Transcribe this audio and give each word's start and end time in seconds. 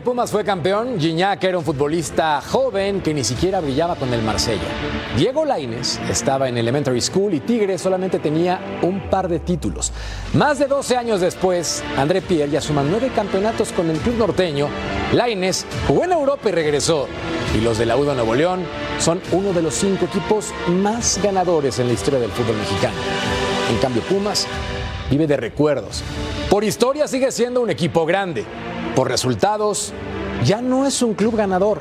Pumas 0.00 0.30
fue 0.30 0.44
campeón, 0.44 1.00
Gignac 1.00 1.42
era 1.42 1.58
un 1.58 1.64
futbolista 1.64 2.40
joven 2.40 3.00
que 3.00 3.12
ni 3.12 3.24
siquiera 3.24 3.60
brillaba 3.60 3.96
con 3.96 4.12
el 4.12 4.22
Marsella. 4.22 4.62
Diego 5.16 5.44
Laines 5.44 5.98
estaba 6.08 6.48
en 6.48 6.56
Elementary 6.56 7.00
School 7.00 7.34
y 7.34 7.40
Tigre 7.40 7.78
solamente 7.78 8.18
tenía 8.18 8.78
un 8.82 9.10
par 9.10 9.28
de 9.28 9.40
títulos. 9.40 9.92
Más 10.34 10.58
de 10.58 10.66
12 10.66 10.96
años 10.96 11.20
después, 11.20 11.82
André 11.96 12.22
Pierre 12.22 12.50
ya 12.50 12.60
suma 12.60 12.82
nueve 12.82 13.10
campeonatos 13.14 13.72
con 13.72 13.90
el 13.90 13.98
club 13.98 14.16
norteño. 14.18 14.68
Laines 15.12 15.66
jugó 15.86 16.04
en 16.04 16.12
Europa 16.12 16.48
y 16.48 16.52
regresó. 16.52 17.08
Y 17.56 17.60
los 17.60 17.78
de 17.78 17.86
la 17.86 17.96
UDA 17.96 18.14
Nuevo 18.14 18.34
León 18.34 18.60
son 19.00 19.20
uno 19.32 19.52
de 19.52 19.62
los 19.62 19.74
cinco 19.74 20.04
equipos 20.04 20.52
más 20.68 21.18
ganadores 21.22 21.78
en 21.78 21.88
la 21.88 21.94
historia 21.94 22.20
del 22.20 22.30
fútbol 22.30 22.56
mexicano. 22.56 22.96
En 23.70 23.78
cambio, 23.78 24.02
Pumas 24.02 24.46
vive 25.10 25.26
de 25.26 25.36
recuerdos. 25.36 26.02
Por 26.50 26.62
historia 26.62 27.08
sigue 27.08 27.32
siendo 27.32 27.60
un 27.60 27.70
equipo 27.70 28.06
grande. 28.06 28.44
Por 28.98 29.06
resultados, 29.06 29.92
ya 30.44 30.60
no 30.60 30.84
es 30.84 31.02
un 31.02 31.14
club 31.14 31.36
ganador. 31.36 31.80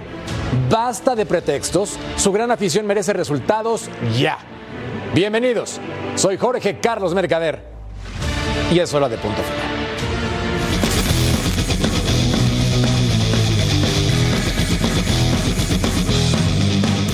Basta 0.69 1.15
de 1.15 1.25
pretextos. 1.25 1.97
Su 2.15 2.31
gran 2.31 2.51
afición 2.51 2.85
merece 2.85 3.11
resultados 3.11 3.89
ya. 4.19 4.37
Bienvenidos. 5.15 5.79
Soy 6.13 6.37
Jorge 6.37 6.79
Carlos 6.79 7.15
Mercader. 7.15 7.63
Y 8.71 8.77
es 8.77 8.93
hora 8.93 9.09
de 9.09 9.17
punto 9.17 9.41
final. 9.41 9.65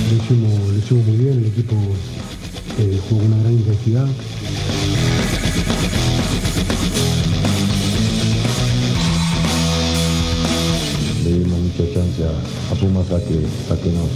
Lo 0.09 0.17
hicimos, 0.17 1.07
muy 1.07 1.17
bien, 1.17 1.39
el 1.39 1.45
equipo 1.45 1.75
eh, 2.77 2.99
jugó 3.07 3.23
una 3.23 3.37
gran 3.37 3.53
intensidad. 3.53 4.07
A, 12.25 12.73
a 12.73 12.75
Pumas 12.75 13.11
a 13.11 13.19
que, 13.19 13.45
a 13.71 13.77
que 13.77 13.91
nos 13.91 14.09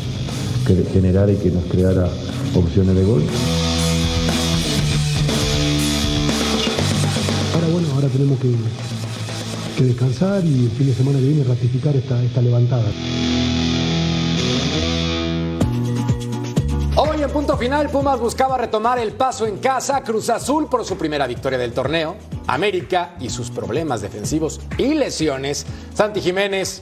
generara 0.91 1.31
y 1.31 1.35
que 1.35 1.49
nos 1.49 1.63
creara 1.65 2.09
opciones 2.55 2.95
de 2.95 3.03
gol. 3.03 3.23
Ahora 7.53 7.67
bueno, 7.67 7.87
ahora 7.95 8.07
tenemos 8.09 8.39
que, 8.39 8.53
que 9.77 9.83
descansar 9.83 10.43
y 10.45 10.65
el 10.65 10.71
fin 10.71 10.87
de 10.87 10.93
semana 10.93 11.19
que 11.19 11.25
viene 11.25 11.43
ratificar 11.43 11.95
esta, 11.95 12.21
esta 12.23 12.41
levantada. 12.41 12.91
Hoy 16.99 17.21
en 17.21 17.29
punto 17.29 17.55
final, 17.57 17.89
Pumas 17.89 18.19
buscaba 18.19 18.57
retomar 18.57 18.97
el 18.97 19.11
paso 19.11 19.45
en 19.45 19.57
casa, 19.57 20.01
Cruz 20.03 20.31
Azul 20.31 20.67
por 20.67 20.83
su 20.83 20.97
primera 20.97 21.27
victoria 21.27 21.59
del 21.59 21.71
torneo, 21.71 22.15
América 22.47 23.15
y 23.19 23.29
sus 23.29 23.51
problemas 23.51 24.01
defensivos 24.01 24.59
y 24.79 24.95
lesiones, 24.95 25.67
Santi 25.93 26.21
Jiménez, 26.21 26.81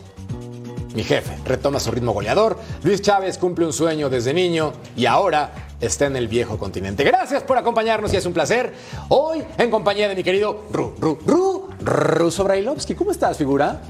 mi 0.95 1.03
jefe, 1.03 1.37
retoma 1.45 1.79
su 1.79 1.91
ritmo 1.91 2.13
goleador, 2.13 2.57
Luis 2.83 3.01
Chávez 3.01 3.37
cumple 3.37 3.65
un 3.65 3.73
sueño 3.73 4.09
desde 4.09 4.33
niño 4.33 4.71
y 4.95 5.05
ahora 5.05 5.51
está 5.81 6.05
en 6.05 6.15
el 6.15 6.27
viejo 6.29 6.57
continente. 6.57 7.03
Gracias 7.03 7.43
por 7.43 7.57
acompañarnos 7.57 8.13
y 8.13 8.17
es 8.17 8.25
un 8.25 8.33
placer. 8.33 8.73
Hoy 9.09 9.43
en 9.57 9.69
compañía 9.69 10.07
de 10.07 10.15
mi 10.15 10.23
querido 10.23 10.63
Ru, 10.71 10.95
Ru, 10.99 11.19
Ru, 11.25 11.67
Ruso 11.83 12.43
Brailovsky. 12.45 12.95
¿Cómo 12.95 13.11
estás, 13.11 13.37
figura? 13.37 13.81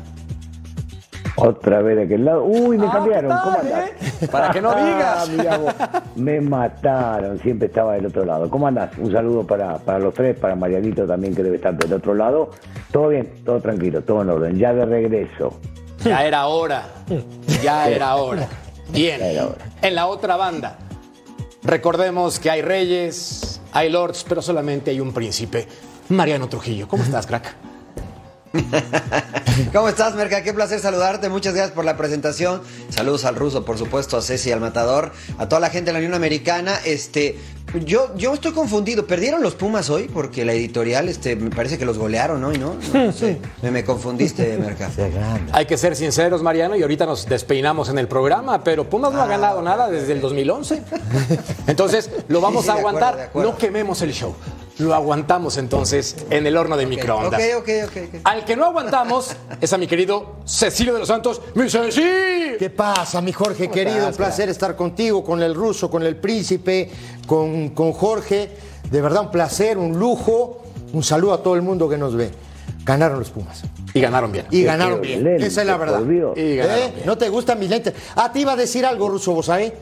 Otra 1.38 1.82
vez 1.82 1.98
de 1.98 2.04
aquel 2.04 2.24
lado. 2.26 2.44
Uy, 2.46 2.78
me 2.78 2.88
Ah, 2.88 2.92
cambiaron. 2.94 3.30
¿qué 3.32 3.38
¿Cómo 3.44 3.60
andás? 3.60 3.90
eh? 4.22 4.28
Para 4.32 4.52
que 4.52 4.62
no 4.62 4.70
digas. 4.76 5.18
Ah, 5.18 5.26
mirá 5.30 5.58
vos. 5.58 5.74
me 6.16 6.40
mataron. 6.42 7.40
Siempre 7.40 7.68
estaba 7.68 7.94
del 7.94 8.06
otro 8.06 8.24
lado. 8.26 8.50
¿Cómo 8.50 8.68
andás? 8.68 8.92
Un 8.98 9.12
saludo 9.12 9.46
para, 9.46 9.78
para 9.78 10.00
los 10.00 10.14
tres, 10.14 10.40
para 10.40 10.56
Marianito 10.56 11.06
también 11.06 11.36
que 11.36 11.44
debe 11.44 11.58
estar 11.58 11.78
del 11.78 11.92
otro 11.94 12.14
lado. 12.16 12.52
Todo 12.92 13.10
bien, 13.10 13.30
todo 13.44 13.60
tranquilo, 13.60 14.02
todo 14.02 14.22
en 14.22 14.30
orden. 14.30 14.58
Ya 14.58 14.74
de 14.74 14.86
regreso. 14.86 15.60
Ya 16.06 16.24
era 16.24 16.46
hora. 16.46 16.88
Ya 17.64 17.90
era 17.90 18.16
hora. 18.16 18.48
Bien. 18.90 19.20
En 19.82 19.96
la 19.96 20.06
otra 20.06 20.36
banda, 20.36 20.78
recordemos 21.64 22.40
que 22.40 22.52
hay 22.52 22.62
reyes, 22.62 23.60
hay 23.72 23.90
lords, 23.90 24.24
pero 24.28 24.42
solamente 24.42 24.92
hay 24.92 25.00
un 25.00 25.14
príncipe. 25.14 25.68
Mariano 26.10 26.48
Trujillo. 26.48 26.88
¿Cómo 26.88 27.04
estás, 27.04 27.26
crack? 27.26 27.56
¿Cómo 29.74 29.90
estás, 29.90 30.16
Merca? 30.16 30.44
Qué 30.44 30.54
placer 30.54 30.80
saludarte. 30.80 31.28
Muchas 31.30 31.56
gracias 31.56 31.74
por 31.74 31.86
la 31.86 31.98
presentación. 31.98 32.62
Saludos 32.90 33.26
al 33.26 33.36
ruso, 33.36 33.66
por 33.66 33.78
supuesto, 33.78 34.18
a 34.18 34.22
Ceci, 34.22 34.52
al 34.52 34.62
matador, 34.62 35.12
a 35.38 35.50
toda 35.50 35.60
la 35.60 35.70
gente 35.70 35.88
de 35.88 35.94
la 35.94 36.00
Unión 36.00 36.14
Americana. 36.14 36.80
Este, 36.86 37.40
yo, 37.84 38.16
yo 38.16 38.34
estoy 38.34 38.52
confundido. 38.54 39.06
¿Perdieron 39.08 39.42
los 39.42 39.56
Pumas 39.56 39.90
hoy? 39.90 40.10
Porque 40.12 40.46
la 40.46 40.54
editorial, 40.54 41.10
este, 41.10 41.36
me 41.36 41.50
parece 41.50 41.78
que 41.78 41.86
los 41.86 41.98
golearon 41.98 42.44
hoy, 42.44 42.58
¿no? 42.58 42.76
No, 42.94 43.06
no 43.06 43.12
sé. 43.12 43.40
Me, 43.62 43.72
me 43.72 43.84
confundiste, 43.84 44.58
Merca. 44.58 44.90
Hay 45.52 45.66
que 45.66 45.78
ser 45.78 45.96
sinceros, 45.96 46.42
Mariano, 46.44 46.76
y 46.76 46.82
ahorita 46.82 47.06
nos 47.06 47.26
despeinamos 47.26 47.90
en 47.90 47.98
el 47.98 48.08
programa, 48.08 48.64
pero 48.64 48.90
Pumas 48.90 49.12
no 49.14 49.22
ha 49.22 49.28
ganado 49.28 49.62
nada 49.62 49.90
desde 49.90 50.14
el 50.14 50.22
2011. 50.22 50.82
Entonces, 51.68 52.10
lo 52.28 52.42
vamos 52.42 52.66
Sí, 52.66 52.70
a 52.72 52.74
de 52.76 52.80
acuerdo, 52.80 52.98
aguantar. 52.98 53.18
de 53.18 53.24
acuerdo. 53.30 53.52
No 53.52 53.58
quememos 53.58 54.02
el 54.02 54.14
show. 54.14 54.36
Lo 54.78 54.94
aguantamos 54.94 55.58
entonces 55.58 56.18
en 56.30 56.46
el 56.46 56.58
horno 56.58 56.76
de 56.76 56.86
microondas. 56.86 57.42
Ok, 57.58 57.62
ok, 57.62 57.70
ok. 57.86 57.98
ok. 58.16 58.22
Al 58.26 58.44
que 58.44 58.56
no 58.56 58.66
aguantamos 58.66 59.36
es 59.62 59.72
a 59.72 59.78
mi 59.78 59.88
querido 59.88 60.38
Cecilio 60.46 60.94
de 60.94 61.00
los 61.00 61.08
Santos. 61.08 61.42
¡Mi 61.54 61.70
Ceci! 61.70 62.02
¿Qué 62.60 62.70
pasa, 62.76 63.22
mi 63.22 63.32
Jorge 63.32 63.70
querido? 63.70 63.98
estás, 63.98 64.12
Un 64.12 64.18
placer 64.18 64.50
estar 64.50 64.76
contigo, 64.76 65.24
con 65.24 65.42
el 65.42 65.56
ruso, 65.56 65.90
con 65.90 66.04
el 66.04 66.18
príncipe, 66.18 66.92
con, 67.26 67.70
con 67.70 67.94
Jorge. 67.94 68.50
De 68.92 69.02
verdad, 69.02 69.24
un 69.24 69.32
placer, 69.32 69.78
un 69.78 69.98
lujo. 69.98 70.62
Un 70.92 71.04
saludo 71.04 71.34
a 71.34 71.44
todo 71.44 71.56
el 71.56 71.62
mundo 71.62 71.90
que 71.90 71.98
nos 71.98 72.16
ve. 72.16 72.32
Ganaron 72.84 73.20
los 73.20 73.32
Pumas. 73.32 73.64
Y 73.94 74.02
ganaron 74.02 74.32
bien. 74.32 74.46
Y 74.52 74.64
ganaron 74.64 75.02
bien. 75.02 75.26
Esa 75.42 75.62
es 75.62 75.68
la 75.68 75.78
verdad. 75.78 76.02
¿Eh? 76.02 76.34
bien. 76.36 77.06
¿No 77.06 77.18
te 77.18 77.30
gustan 77.30 77.60
mis 77.60 77.70
lentes? 77.70 77.94
Ah, 78.16 78.32
te 78.32 78.42
iba 78.42 78.52
a 78.52 78.56
decir 78.56 78.86
algo, 78.86 79.08
ruso, 79.10 79.32
vos 79.32 79.46
sabés. 79.46 79.74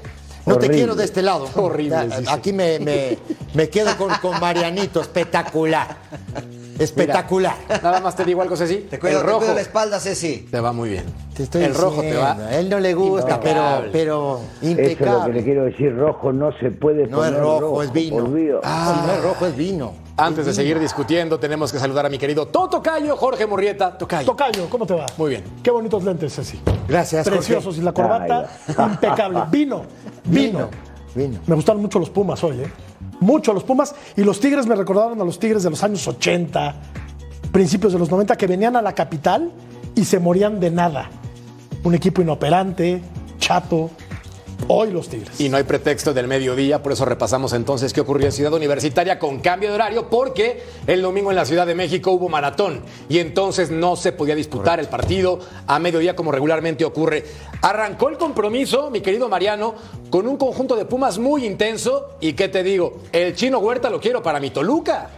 No 0.46 0.58
te 0.58 0.70
quiero 0.70 0.96
de 0.96 1.06
este 1.06 1.22
lado. 1.22 1.48
Horrible. 1.56 2.10
Aquí 2.30 2.52
me, 2.54 2.80
me- 2.80 3.18
me 3.54 3.70
quedo 3.70 3.96
con, 3.98 4.10
con 4.22 4.40
Marianito. 4.40 5.02
Espectacular. 5.02 5.96
Espectacular. 6.80 7.56
Nada 7.82 8.00
más 8.02 8.16
te 8.16 8.26
digo 8.26 8.42
algo, 8.42 8.56
Ceci. 8.58 8.78
Te 8.90 9.00
cuido, 9.00 9.20
el 9.20 9.24
te 9.26 9.28
rojo 9.28 9.40
cuido 9.42 9.54
la 9.56 9.62
espalda, 9.62 10.00
Ceci. 10.00 10.48
te 10.50 10.60
va 10.60 10.74
muy 10.74 10.90
bien. 10.90 11.06
Te 11.36 11.44
estoy 11.44 11.64
el 11.64 11.74
rojo 11.76 12.02
te 12.02 12.08
diciendo, 12.08 12.22
va. 12.22 12.48
A 12.48 12.60
él 12.60 12.70
no 12.70 12.80
le 12.80 12.94
gusta, 12.94 13.40
pero, 13.40 13.60
Impecable. 13.62 13.90
pero 13.92 14.40
Eso 14.40 14.42
es 14.44 14.70
lo 14.70 14.76
que 14.76 14.82
impecable. 14.82 15.34
le 15.34 15.44
quiero 15.44 15.64
decir. 15.66 15.96
Rojo 15.96 16.34
no 16.34 16.52
se 16.60 16.72
puede 16.72 17.08
No 17.08 17.24
es 17.24 17.32
poner 17.32 17.40
rojo, 17.42 17.84
es 17.84 17.92
vino. 17.94 18.60
Ah, 18.64 18.96
si 19.02 19.08
no 19.08 19.14
es 19.14 19.24
rojo, 19.24 19.46
es 19.46 19.56
vino. 19.56 19.94
Antes 20.16 20.46
de 20.46 20.54
seguir 20.54 20.80
discutiendo, 20.80 21.40
tenemos 21.40 21.72
que 21.72 21.80
saludar 21.80 22.06
a 22.06 22.10
mi 22.10 22.20
querido 22.20 22.48
Toto 22.48 22.84
Cayo, 22.84 23.18
Jorge 23.18 23.48
Murrieta. 23.48 23.98
Tocayo. 23.98 24.28
Tocayo, 24.28 24.70
¿cómo 24.70 24.86
te 24.86 24.94
va? 24.94 25.08
Muy 25.18 25.32
bien. 25.32 25.44
Qué 25.64 25.72
bonitos 25.72 26.04
lentes, 26.04 26.36
Ceci. 26.36 26.60
Gracias, 26.88 27.24
Jorge. 27.24 27.40
Preciosos 27.40 27.78
y 27.80 27.82
la 27.82 27.94
corbata 27.94 28.48
impecable. 28.68 29.42
Vino, 29.52 29.86
vino. 30.26 30.70
Vino. 31.16 31.40
Me 31.48 31.56
gustaron 31.56 31.82
mucho 31.82 31.98
los 31.98 32.12
Pumas 32.12 32.44
hoy, 32.44 32.62
¿eh? 32.62 32.72
Mucho 33.22 33.54
los 33.54 33.64
Pumas. 33.64 33.96
Y 34.16 34.24
los 34.24 34.40
Tigres 34.40 34.68
me 34.68 34.76
recordaron 34.76 35.20
a 35.20 35.26
los 35.26 35.40
Tigres 35.40 35.64
de 35.64 35.72
los 35.72 35.84
años 35.84 36.08
80, 36.08 36.76
principios 37.52 37.94
de 37.94 38.00
los 38.00 38.12
90, 38.12 38.36
que 38.36 38.46
venían 38.46 38.76
a 38.76 38.84
la 38.84 38.94
capital 38.94 39.52
y 39.96 40.06
se 40.06 40.20
morían 40.20 40.60
de 40.60 40.70
nada. 40.70 41.10
Un 41.84 41.96
equipo 41.96 42.22
inoperante, 42.22 43.02
chato. 43.40 43.90
Hoy 44.68 44.92
los 44.92 45.10
Tigres. 45.10 45.40
Y 45.40 45.50
no 45.50 45.58
hay 45.58 45.64
pretexto 45.64 46.14
del 46.14 46.28
mediodía, 46.28 46.82
por 46.82 46.94
eso 46.94 47.06
repasamos 47.06 47.54
entonces 47.54 47.92
qué 47.92 48.02
ocurrió 48.02 48.28
en 48.28 48.32
Ciudad 48.32 48.54
Universitaria 48.54 49.20
con 49.20 49.40
cambio 49.40 49.70
de 49.70 49.76
horario, 49.76 50.10
porque 50.10 50.64
el 50.88 51.02
domingo 51.02 51.32
en 51.32 51.36
la 51.36 51.46
Ciudad 51.46 51.68
de 51.68 51.76
México 51.76 52.12
hubo 52.12 52.30
maratón 52.30 52.82
y 53.10 53.20
entonces 53.20 53.72
no 53.72 53.96
se 53.96 54.12
podía 54.12 54.36
disputar 54.36 54.80
el 54.80 54.88
partido 54.88 55.40
a 55.68 55.80
mediodía 55.80 56.16
como 56.16 56.32
regularmente 56.32 56.86
ocurre. 56.86 57.26
Arrancó 57.62 58.10
el 58.10 58.18
compromiso, 58.18 58.90
mi 58.90 59.02
querido 59.02 59.28
Mariano, 59.28 59.76
con 60.10 60.28
un 60.28 60.38
conjunto 60.38 60.76
de 60.76 60.86
Pumas 60.86 61.20
muy 61.20 61.46
intenso 61.46 62.18
y 62.22 62.34
qué 62.34 62.48
te 62.48 62.64
digo, 62.64 63.02
el 63.12 63.36
chino 63.36 63.60
Huerta 63.60 63.90
lo 63.90 64.00
quiero 64.00 64.24
para 64.24 64.40
mi 64.40 64.50
Toluca. 64.50 65.10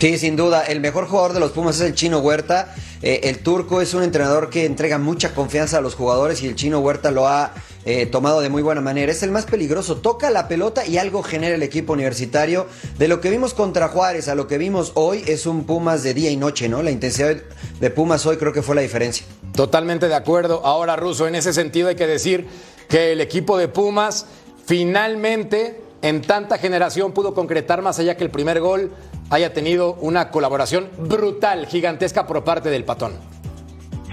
Sí, 0.00 0.16
sin 0.16 0.34
duda. 0.34 0.64
El 0.64 0.80
mejor 0.80 1.06
jugador 1.06 1.34
de 1.34 1.40
los 1.40 1.52
Pumas 1.52 1.76
es 1.76 1.82
el 1.82 1.94
Chino 1.94 2.20
Huerta. 2.20 2.74
Eh, 3.02 3.20
el 3.24 3.38
turco 3.38 3.80
es 3.80 3.94
un 3.94 4.02
entrenador 4.02 4.50
que 4.50 4.66
entrega 4.66 4.98
mucha 4.98 5.34
confianza 5.34 5.78
a 5.78 5.80
los 5.80 5.94
jugadores 5.94 6.42
y 6.42 6.48
el 6.48 6.54
Chino 6.54 6.80
Huerta 6.80 7.10
lo 7.10 7.26
ha 7.26 7.54
eh, 7.86 8.04
tomado 8.06 8.40
de 8.40 8.50
muy 8.50 8.62
buena 8.62 8.82
manera. 8.82 9.10
Es 9.10 9.22
el 9.22 9.30
más 9.30 9.46
peligroso. 9.46 9.96
Toca 9.96 10.30
la 10.30 10.48
pelota 10.48 10.86
y 10.86 10.98
algo 10.98 11.22
genera 11.22 11.54
el 11.54 11.62
equipo 11.62 11.94
universitario. 11.94 12.66
De 12.98 13.08
lo 13.08 13.20
que 13.20 13.30
vimos 13.30 13.54
contra 13.54 13.88
Juárez 13.88 14.28
a 14.28 14.34
lo 14.34 14.46
que 14.46 14.58
vimos 14.58 14.92
hoy 14.94 15.24
es 15.26 15.46
un 15.46 15.64
Pumas 15.64 16.02
de 16.02 16.14
día 16.14 16.30
y 16.30 16.36
noche, 16.36 16.68
¿no? 16.68 16.82
La 16.82 16.90
intensidad 16.90 17.36
de 17.80 17.90
Pumas 17.90 18.26
hoy 18.26 18.36
creo 18.36 18.52
que 18.52 18.62
fue 18.62 18.74
la 18.74 18.82
diferencia. 18.82 19.24
Totalmente 19.54 20.08
de 20.08 20.14
acuerdo. 20.14 20.60
Ahora, 20.64 20.96
Russo, 20.96 21.26
en 21.26 21.34
ese 21.34 21.52
sentido 21.52 21.88
hay 21.88 21.96
que 21.96 22.06
decir 22.06 22.46
que 22.88 23.12
el 23.12 23.20
equipo 23.20 23.56
de 23.56 23.68
Pumas 23.68 24.26
finalmente 24.66 25.80
en 26.02 26.22
tanta 26.22 26.58
generación 26.58 27.12
pudo 27.12 27.34
concretar 27.34 27.82
más 27.82 27.98
allá 27.98 28.16
que 28.16 28.24
el 28.24 28.30
primer 28.30 28.60
gol 28.60 28.90
haya 29.30 29.52
tenido 29.52 29.94
una 29.94 30.30
colaboración 30.30 30.88
brutal, 31.08 31.66
gigantesca 31.66 32.26
por 32.26 32.44
parte 32.44 32.68
del 32.68 32.84
patón. 32.84 33.12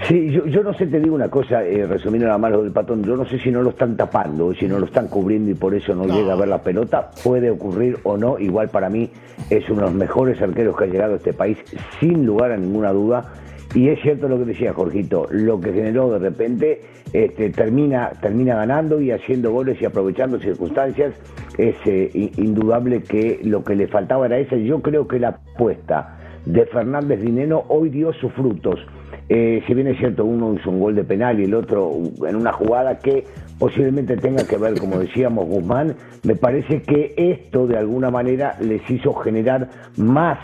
Sí, 0.06 0.30
yo, 0.30 0.46
yo 0.46 0.62
no 0.62 0.72
sé, 0.74 0.86
te 0.86 1.00
digo 1.00 1.16
una 1.16 1.28
cosa, 1.28 1.64
eh, 1.64 1.84
resumiendo 1.84 2.28
la 2.28 2.38
mano 2.38 2.62
del 2.62 2.70
patón, 2.70 3.02
yo 3.02 3.16
no 3.16 3.26
sé 3.26 3.38
si 3.40 3.50
no 3.50 3.62
lo 3.62 3.70
están 3.70 3.96
tapando, 3.96 4.54
si 4.54 4.66
no 4.66 4.78
lo 4.78 4.86
están 4.86 5.08
cubriendo 5.08 5.50
y 5.50 5.54
por 5.54 5.74
eso 5.74 5.92
no, 5.92 6.06
llega 6.06 6.34
a 6.34 6.36
ver 6.36 6.48
la 6.48 6.62
pelota, 6.62 7.10
puede 7.24 7.50
ocurrir 7.50 7.98
o 8.04 8.16
no, 8.16 8.38
igual 8.38 8.68
para 8.68 8.88
mí 8.88 9.10
es 9.50 9.68
uno 9.68 9.80
de 9.80 9.86
los 9.86 9.94
mejores 9.94 10.40
arqueros 10.40 10.76
que 10.76 10.84
ha 10.84 10.86
llegado 10.86 11.14
a 11.14 11.16
este 11.16 11.32
país, 11.32 11.58
sin 11.98 12.24
lugar 12.24 12.52
a 12.52 12.56
ninguna 12.56 12.92
duda, 12.92 13.32
y 13.74 13.88
es 13.88 14.00
cierto 14.00 14.28
lo 14.28 14.38
que 14.38 14.46
decía 14.46 14.72
Jorgito, 14.72 15.26
lo 15.30 15.60
que 15.60 15.72
generó 15.72 16.10
de 16.10 16.18
repente 16.18 16.80
este, 17.12 17.50
termina, 17.50 18.10
termina 18.20 18.56
ganando 18.56 19.00
y 19.00 19.10
haciendo 19.10 19.52
goles 19.52 19.80
y 19.80 19.84
aprovechando 19.84 20.38
circunstancias. 20.38 21.14
Es 21.58 21.76
eh, 21.84 22.30
indudable 22.36 23.02
que 23.02 23.40
lo 23.42 23.62
que 23.64 23.74
le 23.76 23.86
faltaba 23.88 24.26
era 24.26 24.38
esa. 24.38 24.56
Yo 24.56 24.80
creo 24.80 25.06
que 25.06 25.18
la 25.18 25.28
apuesta 25.28 26.16
de 26.46 26.64
Fernández 26.66 27.20
Dineno 27.20 27.64
hoy 27.68 27.90
dio 27.90 28.12
sus 28.14 28.32
frutos. 28.32 28.80
Eh, 29.28 29.62
si 29.66 29.74
bien 29.74 29.88
es 29.88 29.98
cierto, 29.98 30.24
uno 30.24 30.54
hizo 30.54 30.70
un 30.70 30.80
gol 30.80 30.94
de 30.94 31.04
penal 31.04 31.38
y 31.38 31.44
el 31.44 31.54
otro 31.54 31.92
en 32.26 32.36
una 32.36 32.52
jugada 32.52 32.98
que 32.98 33.24
posiblemente 33.58 34.16
tenga 34.16 34.46
que 34.46 34.56
ver, 34.56 34.78
como 34.78 34.98
decíamos 34.98 35.46
Guzmán, 35.46 35.94
me 36.22 36.34
parece 36.34 36.80
que 36.80 37.12
esto 37.16 37.66
de 37.66 37.76
alguna 37.76 38.10
manera 38.10 38.56
les 38.60 38.88
hizo 38.90 39.12
generar 39.12 39.68
más 39.98 40.38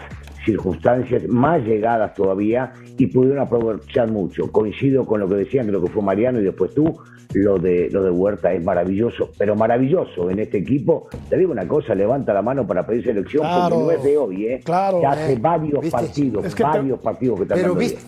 circunstancias, 0.45 1.27
más 1.29 1.63
llegadas 1.65 2.15
todavía 2.15 2.73
y 2.97 3.07
pudieron 3.07 3.41
aprovechar 3.41 4.11
mucho. 4.11 4.51
Coincido 4.51 5.05
con 5.05 5.21
lo 5.21 5.29
que 5.29 5.37
decían, 5.37 5.67
creo 5.67 5.83
que 5.83 5.91
fue 5.91 6.03
Mariano 6.03 6.41
y 6.41 6.45
después 6.45 6.75
tú, 6.75 6.95
lo 7.35 7.59
de, 7.59 7.89
lo 7.91 8.03
de 8.03 8.11
Huerta 8.11 8.53
es 8.53 8.63
maravilloso, 8.65 9.31
pero 9.37 9.57
maravilloso 9.57 10.31
en 10.31 10.39
este 10.39 10.59
equipo. 10.59 11.09
Te 11.29 11.37
digo 11.37 11.53
una 11.53 11.67
cosa, 11.67 11.95
levanta 11.95 12.33
la 12.33 12.43
mano 12.43 12.67
para 12.67 12.87
pedir 12.87 13.05
selección 13.05 13.43
porque 13.43 13.77
no 13.77 13.91
es 13.91 14.03
de 14.03 14.17
hoy, 14.17 14.47
¿eh? 14.47 14.61
Claro. 14.65 15.01
Ya 15.03 15.11
hace 15.11 15.33
Eh, 15.33 15.39
varios 15.41 15.91
partidos, 15.91 16.45
varios 16.59 17.01
partidos 17.01 17.37
que 17.39 17.43
están 17.43 17.59
Pero 17.59 17.75
viste, 17.75 18.01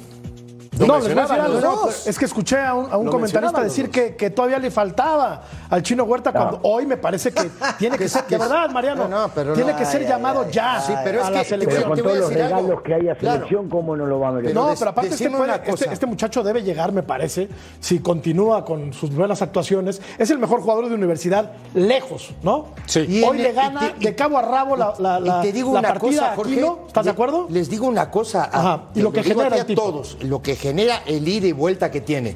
No, 0.78 0.98
les 0.98 1.08
voy 1.14 1.18
a 1.18 1.22
decir 1.22 1.40
algo. 1.40 1.54
los 1.54 1.62
dos. 1.62 2.06
Es 2.06 2.18
que 2.18 2.24
escuché 2.24 2.58
a 2.60 2.74
un, 2.74 2.86
a 2.86 3.10
comentarista 3.10 3.62
decir 3.62 3.90
que, 3.90 4.16
que 4.16 4.30
todavía 4.30 4.58
le 4.58 4.70
faltaba 4.70 5.42
al 5.70 5.82
chino 5.82 6.04
Huerta 6.04 6.32
cuando 6.32 6.60
hoy 6.62 6.86
me 6.86 6.96
parece 6.96 7.32
que 7.32 7.50
tiene 7.78 7.96
que 7.96 8.04
Que 8.04 8.08
ser, 8.10 8.26
de 8.26 8.38
verdad, 8.38 8.70
Mariano, 8.70 9.08
No, 9.08 9.22
no, 9.22 9.28
pero 9.34 9.52
tiene 9.54 9.72
no. 9.72 9.78
que 9.78 9.84
ser 9.84 10.02
Ay, 10.02 10.08
llamado 10.08 10.42
ay, 10.46 10.52
ya 10.52 10.80
Sí, 10.80 10.92
pero 11.04 11.22
a 11.22 11.26
es 11.26 11.30
la 11.32 11.38
que- 11.40 11.48
selección. 11.48 11.82
Pero 11.82 11.88
con 11.88 11.96
te 11.96 12.02
voy 12.02 12.10
a 12.12 12.14
todos 12.14 12.30
los 12.32 12.42
algo. 12.42 12.56
regalos 12.56 12.82
que 12.82 12.94
hay 12.94 13.08
a 13.08 13.14
Claro. 13.16 13.36
selección, 13.36 13.68
¿cómo 13.68 13.96
no 13.96 14.06
lo 14.06 14.20
va 14.20 14.28
a 14.28 14.32
merecer? 14.32 14.54
No, 14.54 14.74
pero 14.78 14.90
aparte 14.90 15.10
este, 15.14 15.30
puede- 15.30 15.60
este- 15.66 15.92
este 15.92 16.06
muchacho 16.06 16.42
debe 16.42 16.62
llegar, 16.62 16.92
me 16.92 17.02
parece, 17.02 17.48
si 17.80 18.00
continúa 18.00 18.64
con 18.64 18.92
sus 18.92 19.14
buenas 19.14 19.42
actuaciones. 19.42 20.00
Es 20.18 20.30
el 20.30 20.38
mejor 20.38 20.60
jugador 20.60 20.88
de 20.88 20.94
universidad 20.94 21.52
lejos, 21.74 22.30
¿no? 22.42 22.66
Sí. 22.86 23.00
Y 23.08 23.22
Hoy 23.22 23.38
le 23.38 23.52
gana 23.52 23.94
de 23.98 24.14
cabo 24.14 24.38
a 24.38 24.42
rabo 24.42 24.76
la, 24.76 24.94
la, 24.98 25.20
la- 25.20 25.38
y 25.38 25.42
te 25.42 25.52
digo 25.52 25.72
la 25.72 25.80
una 25.80 25.88
partida 25.88 26.10
cosa, 26.20 26.32
a 26.32 26.36
Jorge. 26.36 26.66
¿Estás 26.86 27.04
de 27.04 27.10
acuerdo? 27.10 27.46
Les 27.50 27.68
digo 27.70 27.86
una 27.86 28.10
cosa. 28.10 28.44
a- 28.44 28.58
Ajá, 28.58 28.82
y 28.94 29.00
lo 29.02 29.12
que 29.12 29.22
genera 29.22 29.56
a 29.56 29.60
a 29.62 29.66
todos, 29.66 30.16
lo 30.22 30.40
que 30.42 30.56
genera 30.66 31.02
el 31.06 31.26
ida 31.28 31.46
y 31.46 31.52
vuelta 31.52 31.90
que 31.92 32.00
tiene. 32.00 32.34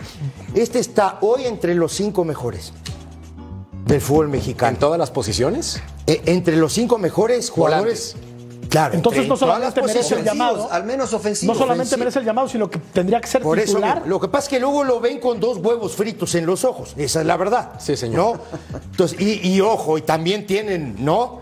Este 0.54 0.78
está 0.78 1.18
hoy 1.20 1.46
entre 1.46 1.74
los 1.74 1.92
cinco 1.92 2.24
mejores 2.24 2.72
del 3.86 4.00
fútbol 4.00 4.26
¿En 4.26 4.32
mexicano. 4.32 4.78
todas 4.78 4.98
las 5.00 5.10
posiciones? 5.10 5.82
Eh, 6.06 6.22
entre 6.26 6.56
los 6.56 6.72
cinco 6.72 6.96
mejores 6.98 7.50
jugadores. 7.50 8.14
Claro. 8.68 8.94
Entonces 8.94 9.26
no 9.26 9.36
solamente 9.36 9.82
merece 9.82 10.14
el 10.14 10.24
llamado. 10.24 10.68
al 10.70 10.84
menos 10.84 11.12
ofensivos. 11.12 11.56
No 11.56 11.60
solamente 11.60 11.88
ofensivo. 11.88 11.98
merece 11.98 12.18
el 12.20 12.24
llamado, 12.24 12.48
sino 12.48 12.70
que 12.70 12.78
tendría 12.78 13.20
que 13.20 13.26
ser 13.26 13.42
Por 13.42 13.58
eso, 13.58 13.78
titular. 13.78 14.04
lo 14.06 14.20
que 14.20 14.28
pasa 14.28 14.44
es 14.44 14.48
que 14.50 14.60
luego 14.60 14.84
lo 14.84 15.00
ven 15.00 15.18
con 15.18 15.40
dos 15.40 15.58
huevos 15.58 15.96
fritos 15.96 16.36
en 16.36 16.46
los 16.46 16.62
ojos. 16.64 16.94
Esa 16.96 17.20
es 17.22 17.26
la 17.26 17.36
verdad. 17.36 17.72
Sí, 17.80 17.96
señor. 17.96 18.38
¿no? 18.72 18.78
Entonces, 18.92 19.20
y, 19.20 19.40
y 19.48 19.60
ojo, 19.60 19.98
y 19.98 20.02
también 20.02 20.46
tienen, 20.46 20.94
¿no? 21.04 21.40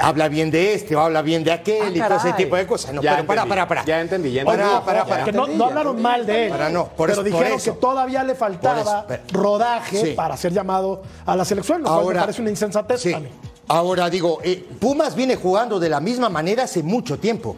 Habla 0.00 0.28
bien 0.28 0.50
de 0.50 0.74
este, 0.74 0.94
o 0.96 1.00
habla 1.00 1.22
bien 1.22 1.44
de 1.44 1.52
aquel 1.52 1.82
Ah, 1.82 1.96
y 1.96 2.00
todo 2.08 2.16
ese 2.18 2.32
tipo 2.34 2.56
de 2.56 2.66
cosas. 2.66 2.92
No, 2.94 3.02
Ya 3.02 3.12
pero 3.16 3.26
para, 3.26 3.42
entendí, 3.42 3.48
para, 3.50 3.68
para. 3.68 3.84
ya 3.84 4.00
entendí, 4.00 4.32
ya 4.32 4.44
Para, 4.44 4.62
entendí. 4.62 4.84
para, 4.86 4.98
Ya 5.00 5.06
para. 5.06 5.24
que 5.24 5.32
no, 5.32 5.46
no 5.46 5.64
hablaron 5.66 6.00
mal 6.02 6.24
de 6.26 6.44
él, 6.46 6.50
Para 6.50 6.68
no, 6.70 6.84
por 6.88 7.08
pero 7.08 7.12
eso- 7.12 7.20
por 7.22 7.24
dijeron 7.24 7.52
eso. 7.58 7.74
que 7.74 7.80
todavía 7.80 8.24
le 8.24 8.34
faltaba 8.34 8.80
eso, 9.08 9.22
rodaje 9.32 10.00
Sí. 10.00 10.12
para 10.12 10.36
ser 10.36 10.52
llamado 10.52 11.02
a 11.24 11.36
la 11.36 11.44
selección, 11.44 11.82
lo 11.82 11.88
cual 12.02 12.14
me 12.14 12.20
parece 12.20 12.40
una 12.42 12.50
insensatez 12.50 13.00
sí. 13.00 13.12
a 13.12 13.20
mí. 13.20 13.28
Ahora 13.68 14.08
digo, 14.08 14.38
eh, 14.44 14.64
Pumas 14.78 15.14
viene 15.16 15.36
jugando 15.36 15.78
de 15.80 15.88
la 15.88 16.00
misma 16.00 16.28
manera 16.28 16.64
hace 16.64 16.82
mucho 16.82 17.18
tiempo. 17.18 17.56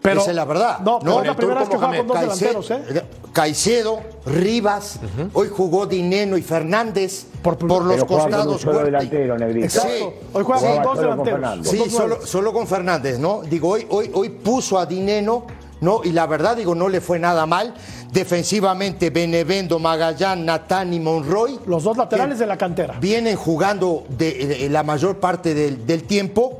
Pero- 0.00 0.20
Esa 0.20 0.30
es 0.30 0.36
la 0.36 0.44
verdad. 0.44 0.78
no, 0.78 1.00
pero 1.00 1.20
es 1.20 1.26
la 1.26 1.34
primera 1.36 1.60
vez 1.60 1.68
que 1.68 1.76
juega 1.76 1.96
con 1.98 2.06
dos 2.06 2.16
Caicedo- 2.16 2.62
delanteros, 2.62 2.70
¿eh? 2.70 3.02
Caicedo, 3.42 4.00
Rivas, 4.26 4.98
hoy 5.32 5.46
jugó 5.48 5.86
Dineno 5.86 6.36
y 6.36 6.42
Fernández 6.42 7.26
por, 7.40 7.56
Por- 7.56 7.84
los 7.84 8.02
costados. 8.04 8.60
solo 8.60 8.80
delantero, 8.84 9.38
Negrito. 9.38 9.64
Exacto. 9.66 9.88
Sí. 9.96 10.26
Hoy 10.32 10.42
juega 10.42 10.82
dos 10.82 10.96
solo 10.98 11.22
delanteros. 11.22 11.40
Con 11.56 11.64
Sí, 11.64 12.26
solo, 12.26 12.52
con 12.52 12.66
Fernández, 12.66 13.20
¿no? 13.20 13.42
Digo, 13.48 13.68
hoy, 13.68 13.86
hoy, 13.90 14.10
hoy 14.12 14.30
puso 14.30 14.76
a 14.76 14.86
Dineno, 14.86 15.46
¿no? 15.80 16.00
Y 16.02 16.10
la 16.10 16.26
verdad, 16.26 16.56
digo, 16.56 16.74
no 16.74 16.88
le 16.88 17.00
fue 17.00 17.20
nada 17.20 17.46
mal. 17.46 17.74
Defensivamente, 18.12 19.10
Benevendo, 19.10 19.78
Magallán, 19.78 20.44
Natán 20.44 20.92
y 20.92 20.98
Monroy. 20.98 21.60
Los 21.66 21.84
dos 21.84 21.96
laterales 21.96 22.40
de 22.40 22.46
la 22.46 22.56
cantera. 22.58 22.96
Vienen 23.00 23.36
jugando 23.36 24.02
de, 24.08 24.32
de- 24.32 24.68
la 24.68 24.82
mayor 24.82 25.18
parte 25.20 25.54
del, 25.54 25.86
del 25.86 26.02
tiempo. 26.02 26.58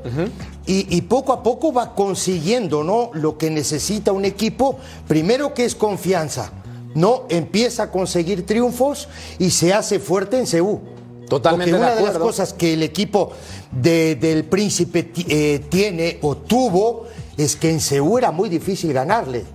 y, 0.65 0.95
y 0.95 1.01
poco 1.01 1.33
a 1.33 1.43
poco 1.43 1.73
va 1.73 1.93
consiguiendo, 1.93 2.85
¿no? 2.85 3.09
Lo 3.13 3.37
que 3.37 3.49
necesita 3.49 4.13
un 4.13 4.23
equipo, 4.23 4.77
primero 5.09 5.53
que 5.53 5.65
es 5.65 5.75
confianza. 5.75 6.53
No 6.95 7.25
empieza 7.29 7.83
a 7.83 7.91
conseguir 7.91 8.45
triunfos 8.45 9.07
y 9.37 9.51
se 9.51 9.73
hace 9.73 9.99
fuerte 9.99 10.37
en 10.37 10.47
Ceú. 10.47 10.81
Totalmente 11.29 11.71
Porque 11.71 11.85
una 11.85 11.95
de 11.95 12.01
las 12.03 12.17
cosas 12.17 12.53
que 12.53 12.73
el 12.73 12.81
equipo 12.83 13.31
de- 13.71 14.15
del 14.15 14.45
Príncipe 14.45 15.11
eh, 15.27 15.59
tiene 15.69 16.17
o 16.23 16.35
tuvo 16.37 17.05
es 17.37 17.55
que 17.55 17.69
en 17.69 17.79
Ceú 17.79 18.17
era 18.17 18.31
muy 18.31 18.49
difícil 18.49 18.91
ganarle. 18.93 19.45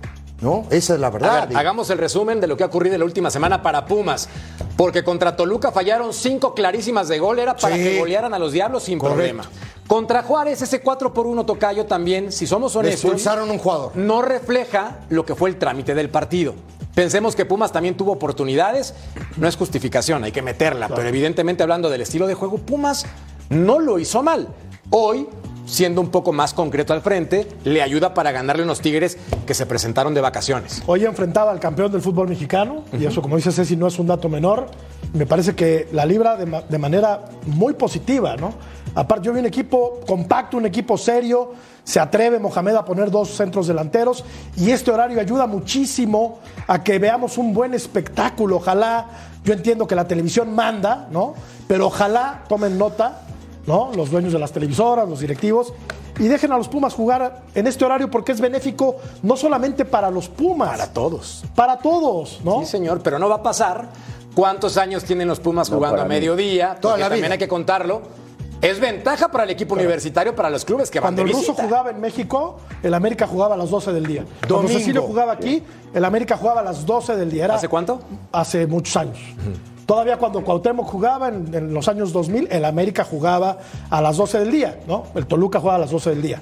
¿No? 0.41 0.65
Esa 0.69 0.95
es 0.95 0.99
la 0.99 1.09
verdad. 1.09 1.47
ver, 1.47 1.57
hagamos 1.57 1.89
el 1.89 1.97
resumen 1.97 2.41
de 2.41 2.47
lo 2.47 2.57
que 2.57 2.63
ha 2.63 2.67
ocurrido 2.67 2.93
en 2.95 2.99
la 2.99 3.05
última 3.05 3.31
semana 3.31 3.61
para 3.63 3.85
Pumas. 3.85 4.27
Porque 4.75 5.01
contra 5.03 5.35
Toluca 5.35 5.71
fallaron 5.71 6.13
cinco 6.13 6.53
clarísimas 6.53 7.07
de 7.07 7.19
gol, 7.19 7.39
era 7.39 7.55
para 7.55 7.75
Sí. 7.77 7.81
que 7.83 7.99
golearan 7.99 8.33
a 8.33 8.37
los 8.39 8.51
diablos 8.51 8.83
sin 8.83 8.99
Correcto. 8.99 9.15
problema. 9.17 9.49
Contra 9.87 10.23
Juárez, 10.23 10.61
ese 10.61 10.81
4 10.81 11.13
por 11.13 11.25
1 11.25 11.45
tocayo 11.45 11.85
también, 11.85 12.33
si 12.33 12.47
somos 12.47 12.75
honestos, 12.75 13.03
expulsaron 13.05 13.49
un 13.49 13.57
jugador. 13.59 13.91
no 13.95 14.21
refleja 14.21 14.99
lo 15.09 15.25
que 15.25 15.35
fue 15.35 15.49
el 15.49 15.57
trámite 15.57 15.95
del 15.95 16.09
partido. 16.09 16.53
Pensemos 16.95 17.35
que 17.35 17.45
Pumas 17.45 17.73
también 17.73 17.97
tuvo 17.97 18.13
oportunidades, 18.13 18.93
no 19.35 19.49
es 19.49 19.57
justificación, 19.57 20.23
hay 20.23 20.31
que 20.31 20.41
meterla, 20.41 20.87
pero 20.87 21.07
evidentemente 21.07 21.61
hablando 21.61 21.89
del 21.89 21.99
estilo 21.99 22.25
de 22.25 22.35
juego, 22.35 22.57
Pumas 22.57 23.05
no 23.49 23.79
lo 23.79 23.99
hizo 23.99 24.23
mal. 24.23 24.47
Hoy, 24.91 25.27
siendo 25.65 25.99
un 25.99 26.09
poco 26.09 26.31
más 26.31 26.53
concreto 26.53 26.93
al 26.93 27.01
frente, 27.01 27.49
le 27.65 27.81
ayuda 27.81 28.13
para 28.13 28.31
ganarle 28.31 28.63
unos 28.63 28.79
Tigres 28.79 29.17
que 29.45 29.53
se 29.53 29.65
presentaron 29.65 30.13
de 30.13 30.21
vacaciones. 30.21 30.83
Hoy 30.85 31.03
enfrentaba 31.03 31.51
al 31.51 31.59
campeón 31.59 31.91
del 31.91 32.01
fútbol 32.01 32.29
mexicano, 32.29 32.85
y 32.97 33.05
eso, 33.05 33.21
como 33.21 33.35
dice 33.35 33.51
Ceci, 33.51 33.75
no 33.75 33.87
es 33.87 33.99
un 33.99 34.07
dato 34.07 34.29
menor. 34.29 34.67
Me 35.15 35.25
parece 35.25 35.55
que 35.55 35.87
la 35.91 36.05
libra 36.05 36.35
de, 36.35 36.63
de 36.67 36.77
manera 36.77 37.21
muy 37.45 37.73
positiva, 37.73 38.35
¿no? 38.35 38.53
Aparte, 38.95 39.25
yo 39.25 39.33
vi 39.33 39.39
un 39.39 39.45
equipo 39.45 40.01
compacto, 40.05 40.57
un 40.57 40.65
equipo 40.65 40.97
serio. 40.97 41.53
Se 41.83 41.99
atreve 41.99 42.39
Mohamed 42.39 42.75
a 42.75 42.85
poner 42.85 43.11
dos 43.11 43.29
centros 43.29 43.67
delanteros, 43.67 44.25
y 44.57 44.71
este 44.71 44.91
horario 44.91 45.19
ayuda 45.19 45.45
muchísimo 45.47 46.39
a 46.67 46.83
que 46.83 46.97
veamos 46.99 47.37
un 47.37 47.53
buen 47.53 47.73
espectáculo. 47.73 48.57
Ojalá, 48.57 49.05
yo 49.43 49.53
entiendo 49.53 49.85
que 49.87 49.95
la 49.95 50.07
televisión 50.07 50.53
manda, 50.53 51.07
¿no? 51.11 51.35
Pero 51.67 51.87
ojalá 51.87 52.43
tomen 52.47 52.77
nota 52.77 53.21
¿no? 53.67 53.91
Los 53.95 54.11
dueños 54.11 54.31
de 54.31 54.39
las 54.39 54.51
televisoras, 54.51 55.09
los 55.09 55.19
directivos, 55.19 55.73
y 56.19 56.27
dejen 56.27 56.51
a 56.51 56.57
los 56.57 56.67
Pumas 56.67 56.93
jugar 56.93 57.41
en 57.55 57.67
este 57.67 57.83
horario 57.83 58.11
porque 58.11 58.31
es 58.31 58.39
benéfico 58.39 58.97
no 59.23 59.35
solamente 59.35 59.85
para 59.85 60.11
los 60.11 60.29
Pumas, 60.29 60.69
Para 60.69 60.93
todos. 60.93 61.43
para 61.55 61.77
todos, 61.77 62.41
¿no? 62.43 62.59
Sí, 62.59 62.67
señor, 62.67 63.01
pero 63.01 63.19
no 63.19 63.27
va 63.27 63.35
a 63.35 63.43
pasar. 63.43 63.89
¿Cuántos 64.35 64.77
años 64.77 65.03
tienen 65.03 65.27
los 65.27 65.39
Pumas 65.39 65.69
jugando 65.69 66.01
a 66.01 66.05
mediodía? 66.05 66.75
Toda 66.79 66.97
la 66.97 67.05
también 67.05 67.23
vida. 67.25 67.33
hay 67.33 67.39
que 67.39 67.47
contarlo. 67.47 68.01
Es 68.61 68.79
ventaja 68.79 69.29
para 69.29 69.43
el 69.43 69.49
equipo 69.51 69.75
universitario, 69.75 70.35
para 70.35 70.49
los 70.49 70.65
clubes 70.65 70.89
que 70.89 70.99
van 70.99 71.13
Cuando 71.13 71.23
de 71.23 71.29
el 71.29 71.35
ruso 71.35 71.51
visita. 71.51 71.63
jugaba 71.67 71.89
en 71.91 71.99
México, 72.01 72.57
el 72.81 72.93
América 72.93 73.27
jugaba 73.27 73.53
a 73.55 73.57
las 73.57 73.69
12 73.69 73.93
del 73.93 74.05
día. 74.07 74.23
Cuando 74.39 74.55
Domingo. 74.57 74.79
Cecilio 74.79 75.01
jugaba 75.03 75.33
aquí, 75.33 75.61
el 75.93 76.03
América 76.05 76.35
jugaba 76.37 76.61
a 76.61 76.63
las 76.63 76.85
12 76.85 77.15
del 77.15 77.29
día. 77.31 77.45
Era 77.45 77.55
¿Hace 77.55 77.67
cuánto? 77.67 77.99
Hace 78.31 78.65
muchos 78.65 78.95
años. 78.97 79.17
Todavía 79.85 80.17
cuando 80.17 80.43
Cuauhtémoc 80.43 80.87
jugaba 80.87 81.27
en, 81.27 81.53
en 81.53 81.73
los 81.73 81.87
años 81.87 82.11
2000, 82.11 82.47
el 82.49 82.65
América 82.65 83.03
jugaba 83.03 83.57
a 83.89 84.01
las 84.01 84.17
12 84.17 84.39
del 84.39 84.51
día, 84.51 84.79
¿no? 84.87 85.03
El 85.13 85.27
Toluca 85.27 85.59
jugaba 85.59 85.75
a 85.77 85.81
las 85.81 85.91
12 85.91 86.09
del 86.11 86.21
día. 86.23 86.41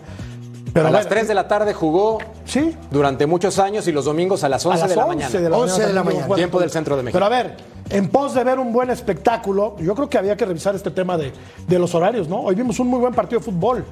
Pero 0.72 0.88
a 0.88 0.92
las 0.92 1.04
ver, 1.06 1.14
3 1.14 1.28
de 1.28 1.34
la 1.36 1.48
tarde 1.48 1.74
jugó 1.74 2.20
Sí. 2.46 2.76
durante 2.90 3.28
muchos 3.28 3.60
años 3.60 3.86
y 3.88 3.92
los 3.92 4.06
domingos 4.06 4.44
a 4.46 4.50
las 4.50 4.66
11 4.66 4.78
a 4.78 4.82
las 4.82 4.90
de 4.92 4.96
la 4.96 5.06
11 5.06 5.16
mañana. 5.18 5.40
de 5.42 5.50
la 5.50 5.58
11 5.58 5.86
de 5.88 5.94
la 5.94 6.04
mañana. 6.04 6.36
Tiempo 6.36 6.60
del 6.60 6.72
centro 6.72 6.96
de 6.96 7.04
México. 7.04 7.18
Pero 7.18 7.26
a 7.26 7.30
ver, 7.30 7.58
en 7.90 8.10
pos 8.10 8.34
de 8.34 8.44
ver 8.44 8.60
un 8.60 8.72
buen 8.74 8.90
espectáculo, 8.90 9.76
yo 9.80 9.94
creo 9.96 10.10
que 10.10 10.18
había 10.18 10.36
que 10.38 10.46
revisar 10.46 10.76
este 10.76 10.92
tema 10.92 11.18
de, 11.18 11.32
de 11.68 11.80
los 11.80 11.94
horarios, 11.96 12.28
¿no? 12.28 12.42
Hoy 12.42 12.56
vimos 12.56 12.80
un 12.80 12.88
muy 12.88 13.00
buen 13.00 13.14
partido 13.14 13.40
de 13.40 13.46
fútbol. 13.46 13.86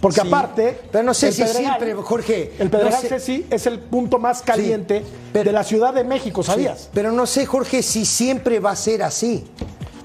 Porque 0.00 0.20
Sí, 0.20 0.28
aparte. 0.28 0.80
pero 0.92 1.02
no 1.02 1.12
sé 1.12 1.28
el 1.28 1.34
si 1.34 1.44
siempre, 1.44 1.92
Jorge, 1.94 2.52
El 2.60 2.70
Pedregal 2.70 2.92
no 2.94 3.00
sé- 3.00 3.08
Ceci 3.08 3.46
es 3.50 3.66
el 3.66 3.80
punto 3.80 4.20
más 4.20 4.42
caliente 4.42 5.02
pero- 5.32 5.46
de 5.46 5.52
la 5.52 5.64
Ciudad 5.64 5.92
de 5.92 6.04
México, 6.04 6.44
¿sabías? 6.44 6.82
Sí, 6.82 6.88
pero 6.94 7.10
no 7.10 7.26
sé, 7.26 7.46
Jorge, 7.46 7.82
si 7.82 8.04
siempre 8.04 8.60
va 8.60 8.70
a 8.70 8.76
ser 8.76 9.02
así. 9.02 9.44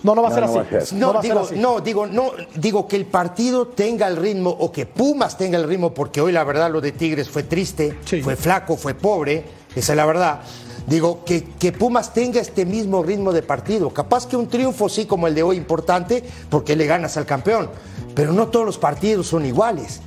No, 0.02 0.16
no 0.16 0.24
va 0.24 0.30
a 0.30 0.34
ser 0.34 0.44
no 0.48 0.60
así. 0.60 0.70
ser. 0.88 0.94
No, 1.00 1.14
va 1.14 1.20
a 1.20 1.22
ser 1.22 1.32
digo, 1.32 1.44
así. 1.46 1.56
no, 1.60 1.80
digo, 1.80 2.08
no, 2.08 2.32
digo 2.56 2.88
que 2.88 2.96
el 2.96 3.06
partido 3.06 3.68
tenga 3.68 4.08
el 4.08 4.18
ritmo 4.18 4.50
o 4.50 4.72
que 4.72 4.88
Pumas 4.88 5.38
tenga 5.38 5.58
el 5.60 5.66
ritmo, 5.68 5.94
porque 5.94 6.20
hoy 6.22 6.32
la 6.32 6.44
verdad 6.44 6.72
lo 6.72 6.82
de 6.82 6.92
Tigres 6.92 7.30
fue 7.30 7.44
triste, 7.44 7.96
Sí. 8.04 8.22
fue 8.24 8.36
flaco, 8.36 8.76
fue 8.76 8.96
pobre, 8.96 9.46
esa 9.76 9.94
es 9.94 9.98
la 9.98 10.06
verdad. 10.08 10.40
Digo, 10.88 11.24
que, 11.24 11.44
que 11.44 11.72
Pumas 11.72 12.14
tenga 12.14 12.42
este 12.42 12.66
mismo 12.66 13.04
ritmo 13.04 13.32
de 13.32 13.42
partido. 13.42 13.90
Capaz 13.92 14.28
que 14.28 14.36
un 14.36 14.48
triunfo 14.48 14.90
sí 14.90 15.06
como 15.06 15.28
el 15.28 15.36
de 15.36 15.44
hoy 15.44 15.58
importante, 15.58 16.24
porque 16.50 16.76
le 16.76 16.86
ganas 16.86 17.16
al 17.18 17.26
campeón. 17.26 17.70
Pero 18.16 18.34
no 18.34 18.48
todos 18.48 18.66
los 18.66 18.78
partidos 18.78 19.28
son 19.28 19.46
iguales. 19.46 20.02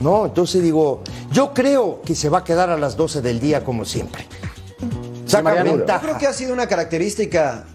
¿No? 0.00 0.26
Entonces 0.26 0.62
digo, 0.62 1.02
yo 1.30 1.52
creo 1.52 2.00
que 2.02 2.14
se 2.14 2.28
va 2.28 2.38
a 2.38 2.44
quedar 2.44 2.70
a 2.70 2.78
las 2.78 2.96
12 2.96 3.20
del 3.20 3.38
día 3.38 3.64
como 3.64 3.84
siempre. 3.84 4.26
Saca. 5.26 5.62
Yo 5.64 5.84
creo 5.84 6.18
que 6.18 6.26
ha 6.26 6.32
sido 6.32 6.52
una 6.52 6.66
característica. 6.66 7.66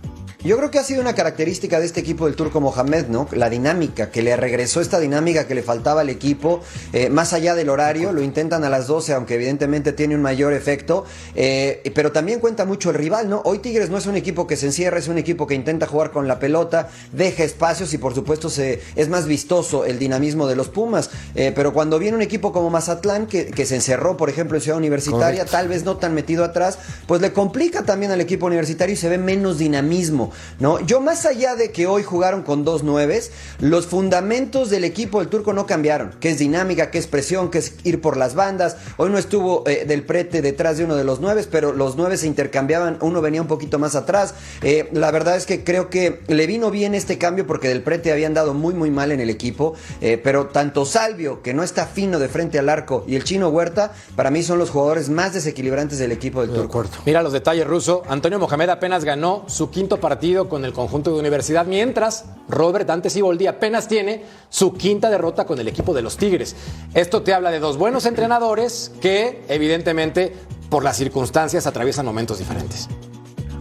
Yo 0.43 0.57
creo 0.57 0.69
que 0.69 0.77
ha 0.77 0.83
sido 0.83 1.01
una 1.01 1.15
característica 1.15 1.79
de 1.79 1.85
este 1.85 1.99
equipo 1.99 2.25
del 2.25 2.35
Turco 2.35 2.61
Mohamed, 2.61 3.07
¿no? 3.07 3.27
La 3.31 3.49
dinámica, 3.49 4.11
que 4.11 4.21
le 4.21 4.35
regresó 4.35 4.81
esta 4.81 4.99
dinámica 4.99 5.47
que 5.47 5.55
le 5.55 5.63
faltaba 5.63 6.01
al 6.01 6.09
equipo, 6.09 6.61
eh, 6.93 7.09
más 7.09 7.33
allá 7.33 7.55
del 7.55 7.69
horario, 7.69 8.11
lo 8.11 8.21
intentan 8.21 8.63
a 8.63 8.69
las 8.69 8.87
12, 8.87 9.13
aunque 9.13 9.35
evidentemente 9.35 9.91
tiene 9.91 10.15
un 10.15 10.21
mayor 10.21 10.53
efecto, 10.53 11.05
eh, 11.35 11.81
pero 11.95 12.11
también 12.11 12.39
cuenta 12.39 12.65
mucho 12.65 12.91
el 12.91 12.95
rival, 12.95 13.27
¿no? 13.29 13.41
Hoy 13.45 13.59
Tigres 13.59 13.89
no 13.89 13.97
es 13.97 14.05
un 14.05 14.17
equipo 14.17 14.45
que 14.45 14.55
se 14.55 14.67
encierra, 14.67 14.99
es 14.99 15.07
un 15.07 15.17
equipo 15.17 15.47
que 15.47 15.55
intenta 15.55 15.87
jugar 15.87 16.11
con 16.11 16.27
la 16.27 16.37
pelota, 16.37 16.89
deja 17.11 17.43
espacios 17.43 17.93
y 17.93 17.97
por 17.97 18.13
supuesto 18.13 18.49
se, 18.49 18.81
es 18.95 19.09
más 19.09 19.25
vistoso 19.25 19.85
el 19.85 19.97
dinamismo 19.97 20.47
de 20.47 20.55
los 20.55 20.69
Pumas, 20.69 21.09
Eh, 21.35 21.51
pero 21.53 21.73
cuando 21.73 21.99
viene 21.99 22.15
un 22.15 22.21
equipo 22.21 22.53
como 22.53 22.69
Mazatlán, 22.69 23.27
que, 23.27 23.47
que 23.47 23.65
se 23.65 23.75
encerró, 23.75 24.15
por 24.15 24.29
ejemplo, 24.29 24.57
en 24.57 24.61
Ciudad 24.61 24.77
Universitaria, 24.77 25.45
tal 25.45 25.67
vez 25.67 25.83
no 25.83 25.97
tan 25.97 26.13
metido 26.13 26.43
atrás, 26.43 26.77
pues 27.07 27.21
le 27.21 27.33
complica 27.33 27.83
también 27.83 28.11
al 28.11 28.21
equipo 28.21 28.45
universitario 28.45 28.93
y 28.93 28.97
se 28.97 29.09
ve 29.09 29.17
menos 29.17 29.57
dinamismo, 29.57 30.31
¿no? 30.59 30.79
Yo 30.79 31.01
más 31.01 31.25
allá 31.25 31.55
de 31.55 31.71
que 31.71 31.87
hoy 31.87 32.03
jugaron 32.03 32.43
con 32.43 32.63
dos 32.63 32.83
nueves, 32.83 33.31
los 33.59 33.87
fundamentos 33.87 34.69
del 34.69 34.83
equipo 34.83 35.19
del 35.19 35.29
turco 35.29 35.53
no 35.53 35.65
cambiaron, 35.65 36.11
que 36.19 36.29
es 36.29 36.39
dinámica, 36.39 36.91
que 36.91 36.97
es 36.97 37.07
presión, 37.07 37.49
que 37.49 37.59
es 37.59 37.73
ir 37.83 38.01
por 38.01 38.17
las 38.17 38.35
bandas. 38.35 38.77
Hoy 38.97 39.09
no 39.09 39.17
estuvo 39.17 39.63
eh, 39.67 39.85
del 39.85 40.03
prete 40.03 40.41
detrás 40.41 40.77
de 40.77 40.85
uno 40.85 40.95
de 40.95 41.03
los 41.03 41.19
nueves, 41.19 41.47
pero 41.47 41.73
los 41.73 41.95
nueve 41.95 42.17
se 42.17 42.27
intercambiaban, 42.27 42.97
uno 43.01 43.21
venía 43.21 43.41
un 43.41 43.47
poquito 43.47 43.79
más 43.79 43.95
atrás. 43.95 44.33
Eh, 44.61 44.89
la 44.93 45.11
verdad 45.11 45.37
es 45.37 45.45
que 45.45 45.63
creo 45.63 45.89
que 45.89 46.21
le 46.27 46.47
vino 46.47 46.71
bien 46.71 46.95
este 46.95 47.17
cambio 47.17 47.47
porque 47.47 47.67
del 47.67 47.81
prete 47.81 48.11
habían 48.11 48.33
dado 48.33 48.53
muy 48.53 48.73
muy 48.73 48.91
mal 48.91 49.11
en 49.11 49.19
el 49.19 49.29
equipo, 49.29 49.75
eh, 50.01 50.19
pero 50.21 50.47
tanto 50.47 50.85
Salvio, 50.85 51.41
que 51.41 51.53
no 51.53 51.63
está 51.63 51.85
fino 51.85 52.19
de 52.19 52.27
frente 52.27 52.59
al 52.59 52.69
arco, 52.69 53.03
y 53.07 53.15
el 53.15 53.23
chino 53.23 53.49
Huerta, 53.49 53.93
para 54.15 54.31
mí 54.31 54.43
son 54.43 54.59
los 54.59 54.69
jugadores 54.69 55.09
más 55.09 55.33
desequilibrantes 55.33 55.99
del 55.99 56.11
equipo 56.11 56.41
del 56.41 56.51
turco. 56.51 56.83
Mira 57.05 57.21
los 57.21 57.33
detalles, 57.33 57.65
Ruso. 57.65 58.03
Antonio 58.07 58.39
Mohamed 58.39 58.69
apenas 58.69 59.05
ganó 59.05 59.45
su 59.47 59.69
quinto 59.69 59.99
partido 59.99 60.14
con 60.47 60.65
el 60.65 60.73
conjunto 60.73 61.11
de 61.11 61.19
universidad, 61.19 61.65
mientras 61.65 62.25
Robert 62.47 62.87
Dante 62.87 63.09
Siboldi 63.09 63.47
apenas 63.47 63.87
tiene 63.87 64.23
su 64.49 64.73
quinta 64.73 65.09
derrota 65.09 65.45
con 65.45 65.59
el 65.59 65.67
equipo 65.67 65.93
de 65.93 66.01
los 66.01 66.17
Tigres. 66.17 66.55
Esto 66.93 67.21
te 67.21 67.33
habla 67.33 67.51
de 67.51 67.59
dos 67.59 67.77
buenos 67.77 68.05
entrenadores 68.05 68.91
que, 69.01 69.43
evidentemente, 69.47 70.33
por 70.69 70.83
las 70.83 70.97
circunstancias 70.97 71.67
atraviesan 71.67 72.05
momentos 72.05 72.39
diferentes. 72.39 72.87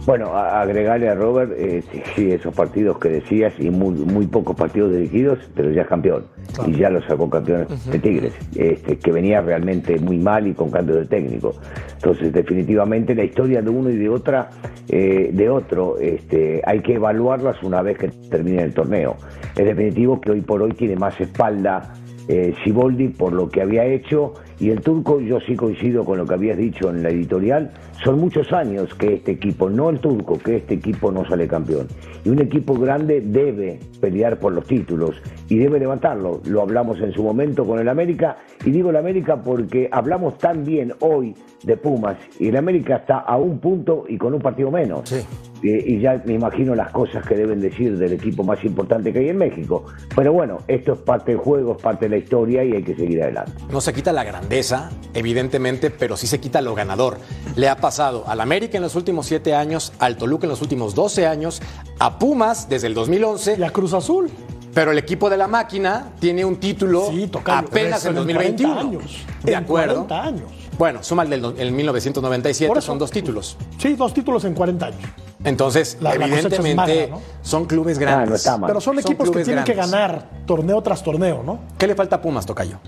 Bueno, 0.05 0.27
a- 0.35 0.61
agregarle 0.61 1.09
a 1.09 1.15
Robert, 1.15 1.51
eh, 1.57 1.81
sí, 2.15 2.31
esos 2.31 2.53
partidos 2.53 2.99
que 2.99 3.09
decías 3.09 3.53
y 3.59 3.71
muy, 3.71 3.95
muy 3.95 4.27
pocos 4.27 4.55
partidos 4.55 4.91
dirigidos, 4.91 5.39
pero 5.55 5.71
ya 5.71 5.81
es 5.81 5.87
campeón. 5.87 6.25
Y 6.67 6.73
ya 6.73 6.91
lo 6.91 7.01
sacó 7.01 7.27
campeón 7.27 7.65
de 7.91 7.99
Tigres, 7.99 8.33
este, 8.55 8.97
que 8.99 9.11
venía 9.11 9.41
realmente 9.41 9.97
muy 9.99 10.17
mal 10.19 10.45
y 10.45 10.53
con 10.53 10.69
cambio 10.69 10.95
de 10.97 11.05
técnico. 11.05 11.55
Entonces, 11.95 12.31
definitivamente 12.31 13.15
la 13.15 13.23
historia 13.23 13.63
de 13.63 13.69
uno 13.71 13.89
y 13.89 13.97
de 13.97 14.07
otra, 14.09 14.51
eh, 14.89 15.31
de 15.33 15.49
otro, 15.49 15.97
este, 15.97 16.61
hay 16.65 16.81
que 16.81 16.93
evaluarlas 16.93 17.61
una 17.63 17.81
vez 17.81 17.97
que 17.97 18.09
termine 18.29 18.61
el 18.61 18.75
torneo. 18.75 19.15
Es 19.57 19.65
definitivo 19.65 20.21
que 20.21 20.31
hoy 20.31 20.41
por 20.41 20.61
hoy 20.61 20.73
tiene 20.73 20.95
más 20.97 21.19
espalda 21.19 21.93
eh, 22.27 22.53
Siboldi 22.63 23.09
por 23.09 23.33
lo 23.33 23.49
que 23.49 23.61
había 23.61 23.85
hecho 23.85 24.33
y 24.59 24.69
el 24.69 24.81
turco, 24.81 25.19
yo 25.19 25.39
sí 25.41 25.55
coincido 25.55 26.05
con 26.05 26.17
lo 26.17 26.25
que 26.25 26.33
habías 26.33 26.57
dicho 26.57 26.89
en 26.89 27.03
la 27.03 27.09
editorial, 27.09 27.71
son 28.03 28.19
muchos 28.19 28.51
años 28.53 28.93
que 28.95 29.15
este 29.15 29.31
equipo, 29.31 29.69
no 29.69 29.89
el 29.89 29.99
turco, 29.99 30.37
que 30.37 30.57
este 30.57 30.75
equipo 30.75 31.11
no 31.11 31.25
sale 31.27 31.47
campeón. 31.47 31.87
Y 32.23 32.29
un 32.29 32.39
equipo 32.39 32.73
grande 32.75 33.21
debe 33.21 33.79
pelear 33.99 34.39
por 34.39 34.53
los 34.53 34.65
títulos 34.65 35.15
y 35.49 35.57
debe 35.57 35.79
levantarlo. 35.79 36.41
Lo 36.45 36.61
hablamos 36.61 36.99
en 37.01 37.11
su 37.11 37.23
momento 37.23 37.65
con 37.65 37.79
el 37.79 37.89
América 37.89 38.37
y 38.65 38.71
digo 38.71 38.89
el 38.89 38.95
América 38.95 39.41
porque 39.41 39.89
hablamos 39.91 40.37
tan 40.37 40.63
bien 40.63 40.93
hoy 40.99 41.35
de 41.65 41.77
Pumas 41.77 42.17
y 42.39 42.49
el 42.49 42.57
América 42.57 42.97
está 42.97 43.19
a 43.19 43.37
un 43.37 43.59
punto 43.59 44.05
y 44.07 44.17
con 44.17 44.33
un 44.33 44.41
partido 44.41 44.71
menos. 44.71 45.09
Sí. 45.09 45.25
Y 45.63 45.99
ya 45.99 46.21
me 46.25 46.33
imagino 46.33 46.75
las 46.75 46.91
cosas 46.91 47.25
que 47.25 47.33
deben 47.35 47.59
decir 47.59 47.97
del 47.97 48.13
equipo 48.13 48.43
más 48.43 48.63
importante 48.63 49.11
que 49.11 49.19
hay 49.19 49.29
en 49.29 49.37
México. 49.37 49.85
Pero 50.15 50.31
bueno, 50.31 50.59
esto 50.67 50.93
es 50.93 50.99
parte 50.99 51.31
del 51.31 51.39
juego, 51.39 51.75
es 51.75 51.81
parte 51.81 52.05
de 52.05 52.09
la 52.09 52.17
historia 52.17 52.63
y 52.63 52.73
hay 52.73 52.83
que 52.83 52.93
seguir 52.95 53.23
adelante. 53.23 53.51
No 53.71 53.81
se 53.81 53.91
quita 53.91 54.13
la 54.13 54.23
grandeza, 54.23 54.91
evidentemente, 55.15 55.89
pero 55.89 56.17
sí 56.17 56.27
se 56.27 56.39
quita 56.39 56.61
lo 56.61 56.75
ganador. 56.75 57.17
Le 57.55 57.67
ha 57.67 57.77
pasado 57.77 58.25
al 58.27 58.41
América 58.41 58.77
en 58.77 58.83
los 58.83 58.95
últimos 58.95 59.25
siete 59.25 59.55
años, 59.55 59.91
al 59.97 60.17
Toluca 60.17 60.45
en 60.45 60.49
los 60.51 60.61
últimos 60.61 60.93
12 60.93 61.25
años, 61.25 61.63
a 61.97 62.19
Pumas 62.19 62.69
desde 62.69 62.85
el 62.87 62.93
2011. 62.93 63.55
Y 63.57 63.63
a 63.63 63.71
Cruz 63.71 63.93
Azul. 63.93 64.29
Pero 64.75 64.91
el 64.91 64.97
equipo 64.97 65.29
de 65.29 65.37
la 65.37 65.47
máquina 65.47 66.09
tiene 66.19 66.43
un 66.45 66.57
título 66.57 67.07
Sí, 67.09 67.27
tocayo, 67.27 67.65
apenas 67.67 68.03
en 68.05 68.09
en 68.09 68.15
2021. 68.17 68.73
40 68.75 68.87
años. 68.89 69.25
De 69.43 69.53
En 69.53 69.57
acuerdo. 69.63 70.05
40 70.05 70.23
años. 70.23 70.51
Bueno, 70.77 71.03
suma 71.03 71.23
el 71.23 71.29
del 71.29 71.41
do- 71.41 71.55
el 71.57 71.71
1997, 71.71 72.67
Por 72.67 72.77
eso. 72.77 72.87
son 72.87 72.99
dos 72.99 73.11
títulos. 73.11 73.57
Sí, 73.77 73.95
dos 73.95 74.13
títulos 74.13 74.43
en 74.45 74.53
40 74.53 74.87
años. 74.87 74.99
Entonces, 75.43 75.97
La- 76.01 76.09
la 76.15 76.27
cosecha 76.27 76.35
es 76.39 76.45
evidentemente, 76.45 76.75
magra, 76.75 77.07
¿no? 77.17 77.21
son 77.43 77.65
clubes 77.65 77.99
grandes. 77.99 78.47
Ah, 78.47 78.57
no. 78.57 78.67
Pero 78.67 78.81
son 78.81 78.95
Son 78.95 78.99
equipos 78.99 79.29
que 79.31 79.43
tienen 79.43 79.63
que 79.63 79.73
ganar 79.73 80.29
torneo 80.45 80.81
tras 80.81 81.03
torneo, 81.03 81.43
¿no? 81.43 81.59
¿Qué 81.77 81.87
le 81.87 81.95
falta 81.95 82.17
a 82.17 82.21
Pumas, 82.21 82.45
Tocayo? 82.45 82.79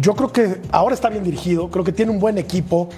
Yo 0.00 0.14
creo 0.14 0.32
que 0.32 0.60
ahora 0.72 0.94
está 0.94 1.08
bien 1.08 1.22
dirigido, 1.24 1.70
creo 1.70 1.84
que 1.84 1.92
tiene 1.92 2.10
un 2.10 2.18
buen 2.18 2.36
equipo. 2.36 2.88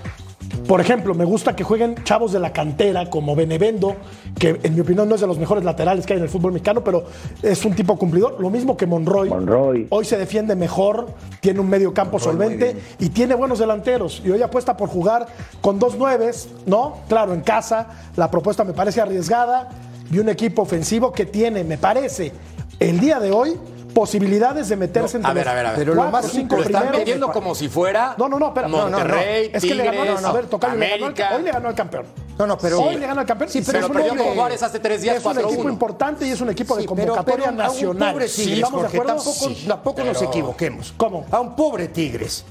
Por 0.66 0.80
ejemplo, 0.80 1.14
me 1.14 1.24
gusta 1.24 1.54
que 1.54 1.62
jueguen 1.62 1.94
chavos 2.02 2.32
de 2.32 2.40
la 2.40 2.52
cantera 2.52 3.08
como 3.08 3.36
Benevendo, 3.36 3.96
que 4.38 4.58
en 4.62 4.74
mi 4.74 4.80
opinión 4.80 5.08
no 5.08 5.14
es 5.14 5.20
de 5.20 5.26
los 5.26 5.38
mejores 5.38 5.64
laterales 5.64 6.04
que 6.04 6.14
hay 6.14 6.18
en 6.18 6.24
el 6.24 6.28
fútbol 6.28 6.52
mexicano, 6.52 6.82
pero 6.82 7.04
es 7.42 7.64
un 7.64 7.74
tipo 7.74 7.96
cumplidor. 7.96 8.40
Lo 8.40 8.50
mismo 8.50 8.76
que 8.76 8.86
Monroy. 8.86 9.28
Monroy. 9.28 9.86
Hoy 9.90 10.04
se 10.04 10.16
defiende 10.16 10.56
mejor, 10.56 11.06
tiene 11.40 11.60
un 11.60 11.68
medio 11.68 11.94
campo 11.94 12.18
solvente 12.18 12.76
y 12.98 13.10
tiene 13.10 13.34
buenos 13.36 13.60
delanteros. 13.60 14.22
Y 14.24 14.30
hoy 14.30 14.42
apuesta 14.42 14.76
por 14.76 14.88
jugar 14.88 15.26
con 15.60 15.78
dos 15.78 15.96
nueves, 15.96 16.48
¿no? 16.66 16.98
Claro, 17.08 17.32
en 17.32 17.42
casa. 17.42 17.86
La 18.16 18.30
propuesta 18.30 18.64
me 18.64 18.72
parece 18.72 19.00
arriesgada 19.00 19.68
y 20.10 20.18
un 20.18 20.28
equipo 20.28 20.62
ofensivo 20.62 21.12
que 21.12 21.26
tiene, 21.26 21.64
me 21.64 21.78
parece, 21.78 22.32
el 22.80 22.98
día 23.00 23.20
de 23.20 23.30
hoy 23.30 23.56
posibilidades 23.96 24.68
de 24.68 24.76
meterse 24.76 25.16
entre 25.16 25.30
A 25.30 25.32
ver, 25.34 25.46
los 25.46 25.52
a 25.52 25.56
ver, 25.56 25.66
a 25.66 25.70
ver. 25.70 25.78
Pero 25.78 25.94
lo 25.94 26.10
más 26.10 26.26
cinco 26.30 26.56
Lo 26.56 26.62
están 26.62 26.82
primeros. 26.82 26.98
vendiendo 26.98 27.32
como 27.32 27.54
si 27.54 27.70
fuera 27.70 28.14
No, 28.18 28.28
no, 28.28 28.38
no, 28.38 28.48
espera. 28.48 28.68
No, 28.68 28.76
no, 28.76 28.90
no. 28.90 28.98
Monterrey, 28.98 29.50
Es 29.54 29.62
que 29.64 29.74
le 29.74 29.84
ganó, 29.84 30.02
Tigres, 30.02 30.14
no, 30.16 30.20
no, 30.20 30.28
a 30.28 30.32
ver, 30.32 30.44
le 30.44 30.50
ganó 30.50 30.66
al- 30.66 30.72
América. 30.72 31.30
hoy 31.34 31.42
le 31.42 31.50
ganó 31.50 31.68
al 31.68 31.74
campeón. 31.74 32.04
No, 32.38 32.46
no, 32.46 32.58
pero. 32.58 32.80
hoy 32.82 32.96
le 32.96 33.06
ganó 33.06 33.20
al 33.22 33.26
campeón. 33.26 33.48
Sí, 33.50 33.62
pero 33.64 33.78
es 33.78 33.84
un 33.86 33.92
perdió 33.92 34.10
hombre- 34.10 34.26
con 34.26 34.34
Juárez 34.34 34.62
hace 34.62 34.78
tres 34.80 35.00
días, 35.00 35.16
Es 35.16 35.24
un 35.24 35.32
4-1. 35.32 35.54
equipo 35.54 35.68
importante 35.70 36.26
y 36.26 36.30
es 36.30 36.40
un 36.42 36.50
equipo 36.50 36.76
de 36.76 36.82
pero- 36.82 36.94
convocatoria 36.94 37.36
pero 37.36 37.48
a 37.48 37.50
un 37.52 37.56
nacional. 37.56 38.12
pobre 38.12 38.28
Tigres, 38.28 38.58
¿Estamos 38.58 38.82
de 38.82 38.88
acuerdo? 38.88 39.14
tampoco, 39.14 39.48
Sí. 39.48 39.64
tampoco 39.66 40.04
nos 40.04 40.22
equivoquemos. 40.22 40.94
¿Cómo? 40.98 41.24
A 41.30 41.40
un 41.40 41.56
pobre 41.56 41.88
Tigres. 41.88 42.44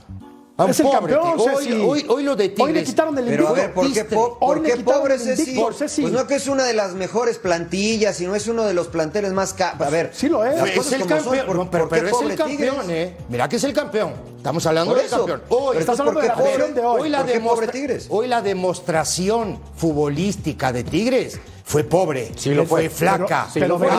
A 0.57 0.63
un 0.63 0.71
Es 0.71 0.79
el 0.79 0.85
pobre 0.85 1.13
campeón. 1.13 1.37
Ceci. 1.57 1.73
Hoy, 1.73 1.81
hoy, 1.85 2.05
hoy 2.07 2.23
lo 2.23 2.33
de 2.37 2.47
Tigres. 2.47 2.65
Hoy 2.65 2.71
le 2.73 2.83
quitaron 2.85 3.17
el 3.17 3.25
Pero 3.25 3.47
a 3.47 3.49
invicto. 3.49 3.53
ver, 3.55 3.73
¿por 3.73 3.83
qué, 3.87 3.91
Triste. 3.91 4.15
po- 4.15 4.37
Hoy 4.39 4.55
por 4.55 4.61
le 4.61 4.69
qué 4.71 4.77
quitaron 4.77 5.01
pobre 5.01 5.19
Ceci? 5.19 5.55
Ceci. 5.77 6.01
Pues 6.03 6.13
no 6.13 6.27
que 6.27 6.35
es 6.35 6.47
una 6.47 6.63
de 6.63 6.73
las 6.73 6.93
mejores 6.93 7.39
plantillas 7.39 8.21
y 8.21 8.25
no 8.25 8.35
es 8.35 8.47
uno 8.47 8.63
de 8.63 8.73
los 8.73 8.87
planteles 8.87 9.33
más 9.33 9.53
ca- 9.53 9.75
A 9.77 9.89
ver, 9.89 10.11
Sí 10.13 10.29
lo 10.29 10.45
es. 10.45 10.55
las 10.55 10.69
Es 10.69 10.91
el 10.93 10.99
son, 10.99 11.07
campeón, 11.09 11.45
¿por- 11.45 11.55
no, 11.57 11.69
pero, 11.69 11.89
pero 11.89 12.07
es 12.07 12.21
el 12.21 12.35
campeón, 12.35 12.47
Tigres? 12.85 12.89
¿eh? 12.89 13.17
Mira 13.27 13.49
que 13.49 13.57
es 13.57 13.63
el 13.65 13.73
campeón. 13.73 14.13
Estamos 14.37 14.65
hablando 14.65 14.95
del 14.95 15.05
eso. 15.07 15.17
campeón. 15.17 15.41
Pero 15.49 15.59
Hoy, 15.61 15.77
Estás 15.77 15.99
hablando 15.99 16.21
¿por 16.21 16.23
de 16.23 16.29
la 16.29 16.35
pobre? 16.35 16.71
de 16.73 16.81
hoy. 16.85 17.01
hoy 17.01 17.09
la 17.09 17.17
¿Por 17.23 17.27
qué 17.33 17.39
pobre 17.41 17.67
Tigres? 17.67 18.05
hoy 18.09 18.27
la 18.27 18.41
demostración 18.41 19.59
futbolística 19.75 20.71
de 20.71 20.85
Tigres 20.85 21.37
fue 21.65 21.83
pobre. 21.83 22.31
Sí, 22.37 22.51
lo 22.51 22.65
fue. 22.65 22.89
flaca. 22.89 23.49
Pero- 23.53 23.77
pero 23.77 23.93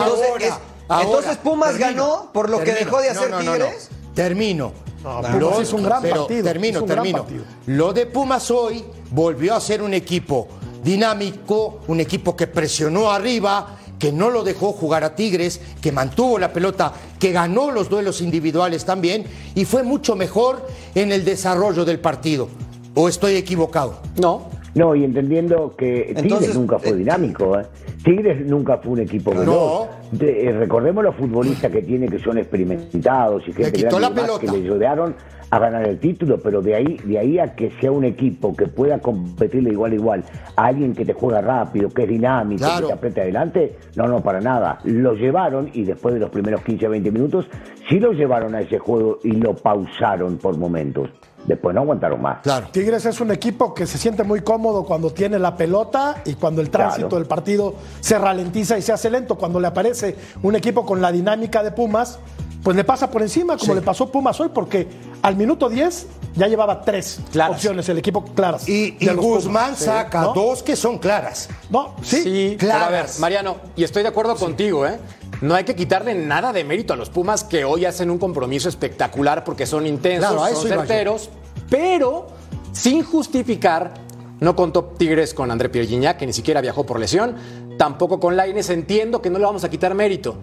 entonces, 0.89 1.37
Pumas 1.37 1.77
ganó 1.77 2.31
por 2.33 2.49
lo 2.49 2.63
que 2.63 2.73
dejó 2.73 2.99
de 2.99 3.09
hacer. 3.11 3.31
Tigres. 3.37 3.89
Termino. 4.15 4.86
No, 5.07 5.39
Pumas 5.39 5.61
hizo 5.61 5.75
un 5.75 5.83
gran 5.83 6.01
pero 6.01 6.21
partido, 6.21 6.43
Termino, 6.43 6.79
gran 6.79 6.87
termino. 6.87 7.17
partido. 7.19 7.43
Lo 7.67 7.93
de 7.93 8.05
Pumas 8.05 8.51
hoy 8.51 8.83
volvió 9.11 9.55
a 9.55 9.61
ser 9.61 9.81
un 9.81 9.93
equipo 9.93 10.47
dinámico, 10.83 11.79
un 11.87 11.99
equipo 11.99 12.35
que 12.35 12.47
presionó 12.47 13.11
arriba 13.11 13.77
que 13.97 14.11
no 14.11 14.29
lo 14.29 14.43
dejó 14.43 14.73
jugar 14.73 15.03
a 15.03 15.15
Tigres, 15.15 15.59
que 15.81 15.91
mantuvo 15.91 16.37
la 16.37 16.53
pelota, 16.53 16.93
que 17.19 17.31
ganó 17.31 17.71
los 17.71 17.89
duelos 17.89 18.21
individuales 18.21 18.85
también 18.85 19.25
y 19.55 19.65
fue 19.65 19.83
mucho 19.83 20.15
mejor 20.15 20.67
en 20.93 21.11
el 21.11 21.25
desarrollo 21.25 21.83
del 21.83 21.99
partido. 21.99 22.47
¿O 22.93 23.09
estoy 23.09 23.35
equivocado? 23.35 23.99
No. 24.19 24.49
No, 24.77 24.95
y 24.95 25.03
entendiendo 25.03 25.75
que 25.75 26.13
Tigres 26.21 26.55
nunca 26.55 26.77
fue 26.79 26.91
eh, 26.91 26.95
dinámico, 26.97 27.59
¿eh? 27.59 27.63
Tigres 28.03 28.45
nunca 28.45 28.77
fue 28.77 28.93
un 28.93 28.99
equipo 28.99 29.33
No. 29.33 29.39
veloz. 29.39 29.87
De- 30.11 30.47
eh, 30.47 30.51
recordemos 30.53 31.03
los 31.03 31.15
futbolistas 31.15 31.71
que 31.71 31.81
tiene 31.81 32.07
que 32.07 32.19
son 32.19 32.37
experimentados 32.37 33.43
y 33.47 33.53
gente 33.53 33.89
la 33.89 34.11
que 34.39 34.47
le 34.47 34.57
ayudaron 34.57 35.15
a 35.49 35.59
ganar 35.59 35.87
el 35.87 35.97
título, 35.99 36.37
pero 36.41 36.61
de 36.61 36.75
ahí, 36.75 36.97
de 37.05 37.17
ahí 37.17 37.39
a 37.39 37.55
que 37.55 37.71
sea 37.79 37.91
un 37.91 38.03
equipo 38.03 38.55
que 38.55 38.67
pueda 38.67 38.99
competirle 38.99 39.71
igual 39.71 39.93
a 39.93 39.95
igual 39.95 40.23
a 40.57 40.65
alguien 40.65 40.93
que 40.93 41.05
te 41.05 41.13
juega 41.13 41.39
rápido, 41.41 41.89
que 41.89 42.03
es 42.03 42.09
dinámico, 42.09 42.59
Claro. 42.65 42.81
que 42.81 42.87
te 42.87 42.93
aprieta 42.93 43.21
adelante, 43.21 43.75
no, 43.95 44.07
no, 44.07 44.21
para 44.21 44.41
nada. 44.41 44.77
Lo 44.83 45.13
llevaron 45.13 45.69
y 45.73 45.83
después 45.83 46.13
de 46.13 46.19
los 46.19 46.29
primeros 46.29 46.61
15 46.63 46.87
20 46.87 47.11
minutos, 47.11 47.49
sí 47.89 47.99
lo 47.99 48.11
llevaron 48.11 48.55
a 48.55 48.61
ese 48.61 48.77
juego 48.77 49.19
y 49.23 49.31
lo 49.31 49.55
pausaron 49.55 50.37
por 50.37 50.57
momentos. 50.57 51.09
Después 51.47 51.73
no 51.73 51.81
aguantaron 51.81 52.21
más. 52.21 52.41
Claro. 52.43 52.67
Tigres 52.71 53.05
es 53.05 53.19
un 53.21 53.31
equipo 53.31 53.73
que 53.73 53.87
se 53.87 53.97
siente 53.97 54.23
muy 54.23 54.41
cómodo 54.41 54.83
cuando 54.83 55.09
tiene 55.11 55.39
la 55.39 55.55
pelota 55.55 56.21
y 56.25 56.33
cuando 56.35 56.61
el 56.61 56.69
tránsito 56.69 57.07
Claro. 57.07 57.19
del 57.19 57.27
partido 57.27 57.73
se 58.01 58.17
ralentiza 58.19 58.77
y 58.77 58.81
se 58.81 58.91
hace 58.93 59.09
lento. 59.09 59.35
Cuando 59.35 59.59
le 59.59 59.67
aparece 59.67 60.15
un 60.43 60.55
equipo 60.55 60.85
con 60.85 61.01
la 61.01 61.11
dinámica 61.11 61.63
de 61.63 61.71
Pumas, 61.71 62.19
pues 62.63 62.75
le 62.75 62.83
pasa 62.83 63.09
por 63.09 63.21
encima, 63.21 63.55
como 63.57 63.71
Sí. 63.73 63.79
le 63.79 63.81
pasó 63.81 64.11
Pumas 64.11 64.39
hoy, 64.41 64.49
porque 64.53 64.87
al 65.21 65.37
minuto 65.37 65.69
10 65.69 66.07
ya 66.37 66.47
llevaba 66.47 66.81
tres 66.81 67.19
Claras. 67.31 67.55
opciones 67.55 67.89
el 67.89 67.97
equipo 67.97 68.23
claras. 68.23 68.67
Y, 68.69 68.95
y 68.99 69.07
Guzmán 69.09 69.71
Pumas. 69.73 69.79
saca 69.79 70.21
¿No? 70.21 70.33
dos 70.33 70.63
que 70.63 70.75
son 70.75 70.97
claras. 70.99 71.49
No, 71.69 71.95
sí. 72.03 72.21
Sí, 72.23 72.55
pero 72.59 72.73
a 72.73 72.77
ver, 72.77 72.87
claras. 72.89 73.19
Mariano, 73.19 73.57
y 73.75 73.83
estoy 73.83 74.03
de 74.03 74.09
acuerdo 74.09 74.35
contigo, 74.35 74.85
¿eh? 74.87 74.97
No 75.41 75.53
hay 75.55 75.63
que 75.65 75.75
quitarle 75.75 76.15
nada 76.15 76.53
de 76.53 76.63
mérito 76.63 76.93
a 76.93 76.95
los 76.95 77.09
Pumas 77.09 77.43
que 77.43 77.65
hoy 77.65 77.85
hacen 77.85 78.09
un 78.09 78.17
compromiso 78.17 78.69
espectacular 78.69 79.43
porque 79.43 79.65
son 79.65 79.85
intensos, 79.85 80.31
Claro, 80.33 80.55
son 80.55 80.67
certeros, 80.67 81.29
pero 81.69 82.27
sin 82.71 83.03
justificar, 83.03 83.93
no 84.39 84.55
contó 84.55 84.83
Tigres 84.97 85.33
con 85.33 85.51
André 85.51 85.69
Pierre 85.69 85.87
Gignac, 85.87 86.17
que 86.17 86.25
ni 86.27 86.33
siquiera 86.33 86.61
viajó 86.61 86.85
por 86.85 86.99
lesión, 86.99 87.35
tampoco 87.77 88.19
con 88.19 88.35
Laines, 88.37 88.69
entiendo 88.69 89.21
que 89.21 89.29
no 89.29 89.37
le 89.39 89.45
vamos 89.45 89.63
a 89.63 89.69
quitar 89.69 89.93
mérito, 89.95 90.37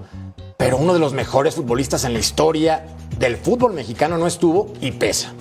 pero 0.57 0.77
uno 0.77 0.93
de 0.93 0.99
los 1.01 1.13
mejores 1.13 1.55
futbolistas 1.55 2.05
en 2.05 2.13
la 2.13 2.19
historia 2.21 2.85
del 3.19 3.37
fútbol 3.37 3.73
mexicano 3.73 4.19
no 4.19 4.27
estuvo 4.27 4.73
y 4.81 4.93
pesa. 4.93 5.33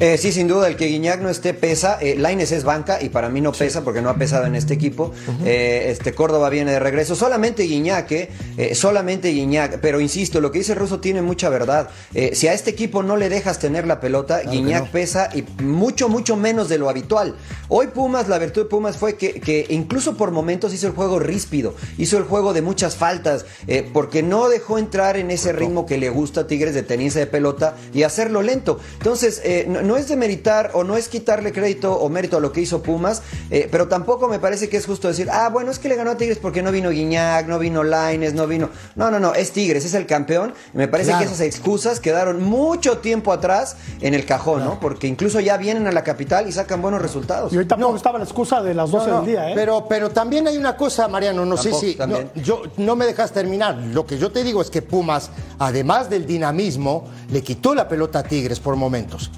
Eh, 0.00 0.16
sí, 0.16 0.30
sin 0.30 0.46
duda, 0.46 0.68
el 0.68 0.76
que 0.76 0.86
Guiñac 0.86 1.20
no 1.20 1.28
esté 1.28 1.54
pesa. 1.54 1.98
Eh, 2.00 2.14
Laines 2.16 2.52
es 2.52 2.62
banca 2.64 3.02
y 3.02 3.08
para 3.08 3.28
mí 3.28 3.40
no 3.40 3.52
pesa 3.52 3.82
porque 3.82 4.00
no 4.00 4.10
ha 4.10 4.14
pesado 4.14 4.46
en 4.46 4.54
este 4.54 4.74
equipo. 4.74 5.12
Eh, 5.44 5.86
este 5.88 6.14
Córdoba 6.14 6.50
viene 6.50 6.72
de 6.72 6.78
regreso. 6.78 7.16
Solamente 7.16 7.64
Guiñac, 7.64 8.10
eh, 8.12 8.28
eh, 8.56 8.74
solamente 8.74 9.30
Guiñac. 9.30 9.80
Pero 9.80 10.00
insisto, 10.00 10.40
lo 10.40 10.52
que 10.52 10.58
dice 10.58 10.74
Russo 10.74 11.00
tiene 11.00 11.22
mucha 11.22 11.48
verdad. 11.48 11.90
Si 12.32 12.46
a 12.46 12.52
este 12.52 12.70
equipo 12.70 13.02
no 13.02 13.16
le 13.16 13.28
dejas 13.28 13.58
tener 13.58 13.86
la 13.86 14.00
pelota, 14.00 14.40
Guiñac 14.42 14.90
pesa 14.90 15.30
y 15.34 15.44
mucho, 15.62 16.08
mucho 16.08 16.36
menos 16.36 16.68
de 16.68 16.78
lo 16.78 16.88
habitual. 16.88 17.34
Hoy 17.68 17.88
Pumas, 17.88 18.28
la 18.28 18.38
virtud 18.38 18.62
de 18.62 18.68
Pumas 18.68 18.96
fue 18.96 19.16
que, 19.16 19.40
que 19.40 19.66
incluso 19.68 20.16
por 20.16 20.30
momentos 20.30 20.72
hizo 20.72 20.86
el 20.86 20.92
juego 20.92 21.18
ríspido, 21.18 21.74
hizo 21.98 22.18
el 22.18 22.24
juego 22.24 22.52
de 22.52 22.62
muchas 22.62 22.96
faltas, 22.96 23.44
porque 23.92 24.22
no 24.22 24.48
dejó 24.48 24.78
entrar 24.78 25.16
en 25.16 25.30
ese 25.30 25.52
ritmo 25.52 25.86
que 25.86 25.98
le 25.98 26.08
gusta 26.08 26.42
a 26.42 26.46
Tigres 26.46 26.74
de 26.74 26.82
tenencia 26.82 27.20
de 27.20 27.26
pelota 27.26 27.76
y 27.92 28.02
hacerlo 28.04 28.42
lento. 28.42 28.78
Entonces, 28.98 29.40
eh, 29.44 29.66
no, 29.68 29.87
no 29.88 29.96
es 29.96 30.06
demeritar 30.08 30.70
o 30.74 30.84
no 30.84 30.96
es 30.96 31.08
quitarle 31.08 31.52
crédito 31.52 31.94
o 31.94 32.08
mérito 32.08 32.36
a 32.36 32.40
lo 32.40 32.52
que 32.52 32.60
hizo 32.60 32.82
Pumas, 32.82 33.22
eh, 33.50 33.68
pero 33.72 33.88
tampoco 33.88 34.28
me 34.28 34.38
parece 34.38 34.68
que 34.68 34.76
es 34.76 34.86
justo 34.86 35.08
decir, 35.08 35.28
ah, 35.32 35.48
bueno, 35.48 35.70
es 35.70 35.78
que 35.78 35.88
le 35.88 35.96
ganó 35.96 36.10
a 36.12 36.16
Tigres 36.16 36.38
porque 36.38 36.62
no 36.62 36.70
vino 36.70 36.90
Guiñac, 36.90 37.46
no 37.48 37.58
vino 37.58 37.82
Laines, 37.82 38.34
no 38.34 38.46
vino. 38.46 38.68
No, 38.94 39.10
no, 39.10 39.18
no, 39.18 39.34
es 39.34 39.50
Tigres, 39.52 39.84
es 39.84 39.94
el 39.94 40.06
campeón. 40.06 40.54
Y 40.72 40.76
me 40.76 40.86
parece 40.88 41.08
Claro. 41.10 41.20
que 41.26 41.32
esas 41.32 41.40
excusas 41.40 42.00
quedaron 42.00 42.42
mucho 42.44 42.98
tiempo 42.98 43.32
atrás 43.32 43.76
en 44.00 44.14
el 44.14 44.26
cajón, 44.26 44.62
¿no? 44.64 44.78
Porque 44.78 45.06
incluso 45.06 45.40
ya 45.40 45.56
vienen 45.56 45.86
a 45.86 45.92
la 45.92 46.04
capital 46.04 46.46
y 46.48 46.52
sacan 46.52 46.82
buenos 46.82 47.00
resultados. 47.02 47.52
Y 47.52 47.56
hoy 47.56 47.64
tampoco 47.66 47.96
estaba 47.96 48.18
la 48.18 48.24
excusa 48.24 48.62
de 48.62 48.74
las 48.74 48.90
12 48.90 49.06
No, 49.06 49.12
no, 49.14 49.20
del 49.22 49.26
día, 49.30 49.50
¿eh? 49.50 49.52
Pero, 49.54 49.86
pero 49.88 50.10
también 50.10 50.46
hay 50.46 50.58
una 50.58 50.76
cosa, 50.76 51.08
Mariano, 51.08 51.46
no 51.46 51.54
Tampoco, 51.56 51.80
sé 51.80 51.86
si. 51.92 51.94
también. 51.96 52.30
no, 52.34 52.42
yo, 52.42 52.62
no 52.76 52.94
me 52.94 53.06
dejas 53.06 53.32
terminar. 53.32 53.76
Lo 53.78 54.04
que 54.06 54.18
yo 54.18 54.30
te 54.30 54.44
digo 54.44 54.60
es 54.60 54.68
que 54.70 54.82
Pumas, 54.82 55.30
además 55.58 56.10
del 56.10 56.26
dinamismo, 56.26 57.08
le 57.30 57.42
quitó 57.42 57.74
la 57.74 57.88
pelota 57.88 58.18
a 58.18 58.22
Tigres 58.24 58.60
por 58.60 58.76
momentos. 58.76 59.30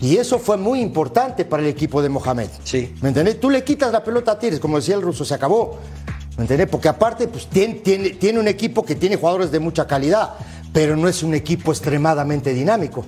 Y 0.00 0.16
eso 0.16 0.38
fue 0.38 0.56
muy 0.56 0.80
importante 0.80 1.44
para 1.44 1.62
el 1.62 1.68
equipo 1.68 2.02
de 2.02 2.08
Mohamed. 2.08 2.48
Sí. 2.64 2.94
¿Me 3.00 3.08
entendés? 3.08 3.40
Tú 3.40 3.48
le 3.50 3.62
quitas 3.64 3.92
la 3.92 4.02
pelota 4.04 4.32
a 4.32 4.38
Tigres, 4.38 4.60
como 4.60 4.76
decía 4.76 4.96
el 4.96 5.02
ruso, 5.02 5.24
se 5.24 5.34
acabó. 5.34 5.78
¿Me 6.36 6.42
entendés? 6.42 6.68
Porque 6.68 6.88
aparte, 6.88 7.28
pues 7.28 7.46
tiene, 7.46 7.74
tiene, 7.74 8.10
tiene 8.10 8.40
un 8.40 8.48
equipo 8.48 8.84
que 8.84 8.96
tiene 8.96 9.16
jugadores 9.16 9.50
de 9.52 9.60
mucha 9.60 9.86
calidad, 9.86 10.34
pero 10.72 10.96
no 10.96 11.08
es 11.08 11.22
un 11.22 11.32
equipo 11.34 11.70
extremadamente 11.70 12.52
dinámico. 12.52 13.04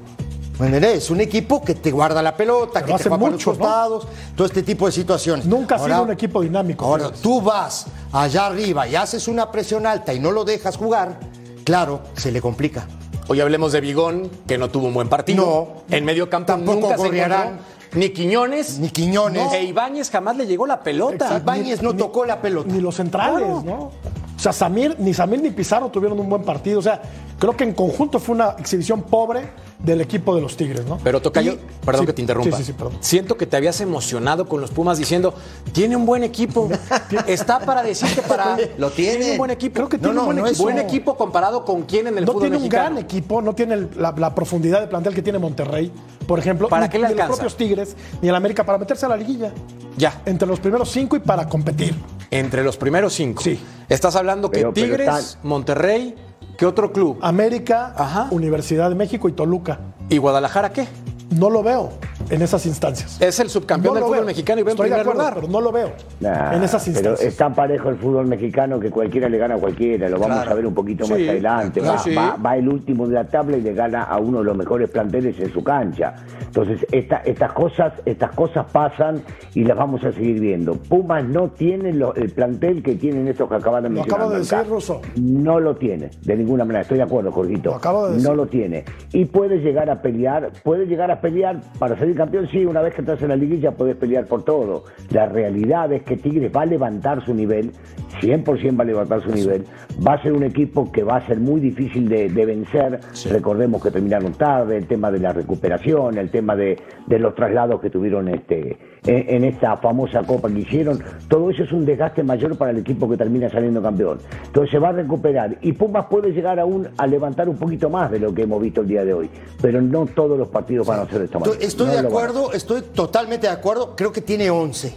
¿Me 0.61 0.67
entendés? 0.67 0.99
Es 1.05 1.11
un 1.11 1.21
equipo 1.21 1.61
que 1.63 1.75
te 1.75 1.91
guarda 1.91 2.23
la 2.23 2.35
pelota, 2.35 2.75
Pero 2.75 2.87
que 2.87 2.93
te 2.93 2.95
hace 2.95 3.09
juega 3.11 3.21
por 3.21 3.33
mucho, 3.33 3.51
los 3.51 3.59
¿no? 3.59 3.65
costados, 3.65 4.09
todo 4.37 4.47
este 4.47 4.63
tipo 4.63 4.87
de 4.87 4.93
situaciones. 4.93 5.45
Nunca 5.45 5.75
ha 5.75 5.85
sido 5.85 6.03
un 6.05 6.13
equipo 6.13 6.41
dinámico. 6.41 6.85
Ahora, 6.87 7.07
Tigres. 7.07 7.21
tú 7.21 7.43
vas 7.43 7.87
allá 8.13 8.47
arriba 8.47 8.89
y 8.89 8.95
haces 8.97 9.29
una 9.29 9.51
presión 9.51 9.87
alta 9.87 10.15
y 10.15 10.21
no 10.21 10.31
lo 10.31 10.45
dejas 10.45 10.77
jugar, 10.79 11.19
claro, 11.65 12.01
se 12.15 12.31
le 12.33 12.41
complica. 12.41 12.87
Hoy 13.29 13.41
hablemos 13.41 13.73
de 13.73 13.81
Bigón, 13.81 14.31
que 14.47 14.57
no 14.59 14.69
tuvo 14.71 14.87
un 14.87 14.95
buen 14.95 15.09
partido. 15.09 15.45
No. 15.89 15.97
En 15.97 16.05
medio 16.05 16.31
campo 16.31 16.47
Tampoco 16.53 16.81
nunca 16.81 16.97
se 16.97 17.03
Gorriarán. 17.05 17.43
encontró. 17.49 17.77
Ni 17.95 18.11
Quiñones. 18.11 18.79
Ni 18.79 18.91
Quiñones. 18.91 19.53
E 19.53 19.65
Ibáñez 19.65 20.11
jamás 20.11 20.37
le 20.37 20.47
llegó 20.47 20.67
la 20.67 20.81
pelota. 20.81 21.15
Exacto. 21.27 21.43
Ibáñez 21.43 21.83
no 21.83 21.93
Ni- 21.93 21.99
tocó 21.99 22.25
la 22.25 22.41
pelota. 22.41 22.71
Ni 22.73 22.81
los 22.81 22.95
centrales, 22.95 23.39
Claro. 23.39 23.63
¿no? 23.65 23.91
O 24.37 24.39
sea, 24.39 24.53
Samir, 24.53 24.97
ni 24.99 25.15
Samir 25.15 25.41
ni 25.43 25.51
Pizarro 25.51 25.89
tuvieron 25.89 26.21
un 26.21 26.29
buen 26.29 26.43
partido. 26.43 26.79
O 26.79 26.83
sea, 26.83 27.01
creo 27.39 27.57
que 27.57 27.65
en 27.65 27.73
conjunto 27.73 28.19
fue 28.19 28.35
una 28.35 28.51
exhibición 28.59 29.03
pobre 29.03 29.49
del 29.79 30.01
equipo 30.03 30.35
de 30.35 30.43
los 30.43 30.57
Tigres, 30.59 30.85
¿no? 30.85 30.99
Pero 31.03 31.21
Tocayo, 31.23 31.53
Y- 31.55 31.59
perdón 31.85 32.03
sí, 32.03 32.07
que 32.09 32.13
te 32.13 32.21
interrumpa. 32.23 32.57
Sí, 32.57 32.63
sí, 32.63 32.67
sí, 32.67 32.73
perdón. 32.75 32.99
Siento 33.01 33.37
que 33.39 33.47
te 33.47 33.57
habías 33.57 33.81
emocionado 33.81 34.47
con 34.47 34.61
los 34.61 34.71
Pumas 34.71 34.99
diciendo, 34.99 35.33
tiene 35.73 35.97
un 35.97 36.05
buen 36.05 36.23
equipo. 36.23 36.69
Está 37.27 37.61
para 37.61 37.83
decirte 37.83 38.21
para. 38.23 38.59
Lo 38.77 38.91
tiene. 38.91 39.33
un 39.33 39.39
buen 39.39 39.51
equipo. 39.51 39.75
Creo 39.75 39.89
que 39.89 39.97
no, 39.97 40.03
tiene 40.03 40.15
no, 40.17 40.21
un 40.21 40.27
buen 40.27 40.37
no 40.39 40.47
equipo. 40.47 40.63
buen 40.65 40.79
equipo 40.79 41.17
comparado 41.17 41.65
con 41.65 41.83
quién 41.83 42.07
en 42.07 42.19
el 42.19 42.25
no 42.27 42.33
fútbol 42.33 42.51
tiene 42.51 42.57
un 42.59 42.69
gran 42.69 42.99
equipo, 42.99 43.41
no 43.41 43.55
tiene 43.55 43.75
el- 43.75 43.91
la, 43.97 44.13
la 44.17 44.35
profundidad 44.35 44.81
de 44.81 44.87
plantel 44.87 45.15
que 45.15 45.23
tiene 45.23 45.39
Monterrey, 45.39 45.91
por 46.27 46.39
ejemplo. 46.39 46.69
¿Para 46.69 46.87
ni- 46.87 46.93
qué 46.93 46.99
le 46.99 47.09
ni 47.09 47.15
los 47.15 47.27
propios 47.27 47.57
Tigres, 47.57 47.97
ni 48.21 48.29
el 48.29 48.35
América 48.35 48.65
para 48.65 48.77
meterse 48.77 49.07
a 49.07 49.09
la 49.09 49.17
liguilla. 49.17 49.53
Ya, 49.97 50.21
Entre 50.27 50.47
los 50.47 50.61
primeros 50.61 50.91
cinco 50.91 51.17
y 51.17 51.21
para 51.21 51.49
competir. 51.49 51.95
entre 52.31 52.63
los 52.63 52.77
primeros 52.77 53.15
cinco. 53.15 53.43
Sí. 53.43 53.59
Estás 53.89 54.17
hablando 54.17 54.51
que 54.51 54.59
Pero- 54.59 54.73
Tigres, 54.73 55.39
Monterrey, 55.43 56.15
¿qué 56.59 56.67
otro 56.67 56.93
club? 56.93 57.19
América, 57.23 57.95
Ajá. 57.97 58.29
Universidad 58.31 58.89
de 58.89 58.97
México 58.97 59.29
y 59.29 59.33
Toluca. 59.33 59.79
¿Y 60.09 60.19
Guadalajara 60.19 60.73
qué? 60.73 60.89
No 61.31 61.51
lo 61.51 61.63
veo 61.63 61.93
en 62.31 62.43
esas 62.43 62.67
instancias. 62.67 63.21
Es 63.21 63.39
el 63.41 63.49
subcampeón 63.51 63.93
No 63.93 63.95
del 63.95 64.01
lo 64.03 64.07
fútbol 64.07 64.19
veo. 64.21 64.27
mexicano 64.27 64.61
y 64.61 64.65
va 64.65 64.71
en 64.71 64.75
Estoy 64.75 64.89
de 64.91 64.95
primer 64.97 65.01
acuerdo, 65.13 65.21
lugar. 65.31 65.35
Pero 65.41 65.49
no 65.53 65.61
lo 65.61 65.73
veo 65.73 65.93
Nah, 66.21 66.55
en 66.57 66.63
esas 66.63 66.83
pero 66.85 66.97
instancias. 66.97 67.29
es 67.29 67.37
tan 67.37 67.55
parejo 67.55 67.89
el 67.91 67.97
fútbol 67.97 68.27
mexicano 68.27 68.81
que 68.81 68.91
cualquiera 68.91 69.29
le 69.29 69.39
gana 69.39 69.55
a 69.55 69.59
cualquiera, 69.59 70.09
lo 70.09 70.19
vamos 70.19 70.37
Claro. 70.37 70.51
a 70.51 70.55
ver 70.55 70.67
un 70.67 70.75
poquito 70.75 71.05
más 71.05 71.13
adelante. 71.13 71.81
claro, 71.81 71.97
Va, 71.99 72.03
sí. 72.03 72.15
va- 72.15 72.37
va 72.37 72.57
el 72.57 72.69
último 72.69 73.07
de 73.07 73.15
la 73.15 73.25
tabla 73.25 73.57
y 73.57 73.61
le 73.63 73.75
gana 73.75 74.03
a 74.05 74.19
uno 74.19 74.39
de 74.39 74.45
los 74.45 74.57
mejores 74.57 74.91
planteles 74.91 75.39
en 75.41 75.53
su 75.53 75.63
cancha. 75.63 76.15
Entonces, 76.47 76.87
esta- 76.91 77.19
estas, 77.19 77.53
cosas, 77.53 77.93
estas 78.05 78.31
cosas 78.35 78.67
pasan 78.73 79.23
y 79.55 79.65
las 79.65 79.77
vamos 79.77 80.03
a 80.05 80.13
seguir 80.13 80.41
viendo. 80.41 80.75
Pumas 80.75 81.25
no 81.25 81.51
tiene 81.51 81.93
lo- 81.93 82.15
el 82.15 82.31
plantel 82.31 82.83
que 82.83 82.95
tienen 82.95 83.29
estos 83.29 83.49
que 83.49 83.55
acaban 83.57 83.83
de 83.83 83.89
Lo 83.91 83.95
mencionar. 83.97 84.21
acabo 84.21 84.33
de 84.33 84.39
decir, 84.41 84.59
Russo. 84.69 85.01
No 85.17 85.61
lo 85.61 85.77
tiene, 85.77 86.11
de 86.23 86.37
ninguna 86.37 86.65
manera. 86.65 86.83
Estoy 86.83 86.97
de 86.99 87.05
acuerdo, 87.05 87.31
Jorgito. 87.31 87.71
Lo 87.71 87.77
acabo 87.77 88.07
de 88.09 88.15
decir. 88.15 88.29
No 88.29 88.35
lo 88.35 88.47
tiene. 88.47 88.85
Y 89.13 89.27
puede 89.27 89.59
llegar 89.59 89.91
a 89.91 90.01
pelear, 90.03 90.51
puede 90.65 90.87
llegar 90.87 91.11
a 91.11 91.21
pelear 91.21 91.61
para 91.79 91.99
salir 91.99 92.16
campeón, 92.17 92.49
sí, 92.51 92.65
una 92.65 92.83
vez 92.83 92.95
que 92.95 93.03
estás 93.03 93.21
en 93.23 93.29
la 93.29 93.37
liguilla 93.37 93.73
puedes 93.73 93.97
pelear 93.97 94.27
por 94.27 94.45
todo. 94.45 94.85
La 95.11 95.27
realidad 95.27 95.93
es 95.93 96.03
que 96.03 96.17
Tigres 96.17 96.51
va 96.55 96.63
a 96.63 96.67
levantar 96.67 97.25
su 97.25 97.35
nivel, 97.35 97.73
100% 98.21 98.79
va 98.79 98.83
a 98.83 98.87
levantar 98.87 99.23
su 99.23 99.31
nivel, 99.31 99.65
va 100.07 100.15
a 100.15 100.23
ser 100.23 100.33
un 100.33 100.43
equipo 100.43 100.91
que 100.91 101.03
va 101.03 101.17
a 101.17 101.27
ser 101.27 101.39
muy 101.39 101.61
difícil 101.61 102.09
de, 102.09 102.29
de 102.29 102.47
vencer. 102.47 103.01
Recordemos 103.31 103.83
que 103.83 103.91
terminaron 103.91 104.33
tarde, 104.33 104.77
el 104.77 104.87
tema 104.87 105.11
de 105.11 105.21
la 105.21 105.33
recuperación, 105.33 106.19
el 106.19 106.31
tema 106.31 106.57
de, 106.57 106.79
de 107.07 107.19
los 107.19 107.35
traslados 107.35 107.81
que 107.81 107.91
tuvieron 107.91 108.29
este, 108.29 108.77
en, 109.07 109.35
en 109.37 109.45
esta 109.45 109.77
famosa 109.79 110.23
copa 110.23 110.49
que 110.49 110.61
hicieron, 110.61 111.03
todo 111.29 111.51
eso 111.51 111.63
es 111.63 111.73
un 111.73 111.85
desgaste 111.85 112.23
mayor 112.23 112.57
para 112.57 112.71
el 112.73 112.79
equipo 112.79 113.09
que 113.09 113.17
termina 113.17 113.49
saliendo 113.51 113.83
campeón. 113.83 114.19
Entonces 114.47 114.71
se 114.71 114.79
va 114.79 114.89
a 114.91 114.93
recuperar 114.93 115.59
y 115.63 115.73
Pumas 115.73 116.07
puede 116.11 116.31
llegar 116.33 116.59
aún 116.61 116.89
a 116.97 117.07
levantar 117.07 117.49
un 117.49 117.57
poquito 117.57 117.89
más 117.91 118.11
de 118.11 118.19
lo 118.21 118.35
que 118.35 118.43
hemos 118.43 118.61
visto 118.61 118.81
el 118.81 118.89
día 118.89 119.05
de 119.05 119.15
hoy, 119.15 119.31
pero 119.61 119.81
no 119.81 120.07
todos 120.07 120.39
los 120.39 120.49
partidos 120.49 120.87
van 120.87 121.01
a 121.01 121.07
ser 121.07 121.21
de 121.21 121.25
esta 121.27 121.39
manera. 121.39 121.59
Estoy, 121.61 121.87
No 121.87 121.93
de 121.93 121.99
acuerdo, 122.01 122.53
estoy 122.53 122.83
totalmente 122.83 123.47
de 123.47 123.53
acuerdo. 123.53 123.95
Creo 123.97 124.13
que 124.13 124.21
tiene 124.21 124.51
11. 124.51 124.95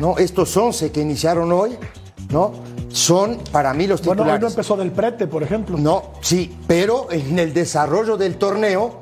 ¿no? 0.00 0.18
Estos 0.18 0.56
11 0.56 0.90
que 0.90 1.00
iniciaron 1.00 1.52
hoy, 1.52 1.72
¿no? 2.30 2.52
Son 2.88 3.38
para 3.52 3.72
mí 3.74 3.86
los 3.86 4.00
Bueno, 4.04 4.22
titulares. 4.22 4.34
hoy 4.34 4.40
no 4.42 4.48
empezó 4.48 4.76
del 4.76 4.90
prete, 4.92 5.26
por 5.26 5.42
ejemplo. 5.42 5.76
No, 5.78 6.02
sí, 6.20 6.56
pero 6.66 7.08
en 7.10 7.38
el 7.38 7.52
desarrollo 7.52 8.16
del 8.16 8.36
torneo 8.36 9.00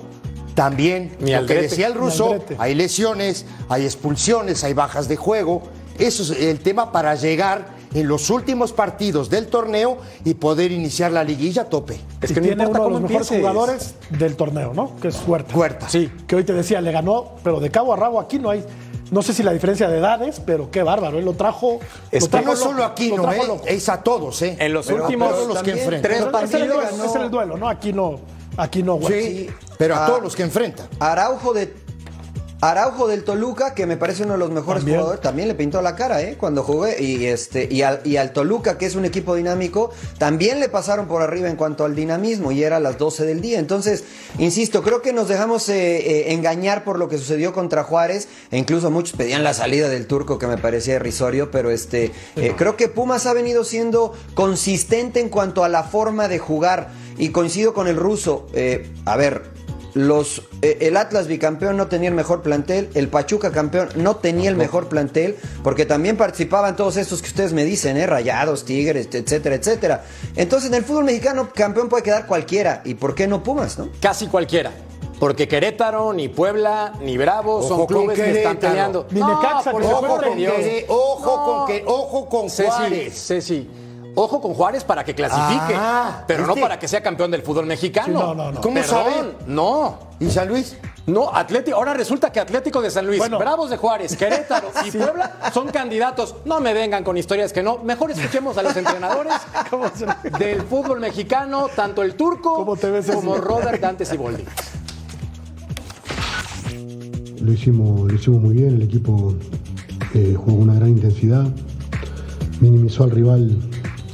también, 0.54 1.16
Ni 1.20 1.32
lo 1.32 1.46
que 1.46 1.54
decía 1.54 1.86
el 1.86 1.94
ruso, 1.94 2.44
hay 2.58 2.74
lesiones, 2.74 3.46
hay 3.68 3.84
expulsiones, 3.84 4.64
hay 4.64 4.74
bajas 4.74 5.08
de 5.08 5.16
juego. 5.16 5.62
Eso 5.98 6.22
es 6.22 6.30
el 6.30 6.60
tema 6.60 6.90
para 6.92 7.14
llegar 7.14 7.66
en 7.94 8.08
los 8.08 8.30
últimos 8.30 8.72
partidos 8.72 9.28
del 9.28 9.48
torneo 9.48 9.98
y 10.24 10.34
poder 10.34 10.72
iniciar 10.72 11.12
la 11.12 11.22
liguilla 11.24 11.62
a 11.62 11.64
tope. 11.66 12.00
Es 12.22 12.32
que 12.32 12.40
tiene 12.40 12.66
uno 12.66 12.84
de 12.84 12.90
los 12.90 13.00
mejores 13.02 13.28
jugadores 13.28 13.94
del 14.10 14.34
torneo, 14.36 14.72
¿no? 14.74 14.96
Que 14.96 15.08
es 15.08 15.20
Huerta. 15.26 15.56
Huerta. 15.56 15.88
Sí, 15.88 16.10
que 16.26 16.36
hoy 16.36 16.44
te 16.44 16.54
decía, 16.54 16.80
le 16.80 16.90
ganó, 16.92 17.32
pero 17.44 17.60
de 17.60 17.70
cabo 17.70 17.92
a 17.92 17.96
rabo 17.96 18.18
aquí 18.20 18.38
no 18.38 18.50
hay. 18.50 18.64
No 19.10 19.20
sé 19.20 19.34
si 19.34 19.42
la 19.42 19.52
diferencia 19.52 19.88
de 19.90 19.98
edades, 19.98 20.40
pero 20.40 20.70
qué 20.70 20.82
bárbaro. 20.82 21.18
Él 21.18 21.26
lo 21.26 21.34
trajo. 21.34 21.80
Es 22.10 22.22
lo 22.22 22.28
que 22.28 22.30
trajo 22.30 22.46
no 22.46 22.56
solo 22.56 22.82
aquí, 22.84 23.12
no, 23.12 23.30
¿eh? 23.30 23.42
es 23.66 23.90
a 23.90 24.02
todos, 24.02 24.40
¿eh? 24.40 24.56
En 24.58 24.72
los 24.72 24.86
Pero 24.86 25.02
últimos 25.04 25.46
los 25.48 25.62
que 25.62 25.72
tres 26.00 26.22
partidos 26.24 26.68
duelo, 26.68 26.80
ganó- 26.80 27.04
ese 27.04 27.06
es 27.06 27.14
el 27.22 27.30
duelo, 27.30 27.56
¿no? 27.58 27.68
Aquí 27.68 27.92
no. 27.92 28.20
Aquí 28.56 28.82
no, 28.82 28.94
Huerta. 28.94 29.18
Sí, 29.18 29.50
pero 29.78 29.96
a 29.96 30.06
todos 30.06 30.22
los 30.22 30.36
que 30.36 30.42
enfrenta. 30.42 30.88
Araujo 30.98 31.52
de 31.52 31.66
Araujo 32.62 33.08
del 33.08 33.24
Toluca, 33.24 33.74
que 33.74 33.86
me 33.86 33.96
parece 33.96 34.22
uno 34.22 34.34
de 34.34 34.38
los 34.38 34.52
mejores 34.52 34.82
También. 34.82 34.98
jugadores, 34.98 35.20
también 35.20 35.48
le 35.48 35.56
pintó 35.56 35.82
la 35.82 35.96
cara, 35.96 36.22
¿eh? 36.22 36.36
Cuando 36.38 36.62
jugué. 36.62 37.02
Y 37.02 37.26
este, 37.26 37.66
y 37.68 37.82
al, 37.82 38.02
y 38.04 38.18
al 38.18 38.32
Toluca, 38.32 38.78
que 38.78 38.86
es 38.86 38.94
un 38.94 39.04
equipo 39.04 39.34
dinámico, 39.34 39.90
también 40.16 40.60
le 40.60 40.68
pasaron 40.68 41.08
por 41.08 41.22
arriba 41.22 41.50
en 41.50 41.56
cuanto 41.56 41.84
al 41.84 41.96
dinamismo, 41.96 42.52
y 42.52 42.62
era 42.62 42.76
a 42.76 42.80
las 42.80 42.98
12 42.98 43.24
del 43.24 43.40
día. 43.40 43.58
Entonces, 43.58 44.04
insisto, 44.38 44.84
creo 44.84 45.02
que 45.02 45.12
nos 45.12 45.26
dejamos 45.26 45.68
eh, 45.70 45.96
eh, 45.96 46.32
engañar 46.34 46.84
por 46.84 47.00
lo 47.00 47.08
que 47.08 47.18
sucedió 47.18 47.52
contra 47.52 47.82
Juárez. 47.82 48.28
E 48.52 48.58
incluso 48.58 48.92
muchos 48.92 49.16
pedían 49.16 49.42
la 49.42 49.54
salida 49.54 49.88
del 49.88 50.06
turco, 50.06 50.38
que 50.38 50.46
me 50.46 50.56
parecía 50.56 50.94
irrisorio, 50.94 51.50
pero 51.50 51.72
este, 51.72 52.12
eh, 52.36 52.54
creo 52.56 52.76
que 52.76 52.86
Pumas 52.86 53.26
ha 53.26 53.32
venido 53.32 53.64
siendo 53.64 54.12
consistente 54.34 55.18
en 55.18 55.30
cuanto 55.30 55.64
a 55.64 55.68
la 55.68 55.82
forma 55.82 56.28
de 56.28 56.38
jugar. 56.38 56.90
Y 57.18 57.30
coincido 57.30 57.74
con 57.74 57.88
el 57.88 57.96
ruso. 57.96 58.46
a 59.04 59.16
ver, 59.16 59.42
los, 59.94 60.42
eh, 60.62 60.78
el 60.82 60.96
Atlas 60.96 61.26
bicampeón 61.26 61.76
no 61.76 61.86
tenía 61.88 62.08
el 62.08 62.14
mejor 62.14 62.42
plantel, 62.42 62.88
el 62.94 63.08
Pachuca 63.08 63.50
campeón 63.50 63.88
no 63.96 64.16
tenía 64.16 64.48
el 64.48 64.56
mejor 64.56 64.88
plantel, 64.88 65.36
porque 65.62 65.84
también 65.86 66.16
participaban 66.16 66.76
todos 66.76 66.96
estos 66.96 67.20
que 67.20 67.28
ustedes 67.28 67.52
me 67.52 67.64
dicen, 67.64 67.96
¿eh? 67.96 68.06
Rayados, 68.06 68.64
Tigres, 68.64 69.08
etcétera, 69.12 69.54
etcétera. 69.56 70.04
Entonces 70.36 70.68
en 70.70 70.74
el 70.76 70.84
fútbol 70.84 71.04
mexicano 71.04 71.50
campeón 71.54 71.88
puede 71.88 72.02
quedar 72.02 72.26
cualquiera, 72.26 72.80
¿y 72.84 72.94
por 72.94 73.14
qué 73.14 73.26
no 73.26 73.42
Pumas, 73.42 73.78
no? 73.78 73.88
Casi 74.00 74.26
cualquiera. 74.28 74.72
Porque 75.20 75.46
Querétaro, 75.46 76.12
ni 76.12 76.28
Puebla, 76.28 76.94
ni 77.00 77.16
Bravos 77.16 77.66
Ojo 77.66 77.76
son 77.76 77.86
clubes 77.86 78.18
que 78.18 78.38
están 78.38 78.56
peleando. 78.56 79.06
Ni 79.12 79.20
Necaxa, 79.20 79.70
que 79.70 79.76
Ojo 79.86 80.18
con, 80.18 80.36
Dios. 80.36 80.52
Quere- 80.54 80.84
ojo 80.88 81.36
No. 81.36 81.44
con, 81.44 81.66
que, 81.68 81.84
ojo 81.86 82.28
con 82.28 82.50
Ceci, 82.50 82.68
Juárez. 82.70 83.26
Ceci, 83.26 83.70
ojo 84.14 84.40
con 84.40 84.54
Juárez 84.54 84.84
para 84.84 85.04
que 85.04 85.14
clasifique, 85.14 85.74
Ah, 85.76 86.24
pero 86.26 86.46
no 86.46 86.54
para 86.56 86.78
que 86.78 86.86
sea 86.88 87.02
campeón 87.02 87.30
del 87.30 87.42
fútbol 87.42 87.66
mexicano. 87.66 88.06
Sí, 88.06 88.12
no, 88.12 88.34
no, 88.34 88.52
no. 88.52 88.60
¿Cómo 88.60 88.74
Perdón, 88.74 88.88
saber? 88.90 89.34
No. 89.46 89.98
¿Y 90.20 90.30
San 90.30 90.48
Luis? 90.48 90.76
No, 91.04 91.34
Atlético, 91.34 91.76
ahora 91.76 91.94
resulta 91.94 92.30
que 92.30 92.38
Atlético 92.38 92.80
de 92.80 92.88
San 92.90 93.04
Luis, 93.06 93.18
Bueno. 93.18 93.36
Bravos 93.38 93.70
de 93.70 93.76
Juárez, 93.76 94.16
Querétaro 94.16 94.68
y 94.86 94.90
Puebla 94.92 95.50
son 95.52 95.68
candidatos. 95.70 96.36
No 96.44 96.60
me 96.60 96.72
vengan 96.74 97.02
con 97.02 97.16
historias 97.16 97.52
que 97.52 97.62
no. 97.62 97.78
Mejor 97.78 98.12
escuchemos 98.12 98.56
a 98.58 98.62
los 98.62 98.76
entrenadores 98.76 99.32
¿Cómo 99.70 99.86
se- 99.94 100.06
del 100.38 100.62
fútbol 100.62 101.00
mexicano, 101.00 101.68
tanto 101.74 102.02
el 102.02 102.14
turco 102.14 102.54
¿Cómo 102.54 102.76
te 102.76 102.90
ves 102.90 103.10
como 103.10 103.32
así? 103.32 103.40
Robert 103.42 103.80
Dante 103.80 104.04
Siboldi. 104.04 104.44
Lo 107.40 107.52
hicimos, 107.52 108.08
lo 108.10 108.14
hicimos 108.14 108.40
muy 108.40 108.54
bien, 108.54 108.76
el 108.76 108.82
equipo 108.82 109.34
eh, 110.14 110.34
jugó 110.36 110.58
con 110.58 110.68
una 110.68 110.74
gran 110.74 110.90
intensidad, 110.90 111.44
minimizó 112.60 113.02
al 113.04 113.10
rival 113.10 113.58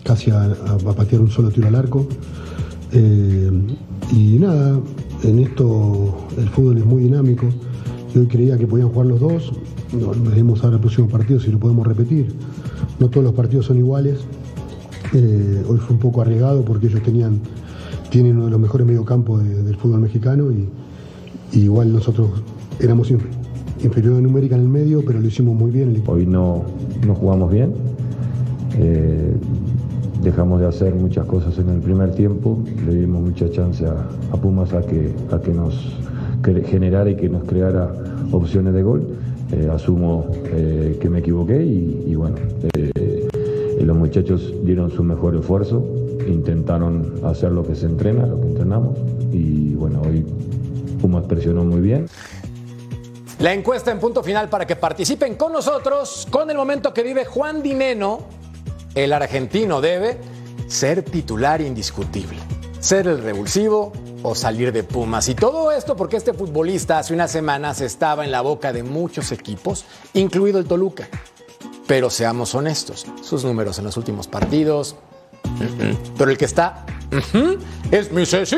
casi 0.09 0.31
a, 0.31 0.45
a- 0.45 0.95
patear 0.97 1.21
un 1.21 1.31
solo 1.31 1.51
tiro 1.51 1.69
al 1.69 1.75
arco. 1.75 2.07
Eh, 2.93 3.51
y 4.13 4.39
nada, 4.39 4.81
en 5.23 5.39
esto 5.41 6.17
el 6.39 6.49
fútbol 6.49 6.79
es 6.79 6.87
muy 6.87 7.03
dinámico. 7.03 7.45
Yo 8.15 8.27
creía 8.27 8.57
que 8.57 8.67
podían 8.67 8.89
jugar 8.89 9.07
los 9.07 9.21
dos, 9.21 9.53
no, 9.93 10.11
veremos 10.31 10.65
ahora 10.65 10.77
el 10.77 10.81
próximo 10.81 11.09
partido 11.09 11.39
si 11.41 11.51
lo 11.53 11.59
podemos 11.59 11.87
repetir. 11.87 12.33
No 12.99 13.09
todos 13.11 13.23
los 13.25 13.35
partidos 13.35 13.67
son 13.67 13.77
iguales. 13.79 14.21
Eh, 15.13 15.63
hoy 15.69 15.79
fue 15.79 15.95
un 15.97 16.01
poco 16.01 16.23
arriesgado 16.23 16.65
porque 16.65 16.87
ellos 16.87 17.03
tenían, 17.03 17.41
tienen 18.11 18.37
uno 18.37 18.47
de 18.47 18.51
los 18.53 18.61
mejores 18.61 18.87
mediocampos 18.87 19.45
de- 19.45 19.63
del 19.63 19.77
fútbol 19.77 20.01
mexicano 20.01 20.51
y, 20.51 20.69
igual 21.59 21.93
nosotros 21.93 22.29
éramos 22.81 23.11
inf- 23.11 23.21
inferior 23.85 24.21
numérica 24.23 24.55
en 24.55 24.63
el 24.63 24.69
medio, 24.69 25.03
pero 25.07 25.21
lo 25.21 25.27
hicimos 25.27 25.55
muy 25.55 25.71
bien. 25.71 26.03
Hoy 26.07 26.27
no, 26.27 26.63
no 27.07 27.15
jugamos 27.15 27.51
bien. 27.53 27.73
Eh, 28.79 29.35
dejamos 30.31 30.61
de 30.61 30.67
hacer 30.67 30.95
muchas 30.95 31.25
cosas 31.27 31.59
en 31.59 31.71
el 31.71 31.81
primer 31.81 32.15
tiempo. 32.15 32.59
Le 32.87 32.95
dimos 32.95 33.23
mucha 33.23 33.51
chance 33.51 33.85
a, 33.87 34.37
Pumas 34.37 34.73
a 34.75 34.83
que, 34.83 35.11
a 35.33 35.41
que 35.41 35.53
nos 35.53 35.97
generara 36.67 37.11
y 37.11 37.17
que 37.17 37.29
nos 37.29 37.45
creara 37.45 37.91
opciones 38.31 38.75
de 38.75 38.83
gol. 38.83 39.07
Eh, 39.53 39.69
asumo 39.73 40.31
eh, 40.45 40.99
que 41.01 41.09
me 41.09 41.21
equivoqué 41.21 41.65
y, 41.65 42.05
y 42.09 42.15
bueno, 42.15 42.37
eh, 42.75 43.29
los 43.81 43.97
muchachos 43.97 44.53
dieron 44.63 44.91
su 44.91 45.03
mejor 45.03 45.35
esfuerzo, 45.35 45.83
intentaron 46.29 47.15
hacer 47.25 47.53
lo 47.53 47.67
que 47.67 47.75
se 47.75 47.87
entrena, 47.87 48.27
lo 48.27 48.39
que 48.39 48.49
entrenamos 48.49 48.99
y 49.33 49.73
bueno, 49.75 50.03
hoy 50.03 50.27
Pumas 51.01 51.25
presionó 51.25 51.65
muy 51.65 51.81
bien. 51.81 52.07
La 53.39 53.55
encuesta 53.55 53.91
en 53.91 53.99
punto 53.99 54.23
final 54.23 54.51
para 54.51 54.67
que 54.67 54.77
participen 54.77 55.37
con 55.37 55.53
nosotros 55.55 56.27
con 56.31 56.51
el 56.51 56.57
momento 56.59 56.93
que 56.93 57.03
vive 57.03 57.25
Juan 57.25 57.63
Dineno. 57.63 58.38
El 58.99 59.13
argentino 59.13 59.81
debe 59.81 60.19
ser 60.67 61.05
titular 61.05 61.61
indiscutible, 61.61 62.37
ser 62.81 63.07
el 63.07 63.23
revulsivo 63.23 63.93
o 64.25 64.35
salir 64.35 64.73
de 64.73 64.83
Pumas. 64.83 65.29
Y 65.29 65.37
todo 65.37 65.71
esto 65.71 65.95
porque 65.95 66.17
este 66.17 66.33
futbolista 66.33 66.99
hace 66.99 67.15
unas 67.15 67.31
semanas 67.31 67.81
estaba 67.81 68.25
en 68.25 68.33
la 68.33 68.41
boca 68.41 68.73
de 68.73 68.83
muchos 68.83 69.31
equipos, 69.31 69.85
incluido 70.15 70.59
el 70.59 70.65
Toluca. 70.65 71.09
Pero 71.87 72.11
seamos 72.11 72.57
honestos, 72.57 73.07
sus 73.23 73.45
números 73.45 73.79
en 73.79 73.85
los 73.85 73.97
últimos 73.97 74.27
partidos. 74.27 74.97
Pero 76.19 76.33
el 76.33 76.37
que 76.37 76.47
está 76.47 76.85
es 77.93 78.11
mi 78.11 78.27
Ceci. 78.27 78.57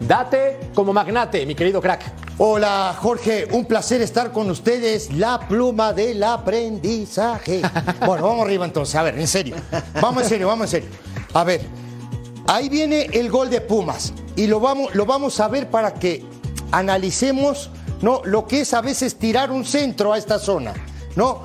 Date 0.00 0.70
como 0.74 0.94
magnate, 0.94 1.44
mi 1.44 1.54
querido 1.54 1.82
crack. 1.82 2.23
Hola 2.36 2.96
Jorge, 3.00 3.46
un 3.52 3.64
placer 3.64 4.02
estar 4.02 4.32
con 4.32 4.50
ustedes, 4.50 5.12
la 5.12 5.38
pluma 5.46 5.92
del 5.92 6.22
aprendizaje. 6.24 7.62
Bueno, 8.04 8.24
vamos 8.24 8.44
arriba 8.44 8.64
entonces, 8.64 8.96
a 8.96 9.04
ver, 9.04 9.16
en 9.16 9.28
serio. 9.28 9.54
Vamos 10.00 10.24
en 10.24 10.28
serio, 10.28 10.48
vamos 10.48 10.64
en 10.66 10.82
serio. 10.82 10.88
A 11.32 11.44
ver, 11.44 11.60
ahí 12.48 12.68
viene 12.68 13.08
el 13.12 13.30
gol 13.30 13.50
de 13.50 13.60
Pumas 13.60 14.12
y 14.34 14.48
lo 14.48 14.58
vamos, 14.58 14.92
lo 14.96 15.06
vamos 15.06 15.38
a 15.38 15.46
ver 15.46 15.70
para 15.70 15.94
que 15.94 16.24
analicemos 16.72 17.70
¿no? 18.02 18.20
lo 18.24 18.48
que 18.48 18.62
es 18.62 18.74
a 18.74 18.80
veces 18.80 19.16
tirar 19.16 19.52
un 19.52 19.64
centro 19.64 20.12
a 20.12 20.18
esta 20.18 20.40
zona. 20.40 20.74
¿no? 21.14 21.42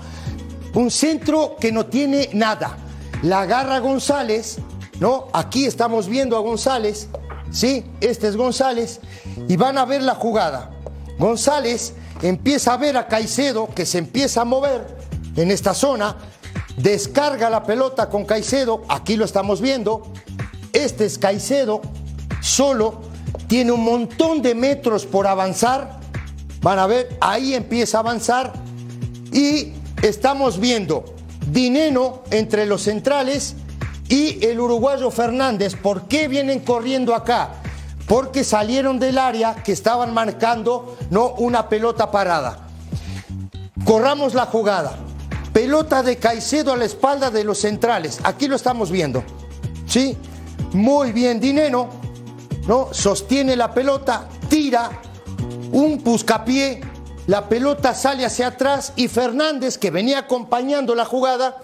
Un 0.74 0.90
centro 0.90 1.56
que 1.60 1.72
no 1.72 1.86
tiene 1.86 2.30
nada. 2.34 2.78
La 3.22 3.42
agarra 3.42 3.78
González, 3.78 4.58
¿no? 5.00 5.28
Aquí 5.34 5.66
estamos 5.66 6.08
viendo 6.08 6.36
a 6.36 6.40
González, 6.40 7.10
¿sí? 7.52 7.86
Este 8.02 8.28
es 8.28 8.36
González, 8.36 9.02
y 9.48 9.56
van 9.56 9.78
a 9.78 9.86
ver 9.86 10.02
la 10.02 10.16
jugada. 10.16 10.72
González 11.20 11.94
empieza 12.22 12.74
a 12.74 12.78
ver 12.78 12.96
a 12.98 13.08
Caicedo 13.08 13.68
que 13.76 13.86
se 13.86 13.98
empieza 13.98 14.42
a 14.42 14.46
mover 14.46 14.98
en 15.36 15.52
esta 15.52 15.74
zona, 15.74 16.16
descarga 16.78 17.50
la 17.50 17.64
pelota 17.64 18.10
con 18.10 18.26
Caicedo, 18.26 18.84
aquí 18.88 19.18
lo 19.18 19.26
estamos 19.26 19.62
viendo. 19.62 20.12
Este 20.72 21.06
es 21.06 21.18
Caicedo, 21.18 21.82
solo, 22.42 23.02
tiene 23.48 23.74
un 23.74 23.84
montón 23.84 24.42
de 24.42 24.56
metros 24.56 25.06
por 25.06 25.28
avanzar. 25.28 26.00
Van 26.62 26.80
a 26.80 26.88
ver, 26.88 27.18
ahí 27.22 27.54
empieza 27.54 27.98
a 27.98 28.02
avanzar 28.02 28.54
y 29.32 29.74
estamos 30.02 30.60
viendo 30.60 31.06
Dineno 31.52 32.22
entre 32.32 32.66
los 32.66 32.84
centrales 32.84 33.56
y 34.08 34.46
el 34.46 34.60
uruguayo 34.60 35.12
Fernández. 35.12 35.76
¿Por 35.76 36.08
qué 36.08 36.28
vienen 36.28 36.60
corriendo 36.60 37.16
acá? 37.16 37.62
Porque 38.10 38.44
salieron 38.44 39.00
del 39.00 39.20
área 39.20 39.54
que 39.54 39.72
estaban 39.72 40.14
marcando 40.14 40.98
no 41.12 41.36
una 41.38 41.70
pelota 41.70 42.10
parada. 42.10 42.68
Corramos 43.86 44.34
la 44.34 44.48
jugada. 44.48 44.98
Pelota 45.54 46.02
de 46.02 46.18
Caicedo 46.18 46.74
a 46.74 46.78
la 46.78 46.86
espalda 46.86 47.30
de 47.30 47.44
los 47.44 47.60
centrales. 47.60 48.20
Aquí 48.24 48.48
lo 48.48 48.56
estamos 48.56 48.90
viendo. 48.90 49.24
¿Sí? 49.86 50.18
Muy 50.74 51.12
bien, 51.12 51.40
Dineno. 51.40 51.90
¿No? 52.68 52.90
Sostiene 52.92 53.56
la 53.56 53.74
pelota, 53.74 54.28
tira 54.50 54.90
un 55.72 56.02
puscapié, 56.02 56.82
la 57.28 57.48
pelota 57.48 57.94
sale 57.94 58.26
hacia 58.26 58.48
atrás 58.48 58.94
y 58.96 59.08
Fernández, 59.08 59.78
que 59.78 59.92
venía 59.92 60.20
acompañando 60.20 60.96
la 60.96 61.06
jugada, 61.06 61.58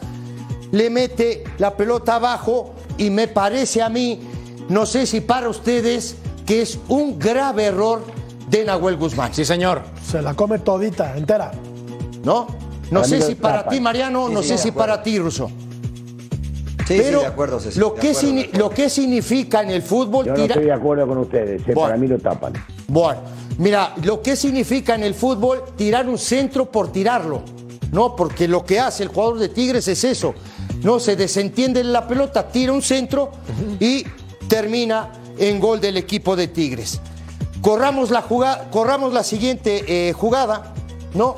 le 0.71 0.91
mete 0.91 1.43
la 1.57 1.75
pelota 1.75 2.15
abajo 2.15 2.73
y 2.97 3.09
me 3.09 3.27
parece 3.27 3.81
a 3.81 3.89
mí, 3.89 4.21
no 4.69 4.85
sé 4.85 5.05
si 5.05 5.21
para 5.21 5.49
ustedes, 5.49 6.17
que 6.45 6.61
es 6.61 6.79
un 6.89 7.17
grave 7.19 7.65
error 7.65 8.01
de 8.49 8.63
Nahuel 8.65 8.97
Guzmán. 8.97 9.33
Sí, 9.33 9.43
señor. 9.45 9.81
Se 10.05 10.21
la 10.21 10.33
come 10.33 10.59
todita, 10.59 11.17
entera. 11.17 11.51
¿No? 12.23 12.47
No 12.91 13.01
Para 13.01 13.03
sé 13.05 13.21
si 13.21 13.35
para 13.35 13.67
ti, 13.67 13.79
Mariano, 13.79 14.27
Sí, 14.27 14.33
no 14.33 14.41
sí, 14.43 14.47
sé 14.49 14.57
si 14.59 14.71
para 14.71 15.01
ti, 15.01 15.17
Russo. 15.19 15.49
Sí, 16.87 16.97
Pero 16.99 17.19
sí, 17.19 17.25
de 17.25 17.31
acuerdo, 17.31 17.59
Ceci, 17.59 17.79
lo, 17.79 17.89
de 17.91 17.99
que 17.99 18.09
acuerdo, 18.11 18.21
signi- 18.29 18.35
de 18.35 18.41
acuerdo. 18.47 18.59
lo 18.59 18.75
que 18.75 18.89
significa 18.91 19.61
en 19.63 19.71
el 19.71 19.81
fútbol 19.81 20.25
Yo 20.25 20.31
no 20.33 20.37
tira- 20.37 20.53
estoy 20.53 20.65
de 20.65 20.71
acuerdo 20.73 21.07
con 21.07 21.17
ustedes, 21.17 21.61
eh, 21.61 21.65
Bueno. 21.73 21.81
para 21.81 21.97
mí 21.97 22.07
lo 22.07 22.19
tapan. 22.19 22.53
Bueno, 22.87 23.21
mira, 23.57 23.95
lo 24.03 24.21
que 24.21 24.35
significa 24.35 24.93
en 24.93 25.01
el 25.03 25.15
fútbol 25.15 25.63
tirar 25.75 26.07
un 26.07 26.19
centro 26.19 26.69
por 26.71 26.91
tirarlo. 26.91 27.41
¿no? 27.91 28.13
Porque 28.15 28.45
lo 28.47 28.65
que 28.65 28.77
hace 28.79 29.03
el 29.03 29.09
jugador 29.09 29.39
de 29.39 29.47
Tigres 29.49 29.87
es 29.87 30.03
eso, 30.03 30.33
¿no? 30.83 30.99
Se 30.99 31.15
desentiende 31.15 31.81
la 31.81 32.05
pelota, 32.05 32.45
tira 32.49 32.73
un 32.73 32.81
centro 32.81 33.31
y 33.79 34.03
termina 34.49 35.11
en 35.37 35.59
gol 35.59 35.81
del 35.81 35.97
equipo 35.97 36.35
de 36.35 36.47
Tigres. 36.47 36.99
Corramos 37.61 38.11
la, 38.11 38.23
corramos 38.71 39.13
la 39.13 39.23
siguiente 39.23 39.83
eh, 39.87 40.13
jugada, 40.13 40.73
¿no? 41.13 41.37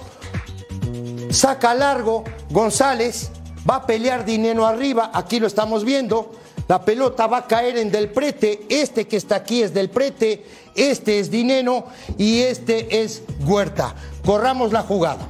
Saca 1.29 1.73
largo 1.73 2.23
González, 2.49 3.31
va 3.69 3.77
a 3.77 3.85
pelear 3.85 4.25
Dinero 4.25 4.65
arriba, 4.65 5.11
aquí 5.13 5.39
lo 5.39 5.47
estamos 5.47 5.83
viendo. 5.83 6.31
La 6.67 6.83
pelota 6.83 7.27
va 7.27 7.37
a 7.37 7.47
caer 7.47 7.77
en 7.77 7.91
Del 7.91 8.09
Prete, 8.09 8.65
este 8.69 9.07
que 9.07 9.15
está 9.15 9.37
aquí 9.37 9.61
es 9.61 9.73
Del 9.73 9.89
Prete, 9.89 10.45
este 10.75 11.19
es 11.19 11.31
Dineno 11.31 11.85
y 12.17 12.41
este 12.41 13.03
es 13.03 13.23
Huerta. 13.45 13.95
Corramos 14.25 14.73
la 14.73 14.81
jugada. 14.81 15.25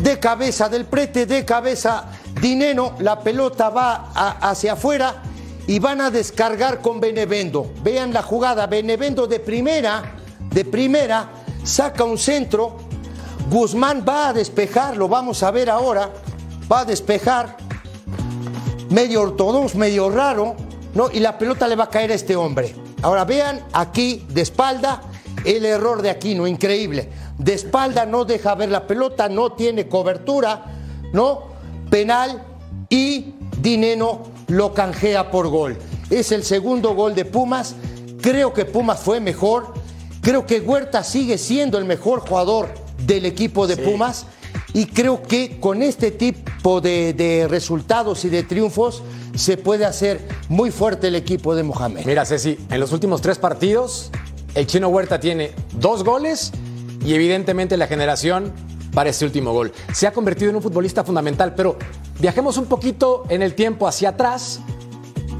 De 0.00 0.18
cabeza 0.18 0.70
Del 0.70 0.86
Prete, 0.86 1.26
de 1.26 1.44
cabeza 1.44 2.06
Dineno, 2.40 2.94
la 2.98 3.20
pelota 3.20 3.68
va 3.68 4.10
hacia 4.40 4.72
afuera 4.72 5.22
y 5.66 5.78
van 5.78 6.00
a 6.00 6.10
descargar 6.10 6.80
con 6.80 7.00
Benevendo. 7.00 7.72
Vean 7.82 8.12
la 8.12 8.22
jugada, 8.22 8.66
Benevendo 8.66 9.26
de 9.26 9.40
primera, 9.40 10.16
de 10.50 10.64
primera, 10.64 11.30
saca 11.64 12.04
un 12.04 12.18
centro, 12.18 12.76
Guzmán 13.50 14.04
va 14.06 14.28
a 14.28 14.32
despejar, 14.32 14.96
lo 14.96 15.08
vamos 15.08 15.42
a 15.42 15.50
ver 15.50 15.70
ahora, 15.70 16.10
va 16.70 16.80
a 16.80 16.84
despejar, 16.84 17.56
medio 18.90 19.22
ortodoxo, 19.22 19.78
medio 19.78 20.10
raro, 20.10 20.56
¿no? 20.94 21.10
Y 21.10 21.20
la 21.20 21.38
pelota 21.38 21.68
le 21.68 21.76
va 21.76 21.84
a 21.84 21.90
caer 21.90 22.12
a 22.12 22.14
este 22.14 22.36
hombre. 22.36 22.74
Ahora 23.02 23.24
vean 23.24 23.60
aquí 23.72 24.24
de 24.28 24.42
espalda 24.42 25.02
el 25.44 25.64
error 25.64 26.02
de 26.02 26.10
Aquino, 26.10 26.46
increíble. 26.46 27.08
De 27.38 27.54
espalda 27.54 28.06
no 28.06 28.24
deja 28.24 28.54
ver 28.54 28.70
la 28.70 28.86
pelota, 28.86 29.28
no 29.28 29.52
tiene 29.52 29.88
cobertura, 29.88 30.66
¿no? 31.12 31.52
Penal 31.90 32.42
y 32.88 33.34
Dineno 33.60 34.22
lo 34.52 34.74
canjea 34.74 35.30
por 35.30 35.48
gol. 35.48 35.78
Es 36.10 36.30
el 36.30 36.44
segundo 36.44 36.94
gol 36.94 37.14
de 37.14 37.24
Pumas. 37.24 37.74
Creo 38.20 38.52
que 38.52 38.66
Pumas 38.66 39.00
fue 39.00 39.18
mejor. 39.18 39.72
Creo 40.20 40.46
que 40.46 40.60
Huerta 40.60 41.02
sigue 41.02 41.38
siendo 41.38 41.78
el 41.78 41.86
mejor 41.86 42.20
jugador 42.20 42.68
del 43.06 43.24
equipo 43.24 43.66
de 43.66 43.78
Pumas. 43.78 44.26
Y 44.74 44.86
creo 44.86 45.22
que 45.22 45.58
con 45.58 45.82
este 45.82 46.10
tipo 46.10 46.80
de, 46.82 47.14
de 47.14 47.48
resultados 47.48 48.24
y 48.26 48.28
de 48.28 48.42
triunfos 48.42 49.02
se 49.34 49.56
puede 49.56 49.86
hacer 49.86 50.20
muy 50.50 50.70
fuerte 50.70 51.08
el 51.08 51.14
equipo 51.14 51.54
de 51.54 51.62
Mohamed. 51.62 52.04
Mira, 52.04 52.26
Ceci, 52.26 52.58
en 52.70 52.78
los 52.78 52.92
últimos 52.92 53.22
tres 53.22 53.38
partidos, 53.38 54.10
el 54.54 54.66
chino 54.66 54.88
Huerta 54.88 55.18
tiene 55.18 55.52
dos 55.78 56.04
goles 56.04 56.52
y 57.04 57.14
evidentemente 57.14 57.78
la 57.78 57.86
generación 57.86 58.52
para 58.94 59.10
este 59.10 59.24
último 59.24 59.52
gol. 59.52 59.72
Se 59.92 60.06
ha 60.06 60.12
convertido 60.12 60.50
en 60.50 60.56
un 60.56 60.62
futbolista 60.62 61.04
fundamental, 61.04 61.54
pero 61.54 61.76
viajemos 62.20 62.56
un 62.58 62.66
poquito 62.66 63.24
en 63.28 63.42
el 63.42 63.54
tiempo 63.54 63.86
hacia 63.88 64.10
atrás. 64.10 64.60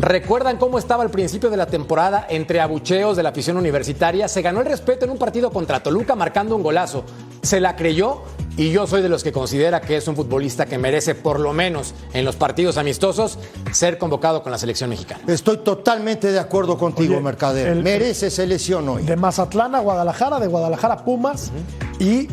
¿Recuerdan 0.00 0.56
cómo 0.56 0.78
estaba 0.78 1.04
al 1.04 1.10
principio 1.10 1.48
de 1.48 1.56
la 1.56 1.66
temporada 1.66 2.26
entre 2.28 2.60
abucheos 2.60 3.16
de 3.16 3.22
la 3.22 3.28
afición 3.28 3.56
universitaria? 3.56 4.26
Se 4.26 4.42
ganó 4.42 4.60
el 4.60 4.66
respeto 4.66 5.04
en 5.04 5.12
un 5.12 5.18
partido 5.18 5.50
contra 5.50 5.80
Toluca 5.82 6.16
marcando 6.16 6.56
un 6.56 6.62
golazo. 6.64 7.04
Se 7.42 7.60
la 7.60 7.76
creyó 7.76 8.22
y 8.56 8.72
yo 8.72 8.86
soy 8.88 9.00
de 9.02 9.08
los 9.08 9.22
que 9.22 9.30
considera 9.30 9.80
que 9.80 9.96
es 9.96 10.08
un 10.08 10.16
futbolista 10.16 10.66
que 10.66 10.76
merece, 10.76 11.14
por 11.14 11.38
lo 11.38 11.52
menos 11.52 11.94
en 12.14 12.24
los 12.24 12.34
partidos 12.34 12.78
amistosos, 12.78 13.38
ser 13.70 13.96
convocado 13.98 14.42
con 14.42 14.50
la 14.50 14.58
selección 14.58 14.90
mexicana. 14.90 15.22
Estoy 15.28 15.58
totalmente 15.58 16.32
de 16.32 16.38
acuerdo 16.40 16.76
contigo, 16.78 17.14
Oye, 17.14 17.22
Mercader. 17.22 17.68
el- 17.68 17.82
Merece 17.84 18.30
selección 18.30 18.88
hoy. 18.88 19.04
De 19.04 19.14
Mazatlán 19.14 19.74
a 19.76 19.80
Guadalajara, 19.80 20.40
de 20.40 20.48
Guadalajara 20.48 20.94
a 20.94 21.04
Pumas. 21.04 21.52
Y 22.00 22.28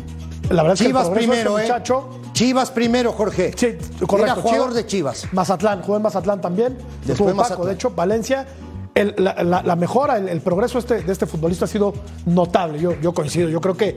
la 0.50 0.64
verdad 0.64 0.74
es 0.74 0.80
que 0.80 0.86
el 0.86 0.90
Chivas 0.92 1.10
de 1.10 1.16
primero, 1.16 1.60
este 1.60 1.72
¿eh? 1.78 1.94
Chivas 2.34 2.72
primero, 2.72 3.12
Jorge. 3.14 3.54
Sí, 3.56 3.78
correcto. 4.06 4.18
Era 4.18 4.36
jugador 4.36 4.60
Chivas. 4.70 4.74
de 4.76 4.86
Chivas. 4.86 5.28
Mazatlán, 5.34 5.82
jugó 5.82 5.98
en 5.98 6.04
Mazatlán 6.04 6.42
también. 6.42 6.78
Después 7.06 7.10
Estuvo 7.12 7.28
Paco, 7.28 7.38
Mazatlán. 7.38 7.68
de 7.68 7.74
hecho, 7.74 7.90
Valencia. 7.92 8.48
El- 8.96 9.14
la, 9.18 9.36
la- 9.44 9.62
la 9.62 9.76
mejora, 9.76 10.18
el, 10.18 10.28
el 10.30 10.42
progreso 10.42 10.80
este- 10.80 11.04
de 11.04 11.12
este 11.12 11.26
futbolista 11.26 11.66
ha 11.66 11.68
sido 11.68 11.94
notable. 12.26 12.80
Yo, 12.80 12.94
yo 13.00 13.14
coincido. 13.14 13.48
Yo 13.50 13.62
creo 13.62 13.78
que 13.78 13.96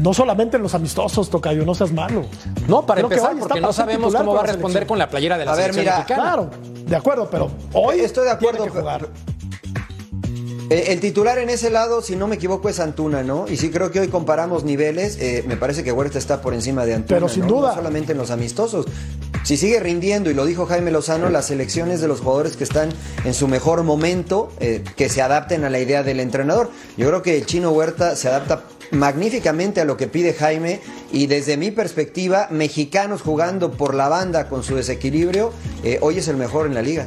no 0.00 0.12
solamente 0.14 0.56
en 0.56 0.62
los 0.62 0.74
amistosos, 0.74 1.30
Tocayo, 1.30 1.64
no 1.64 1.74
seas 1.74 1.92
malo. 1.92 2.24
No, 2.66 2.84
para 2.84 3.00
Creo 3.00 3.08
que 3.10 3.14
empezar, 3.16 3.36
porque 3.38 3.60
no 3.60 3.72
sabemos 3.72 4.14
cómo 4.14 4.34
va 4.34 4.40
a 4.40 4.42
responder 4.44 4.62
selección. 4.72 4.88
con 4.88 4.98
la 4.98 5.08
playera 5.08 5.38
de 5.38 5.44
la 5.44 5.52
A 5.52 5.54
ver, 5.56 5.72
selección 5.74 5.84
mira, 5.84 5.96
mexicana. 5.98 6.22
Claro, 6.22 6.50
de 6.86 6.96
acuerdo, 6.96 7.28
pero 7.30 7.50
hoy 7.74 8.00
Estoy 8.00 8.24
de 8.24 8.30
acuerdo, 8.30 8.64
tiene 8.64 8.72
que 8.72 8.78
pero- 8.80 8.82
jugar. 8.82 9.08
Eh, 10.70 10.84
el 10.88 11.00
titular 11.00 11.38
en 11.38 11.50
ese 11.50 11.70
lado, 11.70 12.00
si 12.02 12.16
no 12.16 12.26
me 12.26 12.36
equivoco, 12.36 12.68
es 12.68 12.80
Antuna, 12.80 13.22
¿no? 13.22 13.46
Y 13.48 13.56
sí 13.56 13.70
creo 13.70 13.90
que 13.90 14.00
hoy 14.00 14.08
comparamos 14.08 14.64
niveles. 14.64 15.18
eh, 15.20 15.44
me 15.46 15.56
parece 15.56 15.84
que 15.84 15.92
Huerta 15.92 16.18
está 16.18 16.40
por 16.40 16.54
encima 16.54 16.86
de 16.86 16.94
Antuna. 16.94 17.16
Pero 17.18 17.28
sin 17.28 17.42
¿no? 17.42 17.48
duda. 17.48 17.68
No 17.70 17.74
solamente 17.74 18.12
en 18.12 18.18
los 18.18 18.30
amistosos. 18.30 18.86
Si 19.44 19.58
sigue 19.58 19.78
rindiendo, 19.78 20.30
y 20.30 20.34
lo 20.34 20.46
dijo 20.46 20.64
Jaime 20.64 20.90
Lozano, 20.90 21.28
las 21.28 21.46
selecciones 21.48 22.00
de 22.00 22.08
los 22.08 22.20
jugadores 22.20 22.56
que 22.56 22.64
están 22.64 22.88
en 23.24 23.34
su 23.34 23.46
mejor 23.46 23.82
momento, 23.82 24.50
eh, 24.58 24.82
que 24.96 25.10
se 25.10 25.20
adapten 25.20 25.64
a 25.64 25.70
la 25.70 25.80
idea 25.80 26.02
del 26.02 26.18
entrenador. 26.18 26.70
Yo 26.96 27.08
creo 27.08 27.20
que 27.20 27.36
el 27.36 27.44
chino 27.44 27.70
Huerta 27.70 28.16
se 28.16 28.28
adapta 28.28 28.64
magníficamente 28.90 29.82
a 29.82 29.84
lo 29.84 29.98
que 29.98 30.06
pide 30.06 30.32
Jaime 30.32 30.80
y 31.12 31.26
desde 31.26 31.58
mi 31.58 31.70
perspectiva, 31.70 32.48
mexicanos 32.50 33.20
jugando 33.20 33.72
por 33.72 33.94
la 33.94 34.08
banda 34.08 34.48
con 34.48 34.62
su 34.62 34.76
desequilibrio, 34.76 35.52
eh, 35.82 35.98
hoy 36.00 36.18
es 36.18 36.28
el 36.28 36.36
mejor 36.36 36.66
en 36.66 36.74
la 36.74 36.82
liga. 36.82 37.06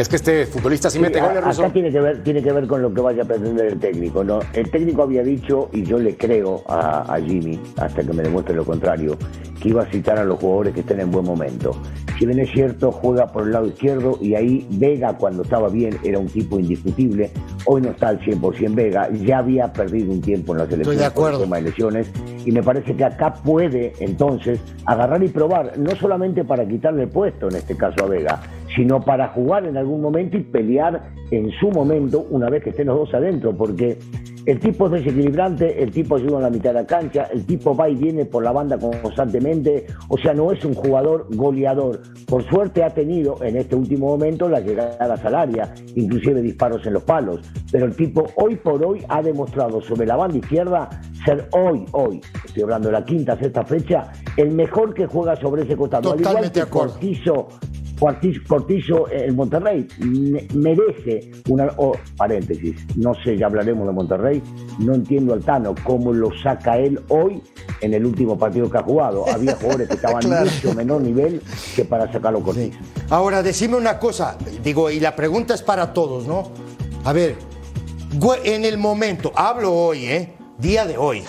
Es 0.00 0.08
que 0.08 0.16
este 0.16 0.46
futbolista 0.46 0.88
sí, 0.88 0.96
Sí, 0.96 1.02
mete 1.02 1.20
a- 1.20 1.26
goles, 1.28 1.58
acá 1.58 1.70
tiene 1.72 1.90
que 1.92 2.00
ver 2.00 2.22
tiene 2.22 2.42
que 2.42 2.52
ver 2.52 2.66
con 2.66 2.80
lo 2.80 2.92
que 2.94 3.00
vaya 3.02 3.22
a 3.22 3.26
pretender 3.26 3.66
el 3.66 3.78
técnico 3.78 4.24
no 4.24 4.40
el 4.54 4.70
técnico 4.70 5.02
había 5.02 5.22
dicho 5.22 5.68
y 5.74 5.82
yo 5.82 5.98
le 5.98 6.16
creo 6.16 6.62
a, 6.66 7.14
a 7.14 7.20
Jimmy 7.20 7.60
hasta 7.76 8.02
que 8.02 8.12
me 8.14 8.22
demuestre 8.22 8.54
lo 8.54 8.64
contrario 8.64 9.18
que 9.60 9.68
iba 9.68 9.82
a 9.82 9.90
citar 9.90 10.18
a 10.18 10.24
los 10.24 10.38
jugadores 10.38 10.72
que 10.72 10.80
estén 10.80 11.00
en 11.00 11.10
buen 11.10 11.26
momento. 11.26 11.76
Si 12.18 12.24
bien 12.24 12.38
es 12.40 12.50
cierto 12.50 12.90
juega 12.92 13.26
por 13.26 13.42
el 13.42 13.52
lado 13.52 13.66
izquierdo 13.66 14.16
y 14.18 14.34
ahí 14.34 14.66
Vega 14.70 15.14
cuando 15.18 15.42
estaba 15.42 15.68
bien 15.68 15.98
era 16.02 16.18
un 16.18 16.28
tipo 16.28 16.58
indiscutible. 16.58 17.30
Hoy 17.66 17.82
no 17.82 17.90
está 17.90 18.08
al 18.08 18.20
100% 18.20 18.74
Vega 18.74 19.10
ya 19.10 19.38
había 19.38 19.70
perdido 19.70 20.12
un 20.12 20.22
tiempo 20.22 20.52
en 20.54 20.60
la 20.60 20.64
selección 20.66 20.94
Estoy 20.94 20.96
de 20.96 21.10
por 21.10 21.28
el 21.28 21.34
acuerdo. 21.34 21.40
tema 21.44 21.56
de 21.56 21.62
lesiones 21.62 22.10
y 22.46 22.52
me 22.52 22.62
parece 22.62 22.96
que 22.96 23.04
acá 23.04 23.34
puede 23.34 23.92
entonces 24.00 24.60
agarrar 24.86 25.22
y 25.22 25.28
probar, 25.28 25.76
no 25.78 25.90
solamente 25.96 26.42
para 26.42 26.66
quitarle 26.66 27.02
el 27.02 27.08
puesto 27.10 27.48
en 27.50 27.56
este 27.56 27.76
caso 27.76 28.04
a 28.04 28.08
Vega, 28.08 28.40
sino 28.74 29.00
para 29.00 29.28
jugar 29.28 29.66
en 29.66 29.76
algún 29.76 30.00
momento 30.00 30.36
y 30.36 30.42
pelear 30.42 31.10
en 31.30 31.50
su 31.52 31.70
momento 31.70 32.26
una 32.30 32.48
vez 32.48 32.62
que 32.62 32.70
estén 32.70 32.88
los 32.88 32.98
dos 32.98 33.14
adentro, 33.14 33.56
porque 33.56 33.98
el 34.46 34.58
tipo 34.58 34.86
es 34.86 34.92
desequilibrante, 34.92 35.82
el 35.82 35.90
tipo 35.90 36.16
ayuda 36.16 36.38
en 36.38 36.42
la 36.42 36.50
mitad 36.50 36.70
de 36.70 36.80
la 36.80 36.86
cancha, 36.86 37.24
el 37.32 37.44
tipo 37.44 37.76
va 37.76 37.88
y 37.88 37.94
viene 37.94 38.24
por 38.24 38.42
la 38.42 38.52
banda 38.52 38.78
constantemente, 38.78 39.86
o 40.08 40.16
sea, 40.18 40.32
no 40.32 40.50
es 40.50 40.64
un 40.64 40.74
jugador 40.74 41.26
goleador. 41.34 42.00
Por 42.26 42.48
suerte 42.48 42.82
ha 42.82 42.90
tenido 42.90 43.36
en 43.42 43.56
este 43.56 43.76
último 43.76 44.08
momento 44.08 44.48
las 44.48 44.64
llegadas 44.64 45.24
al 45.24 45.34
área, 45.34 45.74
inclusive 45.94 46.40
disparos 46.40 46.84
en 46.86 46.94
los 46.94 47.02
palos, 47.02 47.40
pero 47.70 47.86
el 47.86 47.94
tipo 47.94 48.26
hoy 48.36 48.56
por 48.56 48.84
hoy 48.84 49.04
ha 49.08 49.22
demostrado 49.22 49.80
sobre 49.82 50.06
la 50.06 50.16
banda 50.16 50.38
izquierda 50.38 50.88
ser 51.24 51.48
hoy, 51.52 51.84
hoy, 51.92 52.20
estoy 52.44 52.62
hablando 52.62 52.88
de 52.88 52.92
la 52.92 53.04
quinta, 53.04 53.38
sexta 53.38 53.64
fecha, 53.64 54.10
el 54.36 54.52
mejor 54.52 54.94
que 54.94 55.06
juega 55.06 55.36
sobre 55.36 55.62
ese 55.62 55.76
costado. 55.76 56.12
Al 56.12 56.20
igual 56.20 56.34
Totalmente 56.34 56.54
que 56.54 56.60
de 56.60 56.66
acuerdo. 56.66 56.92
Cortizo, 56.92 57.48
Cortizo, 58.00 59.08
eh, 59.10 59.24
el 59.26 59.34
Monterrey 59.34 59.86
me- 59.98 60.46
merece 60.54 61.30
una 61.48 61.68
oh, 61.76 61.92
paréntesis, 62.16 62.74
no 62.96 63.12
sé, 63.22 63.36
ya 63.36 63.46
hablaremos 63.46 63.86
de 63.86 63.92
Monterrey, 63.92 64.42
no 64.78 64.94
entiendo 64.94 65.34
al 65.34 65.40
Tano 65.44 65.74
cómo 65.84 66.12
lo 66.12 66.30
saca 66.42 66.78
él 66.78 66.98
hoy 67.08 67.42
en 67.82 67.94
el 67.94 68.04
último 68.06 68.38
partido 68.38 68.70
que 68.70 68.78
ha 68.78 68.82
jugado. 68.82 69.24
Había 69.30 69.54
jugadores 69.56 69.88
que 69.88 69.94
estaban 70.00 70.22
Claro. 70.22 70.50
mucho 70.50 70.74
menor 70.74 71.02
nivel 71.02 71.42
que 71.76 71.84
para 71.84 72.10
sacarlo 72.10 72.40
Cortizo. 72.40 72.78
Ahora, 73.10 73.42
decime 73.42 73.76
una 73.76 73.98
cosa, 73.98 74.36
digo, 74.64 74.90
y 74.90 74.98
la 75.00 75.14
pregunta 75.14 75.54
es 75.54 75.62
para 75.62 75.92
todos, 75.92 76.26
¿no? 76.26 76.50
A 77.04 77.12
ver, 77.12 77.36
en 78.44 78.64
el 78.64 78.78
momento, 78.78 79.32
hablo 79.34 79.72
hoy, 79.74 80.06
¿eh? 80.06 80.32
Día 80.58 80.86
de 80.86 80.96
hoy, 80.98 81.22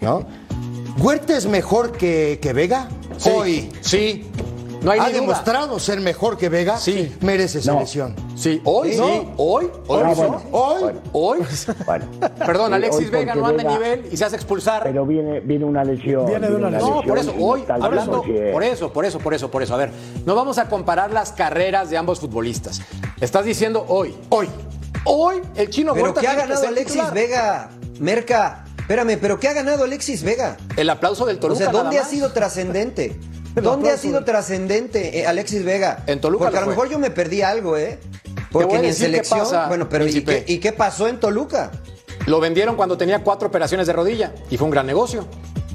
¿no? 0.00 0.24
¿Huerta 1.00 1.36
es 1.36 1.46
mejor 1.46 1.92
que, 1.92 2.38
que 2.42 2.52
Vega? 2.52 2.88
Sí, 3.18 3.30
Hoy. 3.30 3.68
Sí. 3.80 4.26
No 4.82 4.92
hay 4.92 5.00
¿Ha 5.00 5.04
duda. 5.08 5.12
demostrado 5.20 5.78
ser 5.80 6.00
mejor 6.00 6.36
que 6.38 6.48
Vega? 6.48 6.76
Sí. 6.78 7.14
Merece 7.20 7.58
No. 7.58 7.64
selección. 7.74 8.14
Sí, 8.36 8.60
hoy, 8.64 8.92
Sí. 8.92 8.98
sí, 8.98 9.28
hoy, 9.36 9.68
hoy, 9.88 10.02
Ah, 10.04 10.12
bueno. 10.14 10.42
Hoy. 10.52 10.80
Bueno, 10.82 11.00
hoy. 11.12 11.38
bueno. 11.86 12.04
Perdón, 12.38 12.74
Alexis 12.74 13.06
hoy 13.06 13.10
Vega 13.10 13.34
no 13.34 13.46
anda 13.46 13.64
Vega- 13.64 13.72
nivel 13.74 14.08
y 14.12 14.16
se 14.16 14.24
hace 14.24 14.36
expulsar. 14.36 14.84
Pero 14.84 15.04
viene, 15.04 15.40
viene 15.40 15.64
una 15.64 15.82
lesión. 15.82 16.26
Viene 16.26 16.48
de 16.48 16.54
una 16.54 16.68
una 16.68 16.78
lesión. 16.78 16.96
No, 16.96 17.02
por 17.02 17.18
eso, 17.18 17.34
hoy, 17.40 17.64
hablando, 17.68 18.22
100%. 18.22 18.52
por 18.52 18.62
eso, 18.62 18.92
por 18.92 19.04
eso, 19.04 19.18
por 19.18 19.34
eso, 19.34 19.50
por 19.50 19.62
eso. 19.62 19.74
A 19.74 19.78
ver, 19.78 19.90
no 20.24 20.34
vamos 20.36 20.58
a 20.58 20.68
comparar 20.68 21.12
las 21.12 21.32
carreras 21.32 21.90
de 21.90 21.96
ambos 21.96 22.20
futbolistas. 22.20 22.80
Estás 23.20 23.44
diciendo 23.44 23.84
hoy, 23.88 24.14
hoy, 24.28 24.48
hoy 25.04 25.42
el 25.56 25.70
chino 25.70 25.92
Pero 25.92 26.04
Huerta 26.06 26.20
¿qué 26.20 26.28
ha 26.28 26.30
que 26.32 26.36
ganado 26.42 26.66
Alexis 26.68 26.92
titular. 26.92 27.14
Vega? 27.14 27.70
Merca, 27.98 28.64
espérame, 28.78 29.18
pero 29.20 29.40
¿qué 29.40 29.48
ha 29.48 29.52
ganado 29.54 29.82
Alexis 29.84 30.22
Vega? 30.22 30.56
El 30.76 30.88
aplauso 30.88 31.26
del 31.26 31.38
O 31.38 31.40
Toluca. 31.40 31.58
sea, 31.58 31.72
¿dónde 31.72 31.96
nada 31.96 32.06
ha 32.06 32.08
sido 32.08 32.30
trascendente? 32.32 33.18
¿Dónde 33.62 33.90
ha 33.90 33.96
sido 33.96 34.24
trascendente 34.24 35.18
eh, 35.20 35.26
Alexis 35.26 35.64
Vega? 35.64 36.02
En 36.06 36.20
Toluca 36.20 36.44
Porque 36.44 36.56
a 36.58 36.60
lo 36.60 36.66
fue. 36.66 36.74
mejor 36.74 36.88
yo 36.90 36.98
me 36.98 37.10
perdí 37.10 37.42
algo, 37.42 37.76
¿eh? 37.76 37.98
Porque 38.50 38.78
ni 38.78 38.88
en 38.88 38.94
selección. 38.94 39.40
pasa, 39.40 39.68
bueno, 39.68 39.88
pero 39.88 40.06
¿y 40.06 40.22
qué, 40.24 40.44
¿y 40.46 40.58
qué 40.58 40.72
pasó 40.72 41.06
en 41.08 41.20
Toluca? 41.20 41.70
Lo 42.26 42.40
vendieron 42.40 42.76
cuando 42.76 42.96
tenía 42.96 43.22
cuatro 43.22 43.48
operaciones 43.48 43.86
de 43.86 43.92
rodilla 43.92 44.32
y 44.50 44.56
fue 44.56 44.64
un 44.66 44.70
gran 44.70 44.86
negocio. 44.86 45.26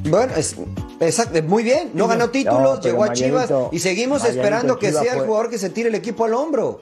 Bueno, 0.09 0.33
es, 0.35 0.55
Exacto, 0.99 1.41
muy 1.43 1.63
bien, 1.63 1.91
no 1.93 2.07
ganó 2.07 2.29
títulos, 2.29 2.77
No, 2.77 2.81
llegó 2.81 3.03
a 3.03 3.13
Chivas 3.13 3.51
y 3.71 3.79
seguimos 3.79 4.19
Marianito 4.21 4.41
esperando 4.43 4.79
que 4.79 4.87
Chivas 4.87 5.03
sea 5.03 5.11
el 5.13 5.17
fue- 5.19 5.27
jugador 5.27 5.49
que 5.49 5.57
se 5.57 5.69
tire 5.69 5.89
el 5.89 5.95
equipo 5.95 6.25
al 6.25 6.33
hombro. 6.33 6.81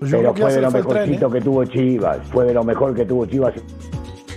Pues 0.00 0.10
Pero 0.10 0.34
fue 0.34 0.52
de 0.52 0.60
lo 0.60 0.68
tren, 0.70 0.82
mejorcito 0.84 1.26
¿eh? 1.28 1.32
que 1.32 1.40
tuvo 1.40 1.64
Chivas, 1.64 2.18
fue 2.32 2.44
de 2.46 2.54
lo 2.54 2.64
mejor 2.64 2.94
que 2.94 3.04
tuvo 3.06 3.26
Chivas 3.26 3.54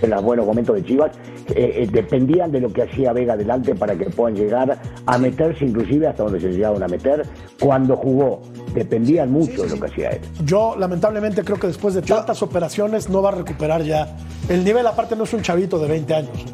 en 0.02 0.10
los 0.10 0.22
buenos 0.22 0.46
momentos 0.46 0.76
de 0.76 0.84
Chivas. 0.84 1.12
Eh, 1.54 1.82
eh, 1.82 1.88
dependían 1.90 2.52
de 2.52 2.60
lo 2.60 2.72
que 2.72 2.82
hacía 2.82 3.12
Vega 3.12 3.34
adelante 3.34 3.74
para 3.74 3.96
que 3.96 4.06
puedan 4.06 4.36
llegar 4.36 4.78
a 5.06 5.18
meterse, 5.18 5.64
inclusive 5.64 6.06
hasta 6.06 6.24
donde 6.24 6.40
se 6.40 6.48
llegaron 6.48 6.82
a 6.82 6.88
meter 6.88 7.26
cuando 7.58 7.96
jugó. 7.96 8.42
Dependían 8.74 9.30
mucho 9.30 9.62
de 9.62 9.70
lo 9.70 9.80
que 9.80 9.86
hacía 9.86 10.10
él. 10.10 10.20
Yo, 10.44 10.76
lamentablemente, 10.78 11.42
creo 11.44 11.58
que 11.58 11.68
después 11.68 11.94
de 11.94 12.02
tantas 12.02 12.42
operaciones 12.42 13.08
no 13.08 13.22
va 13.22 13.30
a 13.30 13.32
recuperar 13.36 13.82
ya. 13.82 14.16
El 14.48 14.64
nivel, 14.64 14.86
aparte, 14.86 15.16
no 15.16 15.24
es 15.24 15.32
un 15.32 15.42
chavito 15.42 15.78
de 15.78 15.88
20 15.88 16.14
años. 16.14 16.44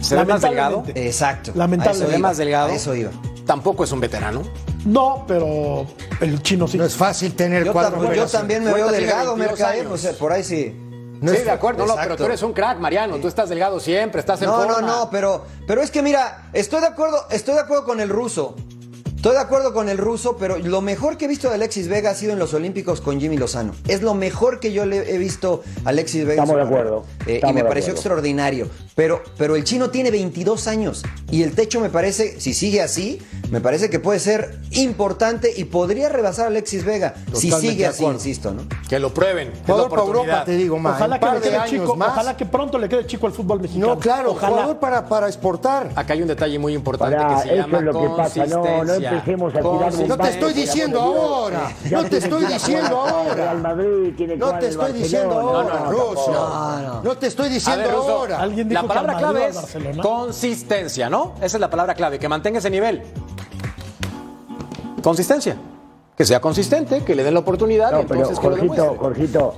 ¿Se 0.00 0.16
ve 0.16 0.24
más 0.24 0.42
delgado? 0.42 0.84
Exacto. 0.94 1.52
Lamentablemente. 1.54 2.06
¿Se 2.06 2.12
ve 2.12 2.18
iba, 2.18 2.28
más 2.28 2.36
delgado? 2.36 2.68
a 2.70 2.74
eso 2.74 2.94
iba. 2.94 3.10
Tampoco 3.46 3.84
es 3.84 3.92
un 3.92 4.00
veterano. 4.00 4.42
No, 4.84 5.24
pero 5.26 5.86
el 6.20 6.42
chino 6.42 6.68
sí. 6.68 6.76
No 6.76 6.84
es 6.84 6.94
fácil 6.94 7.34
tener 7.34 7.64
Yo, 7.64 7.72
de 7.72 8.16
yo 8.16 8.26
también 8.26 8.64
me 8.64 8.72
veo 8.72 8.90
delgado, 8.90 9.34
22 9.34 9.38
Mercader, 9.38 9.80
años. 9.80 9.92
o 9.92 9.98
sea, 9.98 10.12
por 10.12 10.32
ahí 10.32 10.44
sí. 10.44 10.74
No 11.24 11.30
sí, 11.32 11.38
es- 11.38 11.44
de 11.44 11.50
acuerdo. 11.50 11.86
No, 11.86 11.94
no, 11.94 12.00
pero 12.02 12.16
tú 12.16 12.24
eres 12.24 12.42
un 12.42 12.52
crack, 12.52 12.78
Mariano. 12.78 13.16
Tú 13.16 13.28
estás 13.28 13.48
delgado 13.48 13.80
siempre, 13.80 14.20
estás 14.20 14.40
en 14.42 14.48
No, 14.48 14.56
forma. 14.56 14.80
no, 14.80 14.86
no, 15.04 15.10
pero, 15.10 15.44
pero 15.66 15.80
es 15.82 15.90
que 15.90 16.02
mira, 16.02 16.48
estoy 16.52 16.80
de 16.80 16.86
acuerdo, 16.88 17.26
estoy 17.30 17.54
de 17.54 17.60
acuerdo 17.60 17.84
con 17.84 18.00
el 18.00 18.08
ruso. 18.08 18.54
Estoy 19.24 19.36
de 19.36 19.42
acuerdo 19.42 19.72
con 19.72 19.88
el 19.88 19.96
ruso, 19.96 20.36
pero 20.36 20.58
lo 20.58 20.82
mejor 20.82 21.16
que 21.16 21.24
he 21.24 21.28
visto 21.28 21.48
de 21.48 21.54
Alexis 21.54 21.88
Vega 21.88 22.10
ha 22.10 22.14
sido 22.14 22.34
en 22.34 22.38
los 22.38 22.52
Olímpicos 22.52 23.00
con 23.00 23.18
Jimmy 23.18 23.38
Lozano. 23.38 23.72
Es 23.88 24.02
lo 24.02 24.12
mejor 24.12 24.60
que 24.60 24.70
yo 24.70 24.84
le 24.84 25.14
he 25.14 25.16
visto 25.16 25.62
a 25.86 25.88
Alexis 25.88 26.26
Vega. 26.26 26.42
Estamos 26.42 26.56
de 26.56 26.62
acuerdo, 26.70 27.06
Eh, 27.26 27.40
y 27.42 27.46
me 27.54 27.62
de 27.62 27.64
pareció 27.66 27.92
acuerdo. 27.92 27.92
extraordinario. 27.92 28.68
Pero, 28.94 29.22
pero 29.38 29.56
el 29.56 29.64
chino 29.64 29.88
tiene 29.88 30.10
22 30.10 30.68
años 30.68 31.02
y 31.30 31.42
el 31.42 31.54
techo 31.54 31.80
me 31.80 31.88
parece, 31.88 32.38
si 32.38 32.52
sigue 32.52 32.82
así, 32.82 33.18
me 33.50 33.60
parece 33.62 33.88
que 33.90 33.98
puede 33.98 34.20
ser 34.20 34.60
importante 34.72 35.52
y 35.56 35.64
podría 35.64 36.10
rebasar 36.10 36.44
a 36.44 36.48
Alexis 36.48 36.84
Vega. 36.84 37.14
si 37.32 37.50
sigue 37.50 37.86
así, 37.86 38.04
insisto, 38.04 38.52
¿no? 38.52 38.62
Que 38.88 38.98
lo 38.98 39.12
prueben. 39.14 39.50
Jugador 39.66 39.88
para. 39.90 40.02
Europa, 40.02 40.44
te 40.44 40.52
digo, 40.52 40.78
más. 40.78 40.96
Ojalá 40.96 41.18
que 41.18 41.26
le 41.26 41.40
quede 41.40 41.58
chico, 41.70 41.96
más. 41.96 42.10
ojalá 42.10 42.36
que 42.36 42.44
pronto 42.44 42.78
le 42.78 42.88
quede 42.90 43.06
chico 43.06 43.26
al 43.26 43.32
fútbol 43.32 43.60
mexicano. 43.60 43.94
No, 43.94 43.98
claro, 43.98 44.32
ojalá. 44.32 44.52
jugador 44.52 44.78
para, 44.78 45.08
para 45.08 45.26
exportar. 45.28 45.90
Acá 45.96 46.12
hay 46.12 46.20
un 46.22 46.28
detalle 46.28 46.58
muy 46.58 46.74
importante 46.74 47.16
que 47.16 47.48
se 47.48 47.56
llama 47.56 47.78
es 47.78 47.84
lo 47.84 48.00
que 48.00 48.08
pasa. 48.16 48.46
No, 48.46 48.84
no 48.84 49.13
No 50.08 50.16
te 50.16 50.28
estoy 50.30 50.52
diciendo 50.52 51.00
ahora. 51.00 51.70
No 51.90 52.04
te 52.04 52.16
estoy 52.18 52.44
diciendo 52.46 52.96
ahora. 52.96 53.54
No 53.54 54.58
te 54.58 54.68
estoy 54.68 54.92
diciendo 54.92 55.34
ahora, 55.40 55.80
No, 55.80 55.90
Ruso. 55.90 56.32
no. 56.32 57.02
No 57.02 57.16
te 57.16 57.26
estoy 57.26 57.48
diciendo 57.48 57.90
ahora. 57.90 58.46
La 58.46 58.82
palabra 58.82 59.16
clave 59.16 59.48
es 59.48 59.58
consistencia, 60.02 61.08
¿no? 61.10 61.34
Esa 61.40 61.56
es 61.56 61.60
la 61.60 61.70
palabra 61.70 61.94
clave, 61.94 62.18
que 62.18 62.28
mantenga 62.28 62.58
ese 62.58 62.70
nivel. 62.70 63.02
Consistencia. 65.02 65.56
Que 66.16 66.24
sea 66.24 66.40
consistente, 66.40 67.02
que 67.04 67.14
le 67.16 67.24
den 67.24 67.34
la 67.34 67.40
oportunidad 67.40 67.90
No, 67.90 68.02
pero 68.06 68.20
entonces 68.20 68.38
Jorgito. 68.38 68.96
Jorgito, 68.98 69.54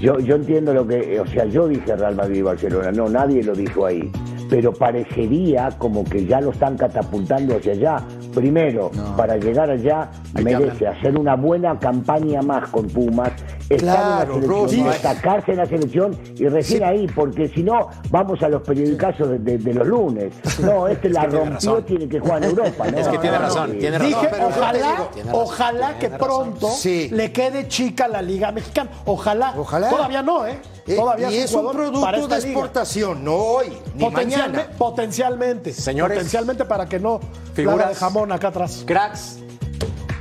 yo, 0.00 0.18
yo 0.18 0.34
entiendo 0.34 0.74
lo 0.74 0.84
que, 0.86 1.20
o 1.20 1.26
sea, 1.26 1.44
yo 1.44 1.68
dije 1.68 1.94
Real 1.94 2.16
Madrid 2.16 2.38
y 2.38 2.42
Barcelona, 2.42 2.90
no, 2.90 3.08
nadie 3.08 3.44
lo 3.44 3.54
dijo 3.54 3.86
ahí, 3.86 4.10
pero 4.50 4.72
parecería 4.72 5.70
como 5.78 6.02
que 6.04 6.26
ya 6.26 6.40
lo 6.40 6.50
están 6.50 6.76
catapultando 6.76 7.56
hacia 7.56 7.72
allá. 7.72 8.02
Primero, 8.34 8.90
para 9.16 9.36
llegar 9.36 9.70
allá, 9.70 10.10
merece 10.34 10.86
hacer 10.86 11.18
una 11.18 11.34
buena 11.36 11.78
campaña 11.78 12.42
más 12.42 12.68
con 12.70 12.86
Pumas, 12.88 13.30
estar 13.68 13.78
Claro, 13.78 14.34
en 14.36 14.40
la 14.42 14.46
Rossi. 14.46 14.76
selección, 14.76 14.92
destacarse 14.92 15.50
en 15.52 15.56
la 15.58 15.66
selección 15.66 16.18
y 16.36 16.46
recién 16.48 16.78
Sí. 16.80 16.84
ahí, 16.84 17.06
porque 17.08 17.48
si 17.48 17.62
no, 17.62 17.88
vamos 18.10 18.42
a 18.42 18.48
los 18.48 18.62
periodicazos 18.62 19.28
de, 19.30 19.38
de- 19.38 19.58
de 19.58 19.74
los 19.74 19.86
lunes. 19.86 20.32
No, 20.60 20.86
este 20.88 21.08
la 21.10 21.22
rompió, 21.24 21.50
razón. 21.54 21.84
tiene 21.84 22.08
que 22.08 22.20
jugar 22.20 22.44
en 22.44 22.50
Europa. 22.50 22.86
¿no? 22.90 22.98
Es 22.98 23.08
que 23.08 23.18
tiene 23.18 23.36
No, 23.36 23.42
razón, 23.42 23.78
tiene 23.78 23.98
razón. 23.98 24.08
Dije, 24.20 24.28
pero 24.30 24.46
ojalá, 24.48 24.78
digo- 24.78 25.30
ojalá 25.32 25.98
que 25.98 26.10
pronto 26.10 26.68
Sí. 26.68 27.08
le 27.12 27.32
quede 27.32 27.68
chica 27.68 28.08
la 28.08 28.22
Liga 28.22 28.52
Mexicana. 28.52 28.90
Ojalá. 29.06 29.54
Ojalá. 29.56 29.90
Todavía 29.90 30.22
no, 30.22 30.46
¿eh? 30.46 30.58
Eh, 30.90 30.96
Todavía 30.96 31.30
y 31.30 31.36
es 31.38 31.52
un 31.52 31.70
producto 31.70 32.06
de 32.06 32.12
liga. 32.18 32.36
exportación, 32.38 33.24
no 33.24 33.34
hoy, 33.36 33.68
ni 33.94 34.04
Potencialme- 34.04 34.10
mañana. 34.12 34.66
Potencialmente. 34.76 35.72
Señores. 35.72 36.16
Potencialmente 36.16 36.64
para 36.64 36.86
que 36.86 36.98
no 36.98 37.20
Figuras. 37.54 37.90
de 37.90 37.94
jamón 37.94 38.32
acá 38.32 38.48
atrás. 38.48 38.82
Cracks, 38.86 39.38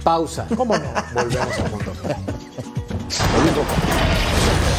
pausa. 0.04 0.46
¿Cómo 0.56 0.78
no? 0.78 0.86
Volvemos 1.14 1.60
a 1.60 1.64
punto. 1.66 1.92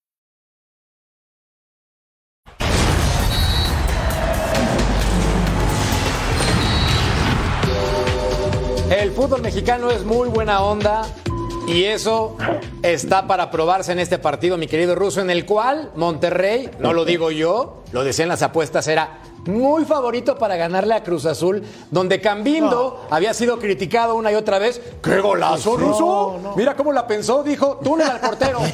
El 8.91 9.11
fútbol 9.11 9.41
mexicano 9.41 9.89
es 9.89 10.03
muy 10.03 10.27
buena 10.27 10.61
onda 10.61 11.03
y 11.65 11.85
eso 11.85 12.35
está 12.83 13.25
para 13.25 13.49
probarse 13.49 13.93
en 13.93 13.99
este 13.99 14.19
partido, 14.19 14.57
mi 14.57 14.67
querido 14.67 14.95
Ruso, 14.95 15.21
en 15.21 15.29
el 15.29 15.45
cual 15.45 15.91
Monterrey, 15.95 16.69
no 16.77 16.91
lo 16.91 17.05
digo 17.05 17.31
yo, 17.31 17.85
lo 17.93 18.03
decían 18.03 18.27
las 18.27 18.41
apuestas, 18.41 18.89
era 18.89 19.19
muy 19.45 19.85
favorito 19.85 20.37
para 20.37 20.55
ganarle 20.55 20.93
a 20.93 21.03
Cruz 21.03 21.25
Azul, 21.25 21.63
donde 21.89 22.21
Cambindo 22.21 23.05
había 23.09 23.33
sido 23.33 23.57
criticado 23.59 24.15
una 24.15 24.31
y 24.31 24.35
otra 24.35 24.59
vez. 24.59 24.81
¡Qué 25.03 25.19
golazo, 25.19 25.77
Ruso! 25.77 26.53
Mira 26.55 26.75
cómo 26.75 26.91
la 26.93 27.07
pensó, 27.07 27.43
dijo, 27.43 27.77
túnel 27.83 28.09
al 28.09 28.19
portero. 28.19 28.59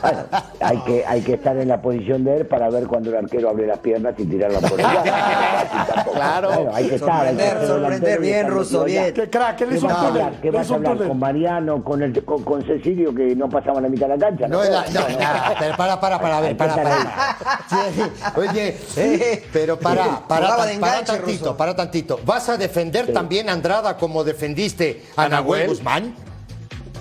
Bueno, 0.00 0.22
hay 0.60 0.78
que, 0.84 1.04
hay 1.06 1.20
que 1.20 1.34
estar 1.34 1.56
en 1.56 1.68
la 1.68 1.80
posición 1.82 2.24
de 2.24 2.38
él 2.38 2.46
para 2.46 2.70
ver 2.70 2.86
cuando 2.86 3.10
el 3.10 3.16
arquero 3.16 3.50
abre 3.50 3.66
las 3.66 3.78
piernas 3.80 4.14
y 4.18 4.24
tirarla 4.24 4.60
por 4.60 4.80
allá. 4.80 6.04
Claro. 6.14 6.50
Bueno, 6.52 6.70
hay 6.74 6.88
que 6.88 6.94
estar. 6.96 7.26
hay 7.26 7.36
que 7.36 7.42
Sorprender, 7.42 7.66
sorprender, 7.66 8.20
bien, 8.20 8.46
allá. 8.46 8.84
bien. 8.84 9.14
Qué 9.14 9.30
crack, 9.30 9.56
¿Qué 9.56 9.66
hizo 9.74 9.86
vas 9.86 9.96
a 9.96 10.06
túnel. 10.08 10.22
hablar? 10.22 10.40
¿Qué 10.40 10.50
vas 10.50 10.64
hizo 10.66 10.74
a 10.74 10.76
hablar 10.76 10.92
túnel. 10.94 11.08
con 11.08 11.18
Mariano, 11.18 11.84
con, 11.84 12.02
el, 12.02 12.24
con, 12.24 12.42
con 12.44 12.62
Cecilio, 12.64 13.14
que 13.14 13.34
no 13.36 13.48
pasaban 13.48 13.82
la 13.82 13.88
mitad 13.88 14.08
de 14.08 14.16
la 14.16 14.26
cancha? 14.26 14.48
No, 14.48 14.62
no, 14.64 14.70
no, 14.70 14.80
no, 14.80 15.54
pero 15.58 15.76
para, 15.76 16.00
para, 16.00 16.18
para, 16.20 16.38
a 16.38 16.40
ver, 16.40 16.56
para, 16.56 16.74
para. 16.74 17.36
Sí, 17.68 18.02
Oye, 18.36 18.76
Eh, 18.96 19.44
pero 19.78 19.94
para, 19.96 20.26
para, 20.28 20.56
para 20.56 20.72
enganche, 20.72 21.04
tantito, 21.04 21.56
para 21.56 21.76
tantito. 21.76 22.20
¿Vas 22.24 22.48
a 22.48 22.56
defender 22.56 23.12
también 23.12 23.48
a 23.48 23.52
Andrada 23.52 23.96
como 23.96 24.24
defendiste 24.24 25.02
a 25.16 25.24
¿A 25.24 25.28
Nahuel? 25.28 25.68
Guzmán? 25.68 26.14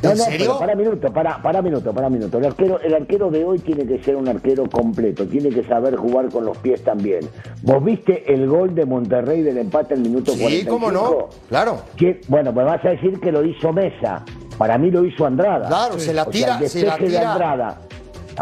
No, 0.02 0.12
¿En 0.12 0.18
no, 0.18 0.24
serio? 0.24 0.38
pero 0.46 0.60
para 0.60 0.76
minuto, 0.76 1.12
para, 1.14 1.42
para 1.42 1.62
minuto, 1.62 1.94
para 1.94 2.10
minuto. 2.10 2.38
El 2.38 2.46
arquero, 2.46 2.80
el 2.80 2.94
arquero 2.94 3.30
de 3.30 3.44
hoy 3.44 3.60
tiene 3.60 3.86
que 3.86 4.02
ser 4.02 4.16
un 4.16 4.30
arquero 4.30 4.64
completo, 4.70 5.28
tiene 5.28 5.50
que 5.50 5.62
saber 5.66 5.98
jugar 5.98 6.30
con 6.30 6.46
los 6.46 6.58
pies 6.60 6.82
también. 6.86 7.20
¿Vos 7.64 7.84
viste 7.84 8.34
el 8.34 8.48
gol 8.48 8.74
de 8.76 8.86
Monterrey 8.86 9.42
del 9.42 9.58
empate 9.58 9.96
al 9.96 10.00
minuto 10.00 10.32
Sí, 10.32 10.40
45? 10.40 10.74
cómo 10.74 10.90
no, 10.92 11.28
claro. 11.50 11.82
¿Quién? 11.98 12.22
Bueno, 12.30 12.54
pues 12.54 12.66
vas 12.66 12.86
a 12.86 12.90
decir 12.92 13.20
que 13.20 13.30
lo 13.30 13.44
hizo 13.44 13.74
Mesa. 13.74 14.24
Para 14.58 14.78
mí 14.78 14.90
lo 14.90 15.04
hizo 15.04 15.26
Andrada. 15.26 15.68
Claro, 15.68 16.00
se 16.00 16.14
la 16.14 16.24
O 16.24 16.28
tira- 16.28 16.58
sea, 16.58 16.60
el 16.60 16.70
se 16.70 16.80
la 16.86 16.92
despeje 16.92 17.12
de 17.12 17.18
tira. 17.18 17.32
Andrada. 17.34 17.82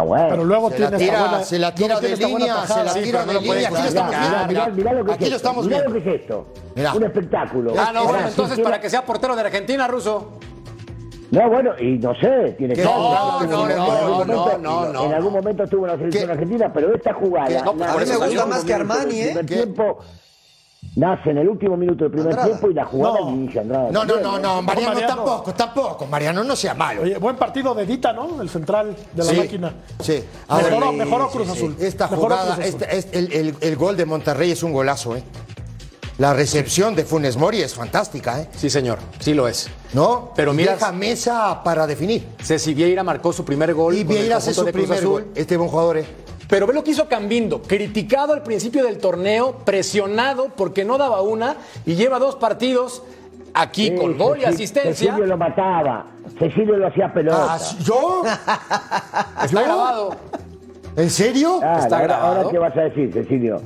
Bueno. 0.02 0.28
Pero 0.30 0.44
luego 0.46 0.70
Se 0.72 0.80
la 0.80 0.92
tira, 0.98 1.20
buena- 1.20 1.44
se 1.44 1.60
la 1.60 1.76
tira 1.76 2.00
de 2.00 2.16
línea, 2.16 2.68
se 2.68 2.84
la 2.84 2.94
tira 2.94 3.26
de 3.26 3.34
línea. 3.42 3.68
Aquí 3.70 3.78
lo 3.78 3.88
estamos 3.88 4.12
Mirá, 4.12 4.30
viendo. 4.30 4.48
mirá, 4.48 4.68
mirá 4.70 4.94
lo 4.94 5.06
que 5.06 5.12
Aquí 5.14 5.24
es 5.26 5.30
lo 5.30 5.36
esto, 5.38 5.54
mirá 5.54 5.68
viendo. 5.68 5.90
lo 5.90 6.04
que 6.04 6.10
es 6.16 6.22
esto. 6.22 6.48
Mirá. 6.76 6.94
Un 6.94 7.04
espectáculo. 7.04 7.74
Ah, 7.78 7.92
no, 7.94 8.04
bueno, 8.06 8.28
entonces 8.28 8.60
para 8.60 8.80
que 8.80 8.90
sea 8.90 9.04
portero 9.06 9.36
de 9.36 9.42
Argentina, 9.42 9.88
Ruso. 9.88 10.32
No, 11.30 11.50
bueno, 11.50 11.72
y 11.78 11.98
no 11.98 12.16
sé, 12.16 12.56
tiene 12.58 12.74
que 12.74 12.84
No, 12.84 12.90
ser. 12.90 13.50
no, 13.50 13.70
En 13.70 13.76
no, 13.76 13.84
algún 13.84 14.28
no, 14.28 14.36
momento- 14.38 14.58
no, 14.62 14.86
no, 14.94 15.06
En 15.06 15.14
algún 15.14 15.34
momento 15.34 15.64
estuvo 15.64 15.86
en 15.86 15.92
la 15.92 15.98
selección 15.98 16.32
argentina, 16.32 16.72
pero 16.74 16.96
esta 16.96 17.14
jugada. 17.14 17.64
No, 17.64 17.74
nace 17.74 17.92
a 17.92 17.98
mí 17.98 18.06
me 18.22 18.28
gusta 18.28 18.46
más 18.46 18.64
que 18.64 18.74
Armani, 18.74 19.20
¿eh? 19.20 19.44
tiempo. 19.46 20.00
Nace 20.98 21.30
en 21.30 21.38
el 21.38 21.48
último 21.48 21.78
minuto 21.78 22.06
del 22.06 22.12
primer 22.12 22.30
Andrada. 22.30 22.48
tiempo 22.48 22.72
y 22.72 22.74
la 22.74 22.86
jugada 22.86 23.20
No. 23.22 23.30
inicia 23.30 23.62
Andrada. 23.62 23.92
No, 23.92 24.04
no, 24.04 24.14
también, 24.16 24.24
no, 24.24 24.40
no, 24.56 24.62
Mariano, 24.64 24.94
Mariano. 24.96 25.16
tampoco, 25.16 25.54
tampoco. 25.54 26.06
Mariano 26.08 26.44
no 26.44 26.56
sea 26.56 26.74
malo. 26.74 27.04
Oye, 27.04 27.18
buen 27.20 27.36
partido 27.36 27.76
de 27.76 27.86
Dita, 27.86 28.14
¿no? 28.14 28.42
El 28.42 28.50
central 28.50 28.96
de 29.14 29.24
la 29.24 29.30
Sí, 29.30 29.38
máquina. 29.38 29.74
Sí. 30.02 30.24
Mejoró, 30.50 30.90
sí, 30.92 30.96
mejoró 30.98 31.26
sí, 31.28 31.32
Cruz 31.38 31.48
sí. 31.48 31.54
Azul. 31.54 31.76
Esta 31.80 32.08
Mejoró 32.08 32.22
jugada, 32.36 32.54
Azul. 32.54 32.64
este- 32.64 32.98
este- 32.98 33.20
el, 33.20 33.32
el- 33.32 33.56
el 33.62 33.76
gol 33.76 33.96
de 33.96 34.06
Monterrey 34.08 34.50
es 34.52 34.64
un 34.64 34.74
golazo, 34.74 35.16
¿eh? 35.16 35.24
la 36.18 36.34
recepción 36.34 36.96
de 36.96 37.04
Funes 37.06 37.38
Mori 37.38 37.62
es 37.62 37.76
fantástica, 37.76 38.42
¿eh? 38.42 38.50
Sí, 38.56 38.72
señor, 38.72 38.98
sí 39.20 39.36
lo 39.36 39.48
es. 39.48 39.70
¿No? 39.94 40.32
Pero 40.36 40.52
mira- 40.52 40.74
Deja 40.74 40.92
mesa 40.92 41.62
para 41.64 41.86
definir. 41.86 42.28
Ceci 42.42 42.74
Vieira 42.74 43.04
marcó 43.04 43.32
su 43.32 43.46
primer 43.46 43.72
gol. 43.76 43.96
Y 43.96 44.04
Vieira 44.04 44.38
hace 44.38 44.52
su 44.52 44.66
primer 44.66 44.98
Azul. 44.98 45.10
gol. 45.10 45.28
Este 45.36 45.56
buen 45.58 45.70
jugador, 45.70 45.98
¿eh? 46.00 46.06
Pero 46.48 46.66
ve 46.68 46.74
lo 46.74 46.84
que 46.84 46.92
hizo 46.92 47.08
Cambindo, 47.08 47.62
criticado 47.62 48.34
al 48.34 48.44
principio 48.44 48.84
del 48.86 48.98
torneo, 49.00 49.58
presionado 49.66 50.48
porque 50.56 50.86
no 50.86 50.98
daba 50.98 51.22
una 51.22 51.58
y 51.86 51.96
lleva 51.96 52.20
dos 52.20 52.36
partidos 52.36 53.04
aquí 53.54 53.94
con 53.96 54.18
gol 54.18 54.40
y 54.40 54.46
asistencia. 54.46 54.94
Cecilio 55.12 55.26
lo 55.26 55.38
mataba. 55.38 56.06
Cecilio 56.40 56.78
lo 56.78 56.88
hacía 56.88 57.14
pelota. 57.14 57.48
Ah, 57.56 57.60
¿Yo? 57.84 58.24
Está 59.44 59.48
¿Yo? 59.48 59.60
grabado. 59.64 60.16
¿En 60.96 61.10
serio? 61.10 61.60
Ah, 61.62 61.80
está 61.80 61.98
ahora, 61.98 62.08
grabado. 62.08 62.36
ahora, 62.38 62.50
¿qué 62.50 62.58
vas 62.58 62.76
a 62.78 62.82
decir, 62.82 63.14
Cecilio? 63.14 63.62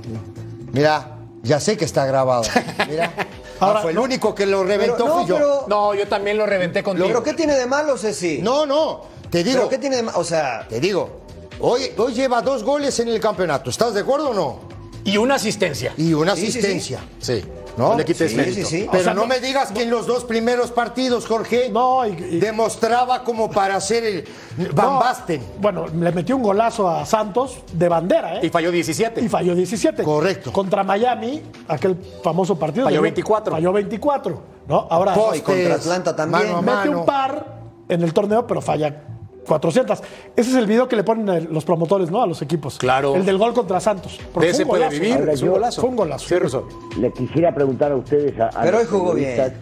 Mira, 0.73 1.17
ya 1.43 1.59
sé 1.59 1.77
que 1.77 1.85
está 1.85 2.05
grabado. 2.05 2.43
Mira. 2.89 3.11
Ahora, 3.61 3.77
Ah, 3.77 3.81
fue 3.83 3.91
el 3.91 3.97
no- 3.97 4.03
único 4.03 4.33
que 4.33 4.47
lo 4.47 4.63
reventó 4.63 5.07
no, 5.07 5.13
fui 5.19 5.25
yo. 5.27 5.35
pero- 5.35 5.65
No, 5.67 5.93
yo 5.93 6.07
también 6.07 6.35
lo 6.35 6.47
reventé 6.47 6.81
contigo. 6.81 7.07
¿Pero 7.07 7.21
qué 7.21 7.33
tiene 7.33 7.53
de 7.53 7.67
malo, 7.67 7.95
Ceci? 7.95 8.39
No, 8.41 8.65
no. 8.65 9.01
Te 9.29 9.43
digo. 9.43 9.57
¿Pero 9.59 9.69
qué 9.69 9.77
tiene 9.77 9.97
de 9.97 10.01
malo? 10.03 10.17
O 10.17 10.23
sea, 10.23 10.65
Te 10.67 10.79
digo. 10.79 11.20
Hoy, 11.61 11.81
hoy 11.97 12.13
lleva 12.13 12.41
dos 12.41 12.63
goles 12.63 12.99
en 12.99 13.07
el 13.09 13.19
campeonato. 13.19 13.69
¿Estás 13.69 13.93
de 13.93 14.01
acuerdo 14.01 14.29
o 14.31 14.33
no? 14.33 14.59
Y 15.03 15.17
una 15.17 15.35
asistencia. 15.35 15.93
Y 15.97 16.13
una 16.13 16.35
Sí, 16.35 16.47
sí, 16.47 16.51
sí. 16.53 16.57
asistencia. 16.59 16.99
Sí. 17.19 17.43
¿No? 17.77 17.89
No 17.91 17.97
le 17.97 18.03
quites 18.05 18.31
Sí, 18.31 18.35
mérito. 18.37 18.67
sí, 18.67 18.81
sí. 18.81 18.87
Pero 18.91 19.01
O 19.01 19.03
sea, 19.03 19.13
no 19.13 19.21
no- 19.21 19.27
me 19.27 19.39
digas 19.39 19.71
que 19.71 19.83
en 19.83 19.89
los 19.89 20.05
dos 20.05 20.25
primeros 20.25 20.71
partidos, 20.71 21.25
Jorge, 21.25 21.69
No, 21.69 22.05
y- 22.05 22.09
y- 22.11 22.39
demostraba 22.39 23.23
como 23.23 23.49
para 23.49 23.77
hacer 23.77 24.03
el 24.03 24.27
Van 24.73 24.87
No, 24.87 24.99
Basten. 24.99 25.41
Bueno, 25.59 25.85
le 25.87 26.11
metió 26.11 26.35
un 26.35 26.43
golazo 26.43 26.89
a 26.89 27.05
Santos 27.05 27.59
de 27.71 27.87
bandera, 27.87 28.37
¿eh? 28.37 28.45
Y 28.45 28.49
falló 28.49 28.71
17. 28.71 29.21
Y 29.21 29.29
falló 29.29 29.55
17. 29.55 30.03
Correcto. 30.03 30.51
Contra 30.51 30.83
Miami, 30.83 31.41
aquel 31.69 31.95
famoso 32.21 32.59
partido. 32.59 32.85
Falló 32.85 32.95
llegó- 32.95 33.03
24. 33.03 33.53
Falló 33.55 33.71
24. 33.71 34.41
¿no? 34.67 34.87
Ahora 34.89 35.13
Postes, 35.13 35.39
y 35.39 35.43
contra 35.43 35.75
Atlanta 35.75 36.15
también. 36.15 36.43
mano 36.47 36.57
a 36.57 36.61
mete 36.61 36.89
mano. 36.89 36.99
un 36.99 37.05
par 37.05 37.57
en 37.89 38.01
el 38.03 38.13
torneo, 38.13 38.45
pero 38.45 38.61
falla 38.61 39.03
400. 39.51 40.01
Ese 40.37 40.49
es 40.51 40.55
el 40.55 40.65
video 40.65 40.87
que 40.87 40.95
le 40.95 41.03
ponen 41.03 41.49
los 41.53 41.65
promotores, 41.65 42.09
¿no? 42.09 42.21
A 42.21 42.27
los 42.27 42.41
equipos. 42.41 42.77
Claro. 42.77 43.15
El 43.17 43.25
del 43.25 43.37
gol 43.37 43.53
contra 43.53 43.81
Santos. 43.81 44.17
Porque 44.33 44.47
De 44.47 44.53
fue 44.53 44.61
ese 44.61 44.63
un 44.63 44.69
puede 44.69 44.89
vivir. 44.89 45.13
Ahora 45.15 45.33
es 45.33 45.41
un 45.41 45.47
yo- 45.47 45.53
golazo. 45.53 45.81
Fue 45.81 45.89
un 45.89 45.95
golazo. 45.97 46.25
Sí, 46.27 46.35
Russo. 46.39 46.67
Le 46.97 47.11
quisiera 47.11 47.53
preguntar 47.53 47.91
a 47.91 47.97
ustedes 47.97 48.39
a, 48.39 48.47
a 48.47 48.61
Pero 48.61 48.71
los 48.77 48.81
hoy 48.81 48.87
jugó 48.99 49.13
periodistas 49.13 49.53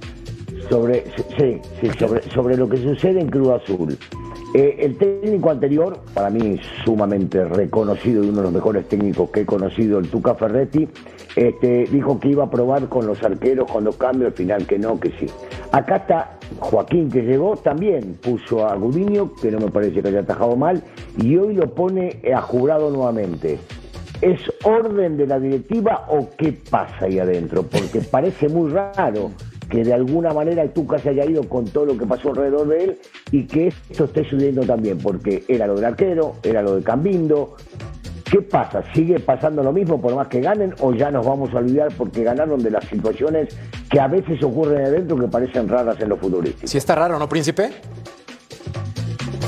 sobre 0.70 1.06
sí, 1.38 1.58
sí, 1.82 1.90
sobre, 1.98 2.22
sobre 2.32 2.56
lo 2.58 2.70
que 2.70 2.78
sucede 2.78 3.20
en 3.20 3.30
Cruz 3.30 3.50
Azul. 3.50 3.98
Eh, 4.54 4.78
el 4.80 4.98
técnico 4.98 5.50
anterior, 5.50 6.00
para 6.14 6.30
mí 6.30 6.60
sumamente 6.86 7.44
reconocido 7.46 8.24
y 8.24 8.30
uno 8.30 8.38
de 8.38 8.44
los 8.44 8.52
mejores 8.54 8.88
técnicos 8.88 9.30
que 9.32 9.42
he 9.42 9.46
conocido, 9.46 9.98
el 10.00 10.10
Tuca 10.10 10.36
Ferretti, 10.36 10.88
este, 11.36 11.86
dijo 11.92 12.20
que 12.20 12.30
iba 12.30 12.44
a 12.44 12.50
probar 12.50 12.90
con 12.90 13.06
los 13.08 13.22
arqueros, 13.24 13.72
con 13.72 13.84
los 13.84 13.96
cambios, 13.96 14.28
al 14.32 14.34
final 14.38 14.66
que 14.68 14.78
no, 14.80 15.00
que 15.00 15.10
sí. 15.20 15.28
Acá 15.72 15.98
está 15.98 16.39
Joaquín 16.60 17.10
que 17.10 17.22
llegó, 17.22 17.56
también 17.58 18.18
puso 18.22 18.66
a 18.66 18.76
Gudiño, 18.76 19.34
que 19.36 19.52
no 19.52 19.60
me 19.60 19.72
parece 19.72 20.02
que 20.02 20.08
haya 20.08 20.22
atajado 20.22 20.56
mal, 20.56 20.84
y 21.18 21.38
hoy 21.38 21.54
lo 21.54 21.74
pone 21.74 22.22
a 22.34 22.42
jurado 22.42 22.90
nuevamente. 22.90 23.60
¿Es 24.22 24.40
orden 24.66 25.16
de 25.16 25.28
la 25.28 25.40
directiva 25.40 26.06
o 26.10 26.30
qué 26.38 26.52
pasa 26.70 27.06
ahí 27.06 27.20
adentro? 27.20 27.64
Porque 27.64 28.02
parece 28.12 28.50
muy 28.50 28.70
raro 28.70 29.32
que 29.70 29.84
de 29.84 29.94
alguna 29.94 30.34
manera 30.34 30.64
el 30.64 30.72
Tuca 30.72 30.98
se 30.98 31.10
haya 31.10 31.26
ido 31.26 31.48
con 31.48 31.66
todo 31.66 31.86
lo 31.86 31.98
que 31.98 32.06
pasó 32.06 32.30
alrededor 32.30 32.68
de 32.68 32.84
él 32.84 32.98
y 33.32 33.46
que 33.46 33.68
esto 33.68 34.06
esté 34.06 34.24
sucediendo 34.24 34.64
también, 34.64 34.98
porque 34.98 35.44
era 35.48 35.68
lo 35.68 35.76
del 35.76 35.86
arquero, 35.86 36.34
era 36.44 36.62
lo 36.62 36.76
de 36.76 36.84
Cambindo. 36.84 37.56
¿Qué 38.30 38.44
pasa? 38.44 38.84
¿Sigue 38.94 39.20
pasando 39.20 39.64
lo 39.64 39.74
mismo 39.74 40.00
por 40.00 40.14
más 40.16 40.28
que 40.28 40.40
ganen 40.40 40.76
o 40.82 40.94
ya 40.94 41.10
nos 41.10 41.26
vamos 41.26 41.52
a 41.54 41.58
olvidar 41.58 41.88
porque 41.98 42.24
ganaron 42.24 42.62
de 42.62 42.70
las 42.70 42.86
situaciones 42.86 43.58
que 43.90 44.00
a 44.00 44.08
veces 44.08 44.44
ocurren 44.44 44.86
adentro 44.86 45.18
que 45.18 45.28
parecen 45.28 45.68
raras 45.68 46.00
en 46.00 46.10
los 46.10 46.20
futbolistas? 46.20 46.70
Sí 46.70 46.78
está 46.78 46.94
raro, 46.94 47.18
¿no, 47.18 47.28
príncipe? 47.28 47.72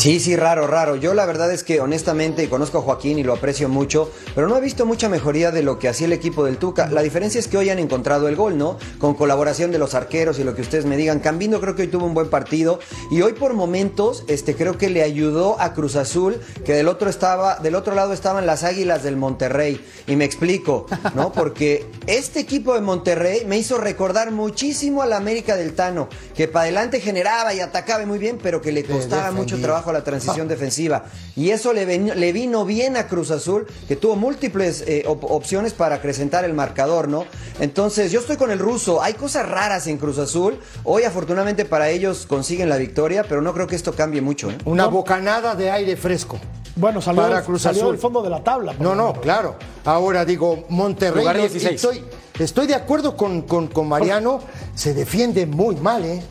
Sí, 0.02 0.20
sí, 0.20 0.36
raro, 0.36 0.66
raro. 0.66 0.96
Yo 0.96 1.14
la 1.14 1.28
verdad 1.28 1.52
es 1.52 1.64
que 1.64 1.80
honestamente 1.80 2.50
conozco 2.50 2.80
a 2.80 2.82
Joaquín 2.82 3.20
y 3.20 3.24
lo 3.24 3.34
aprecio 3.34 3.70
mucho, 3.70 4.12
pero 4.34 4.50
no 4.50 4.58
he 4.58 4.60
visto 4.60 4.88
mucha 4.88 5.10
mejoría 5.10 5.52
de 5.52 5.62
lo 5.62 5.78
que 5.78 5.88
hacía 5.88 6.08
el 6.08 6.14
equipo 6.14 6.44
del 6.44 6.58
Tuca. 6.58 6.90
La 6.90 7.04
diferencia 7.04 7.38
es 7.38 7.48
que 7.48 7.60
hoy 7.60 7.70
han 7.70 7.78
encontrado 7.78 8.28
el 8.28 8.36
gol, 8.36 8.58
¿no? 8.58 8.80
Con 8.98 9.14
colaboración 9.14 9.72
de 9.72 9.78
los 9.78 9.94
arqueros 9.94 10.40
y 10.40 10.44
lo 10.44 10.56
que 10.56 10.64
ustedes 10.64 10.86
me 10.86 10.98
digan. 10.98 11.20
Cambindo 11.20 11.62
creo 11.62 11.76
que 11.76 11.84
hoy 11.84 11.88
tuvo 11.88 12.08
un 12.08 12.16
buen 12.16 12.32
partido 12.32 12.80
y 13.12 13.22
hoy 13.22 13.34
por 13.34 13.54
momentos 13.54 14.24
este 14.28 14.56
creo 14.56 14.76
que 14.76 14.90
le 14.90 15.04
ayudó 15.04 15.62
a 15.62 15.76
Cruz 15.76 15.96
Azul, 15.96 16.42
que 16.66 16.74
del 16.74 16.88
otro 16.88 17.08
estaba 17.08 17.60
del 17.60 17.76
otro 17.76 17.94
lado 17.94 18.12
estaban 18.12 18.48
las 18.48 18.64
Águilas 18.64 19.04
del 19.04 19.18
Monterrey 19.18 19.86
y 20.08 20.16
me 20.16 20.26
explico, 20.26 20.88
¿no? 21.14 21.32
Porque 21.32 21.86
este 22.08 22.40
equipo 22.40 22.74
de 22.74 22.82
Monterrey 22.82 23.46
me 23.46 23.60
hizo 23.60 23.78
recordar 23.78 24.32
muchísimo 24.32 25.04
a 25.04 25.06
la 25.06 25.18
América 25.18 25.56
del 25.56 25.76
Tano, 25.76 26.10
que 26.36 26.48
para 26.48 26.64
adelante 26.64 27.00
generaba 27.02 27.54
y 27.54 27.60
atacaba 27.60 28.04
muy 28.08 28.18
bien, 28.18 28.40
pero 28.42 28.64
que 28.64 28.72
le 28.72 28.84
costaba 28.84 29.30
mucho 29.30 29.58
defendía. 29.58 29.91
Trabajo 29.92 30.02
la 30.02 30.04
transición 30.04 30.48
defensiva. 30.48 31.04
Y 31.36 31.50
eso 31.52 31.74
le, 31.74 31.86
ven- 31.86 32.12
le 32.20 32.32
vino 32.34 32.66
bien 32.66 32.98
a 32.98 33.08
Cruz 33.08 33.32
Azul, 33.32 33.66
que 33.88 33.96
tuvo 33.96 34.16
múltiples 34.16 34.84
eh, 34.88 35.04
op- 35.08 35.24
opciones 35.30 35.74
para 35.74 35.96
acrecentar 35.96 36.46
el 36.46 36.54
marcador, 36.54 37.08
¿no? 37.08 37.26
Entonces, 37.60 38.12
yo 38.12 38.20
estoy 38.20 38.38
con 38.38 38.52
el 38.52 38.60
ruso. 38.60 39.02
Hay 39.02 39.14
cosas 39.14 39.48
raras 39.48 39.88
en 39.88 39.98
Cruz 39.98 40.18
Azul. 40.18 40.58
Hoy, 40.84 41.04
afortunadamente 41.04 41.66
para 41.66 41.90
ellos, 41.90 42.26
consiguen 42.28 42.70
la 42.70 42.78
victoria, 42.78 43.24
pero 43.28 43.42
no 43.42 43.54
creo 43.54 43.68
que 43.68 43.76
esto 43.76 43.94
cambie 43.94 44.22
mucho, 44.22 44.50
¿eh? 44.50 44.58
Una 44.66 44.88
bocanada 44.88 45.56
de 45.56 45.72
aire 45.72 45.96
fresco. 45.98 46.40
Bueno, 46.76 47.02
salió, 47.02 47.22
Para 47.24 47.42
Cruz 47.44 47.62
salió 47.64 47.82
Azul. 47.82 47.92
del 47.94 48.02
fondo 48.02 48.22
de 48.22 48.30
la 48.30 48.44
tabla. 48.44 48.74
No, 48.80 48.96
no, 48.96 49.04
ejemplo. 49.04 49.22
claro. 49.22 49.56
Ahora 49.84 50.24
digo, 50.24 50.66
Monterrey. 50.70 51.20
Lugar 51.22 51.36
yo 51.36 51.42
16. 51.42 51.76
Estoy, 51.76 52.04
estoy 52.40 52.68
de 52.68 52.76
acuerdo 52.76 53.18
con, 53.18 53.42
con- 53.42 53.68
con 53.68 53.90
Mariano. 53.90 54.40
Se 54.74 54.94
defiende 54.94 55.46
muy 55.46 55.76
mal, 55.76 56.06
¿eh? 56.06 56.24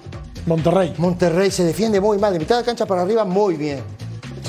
Monterrey. 0.46 0.94
Monterrey 0.98 1.50
se 1.50 1.64
defiende 1.64 2.00
muy 2.00 2.18
mal. 2.18 2.32
De 2.32 2.38
mitad 2.38 2.58
de 2.58 2.64
cancha 2.64 2.86
para 2.86 3.02
arriba, 3.02 3.24
muy 3.24 3.56
bien. 3.56 3.80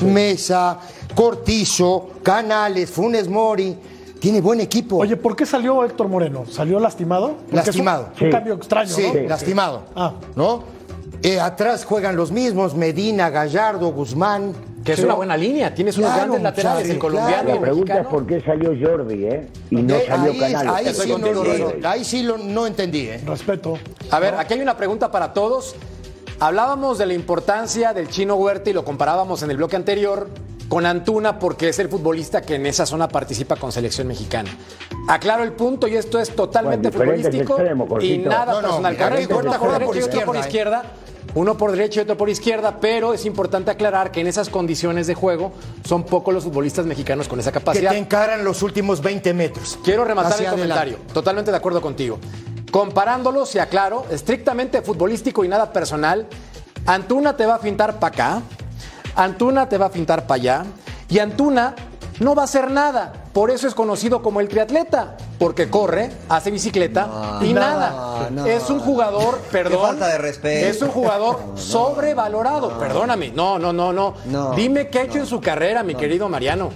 Mesa, 0.02 0.80
Cortizo, 1.14 2.10
Canales, 2.24 2.90
Funes 2.90 3.28
Mori. 3.28 3.78
Tiene 4.20 4.40
buen 4.40 4.60
equipo. 4.60 4.98
Oye, 4.98 5.18
¿por 5.18 5.36
qué 5.36 5.48
salió 5.48 5.84
Héctor 5.84 6.08
Moreno? 6.08 6.46
¿Salió 6.50 6.80
lastimado? 6.80 7.30
Porque 7.30 7.46
es 7.46 7.52
un- 7.52 7.56
Lastimado. 7.86 8.10
Un, 8.22 8.30
cambio 8.30 8.54
extraño, 8.54 8.90
sí, 8.90 9.04
¿no? 9.14 9.30
lastimado. 9.30 9.82
Ah. 9.96 10.14
¿No? 10.36 10.64
Eh, 11.24 11.40
atrás 11.40 11.86
juegan 11.86 12.16
los 12.16 12.32
mismos: 12.32 12.76
Medina, 12.76 13.30
Gallardo, 13.30 13.92
Guzmán. 13.92 14.54
Que 14.84 14.94
es 14.94 15.00
una 15.02 15.14
buena 15.14 15.38
línea. 15.38 15.72
Tienes 15.76 15.96
unos 16.00 16.10
Claro, 16.10 16.22
grandes 16.24 16.42
laterales, 16.42 16.78
muchacho, 16.88 16.94
el 16.94 17.00
colombiano 17.00 17.44
claro. 17.44 17.56
La 17.56 17.62
pregunta 17.62 18.00
es 18.02 18.08
por 18.08 18.26
qué 18.26 18.42
salió 18.42 18.72
Jordi, 18.82 19.26
¿eh? 19.26 19.48
Y 19.70 19.76
no 19.76 19.94
Eh, 19.96 20.06
salió 20.08 20.32
ahí, 20.32 20.40
Canales. 20.40 20.74
ahí 20.74 20.94
sí, 20.96 21.12
contigo, 21.12 21.34
no, 21.36 21.44
Ruso. 21.44 21.74
ahí 21.84 22.04
sí 22.04 22.24
lo- 22.24 22.38
no 22.40 22.66
entendí, 22.66 23.02
¿eh? 23.02 23.22
Respeto. 23.24 23.78
A 24.10 24.20
ver, 24.20 24.34
aquí 24.40 24.56
hay 24.56 24.62
una 24.62 24.76
pregunta 24.76 25.12
para 25.12 25.34
todos. 25.34 25.76
Hablábamos 26.40 26.98
de 26.98 27.06
la 27.06 27.14
importancia 27.14 27.94
del 27.94 28.08
chino 28.10 28.34
Huerta 28.34 28.72
y 28.72 28.74
lo 28.74 28.84
comparábamos 28.84 29.44
en 29.44 29.52
el 29.52 29.58
bloque 29.58 29.76
anterior 29.76 30.28
con 30.68 30.88
Antuna 30.88 31.38
porque 31.38 31.70
es 31.70 31.78
el 31.78 31.88
futbolista 31.88 32.42
que 32.42 32.56
en 32.56 32.66
esa 32.66 32.88
zona 32.88 33.08
participa 33.08 33.58
con 33.58 33.72
selección 33.72 34.08
mexicana. 34.08 34.50
Aclaro 35.08 35.44
el 35.44 35.52
punto 35.52 35.88
y 35.88 35.96
esto 35.96 36.20
es 36.20 36.36
totalmente 36.36 36.90
Bueno, 36.90 37.12
futbolístico 37.14 37.58
y 38.02 38.18
nada 38.18 38.46
No, 38.54 38.62
no, 38.64 38.68
personal. 38.70 38.98
Correcto, 38.98 39.36
Huerta 39.36 39.58
juega 39.60 39.74
por 39.80 39.88
otro 39.98 40.02
por 40.26 40.36
izquierda, 40.36 40.40
izquierda. 40.40 40.84
Uno 41.34 41.56
por 41.58 41.72
derecha 41.72 42.02
y 42.02 42.04
otro 42.04 42.18
por 42.18 42.30
izquierda, 42.30 42.80
pero 42.82 43.14
es 43.14 43.26
importante 43.26 43.72
aclarar 43.72 44.12
que 44.12 44.20
en 44.20 44.28
esas 44.28 44.50
condiciones 44.50 45.08
de 45.08 45.14
juego 45.16 45.54
son 45.86 46.04
pocos 46.04 46.34
los 46.34 46.44
futbolistas 46.44 46.86
mexicanos 46.86 47.28
con 47.30 47.40
esa 47.40 47.52
Que 47.52 47.60
capacidad. 47.60 47.92
te 47.92 47.98
encaran 47.98 48.44
los 48.44 48.62
últimos 48.64 49.02
20 49.02 49.34
metros. 49.34 49.80
Quiero 49.84 50.04
rematar 50.04 50.34
Hacia 50.34 50.50
el 50.50 50.52
comentario. 50.56 50.94
adelante. 50.96 51.14
Totalmente 51.14 51.52
de 51.52 51.58
acuerdo 51.58 51.82
contigo. 51.82 52.20
Comparándolos, 52.70 53.56
y 53.56 53.60
aclaro, 53.60 54.06
estrictamente 54.12 54.82
futbolístico 54.82 55.44
y 55.46 55.48
nada 55.48 55.72
personal, 55.72 56.28
Antuna 56.86 57.36
te 57.38 57.46
va 57.46 57.56
a 57.56 57.60
fintar 57.60 58.00
para 58.00 58.14
acá, 58.14 58.42
Antuna 59.16 59.70
te 59.70 59.78
va 59.78 59.86
a 59.88 59.90
fintar 59.90 60.28
para 60.28 60.36
allá, 60.42 60.66
y 61.10 61.20
Antuna 61.20 61.76
no 62.20 62.36
va 62.36 62.42
a 62.44 62.46
hacer 62.46 62.72
nada. 62.72 63.14
Por 63.34 63.50
eso 63.50 63.68
es 63.68 63.74
conocido 63.74 64.22
como 64.22 64.42
el 64.42 64.50
triatleta, 64.50 65.16
porque 65.40 65.70
corre, 65.70 66.12
hace 66.28 66.52
bicicleta 66.52 67.40
y 67.42 67.54
nada. 67.54 68.30
no. 68.30 68.46
es 68.46 68.70
un 68.70 68.80
jugador, 68.80 69.40
perdón. 69.52 69.82
falta 69.82 70.08
de 70.10 70.18
respeto. 70.18 70.68
Es 70.68 70.82
un 70.82 70.90
jugador 70.90 71.40
sobrevalorado, 71.56 72.78
perdóname. 72.78 73.32
No, 73.34 73.58
no, 73.58 73.72
no. 73.72 73.92
No, 73.94 74.52
Dime 74.56 74.90
qué 74.90 75.00
ha 75.00 75.04
hecho 75.04 75.20
en 75.20 75.26
su 75.26 75.40
carrera, 75.40 75.82
mi 75.82 75.96
querido 75.96 76.28
Mariano. 76.28 76.72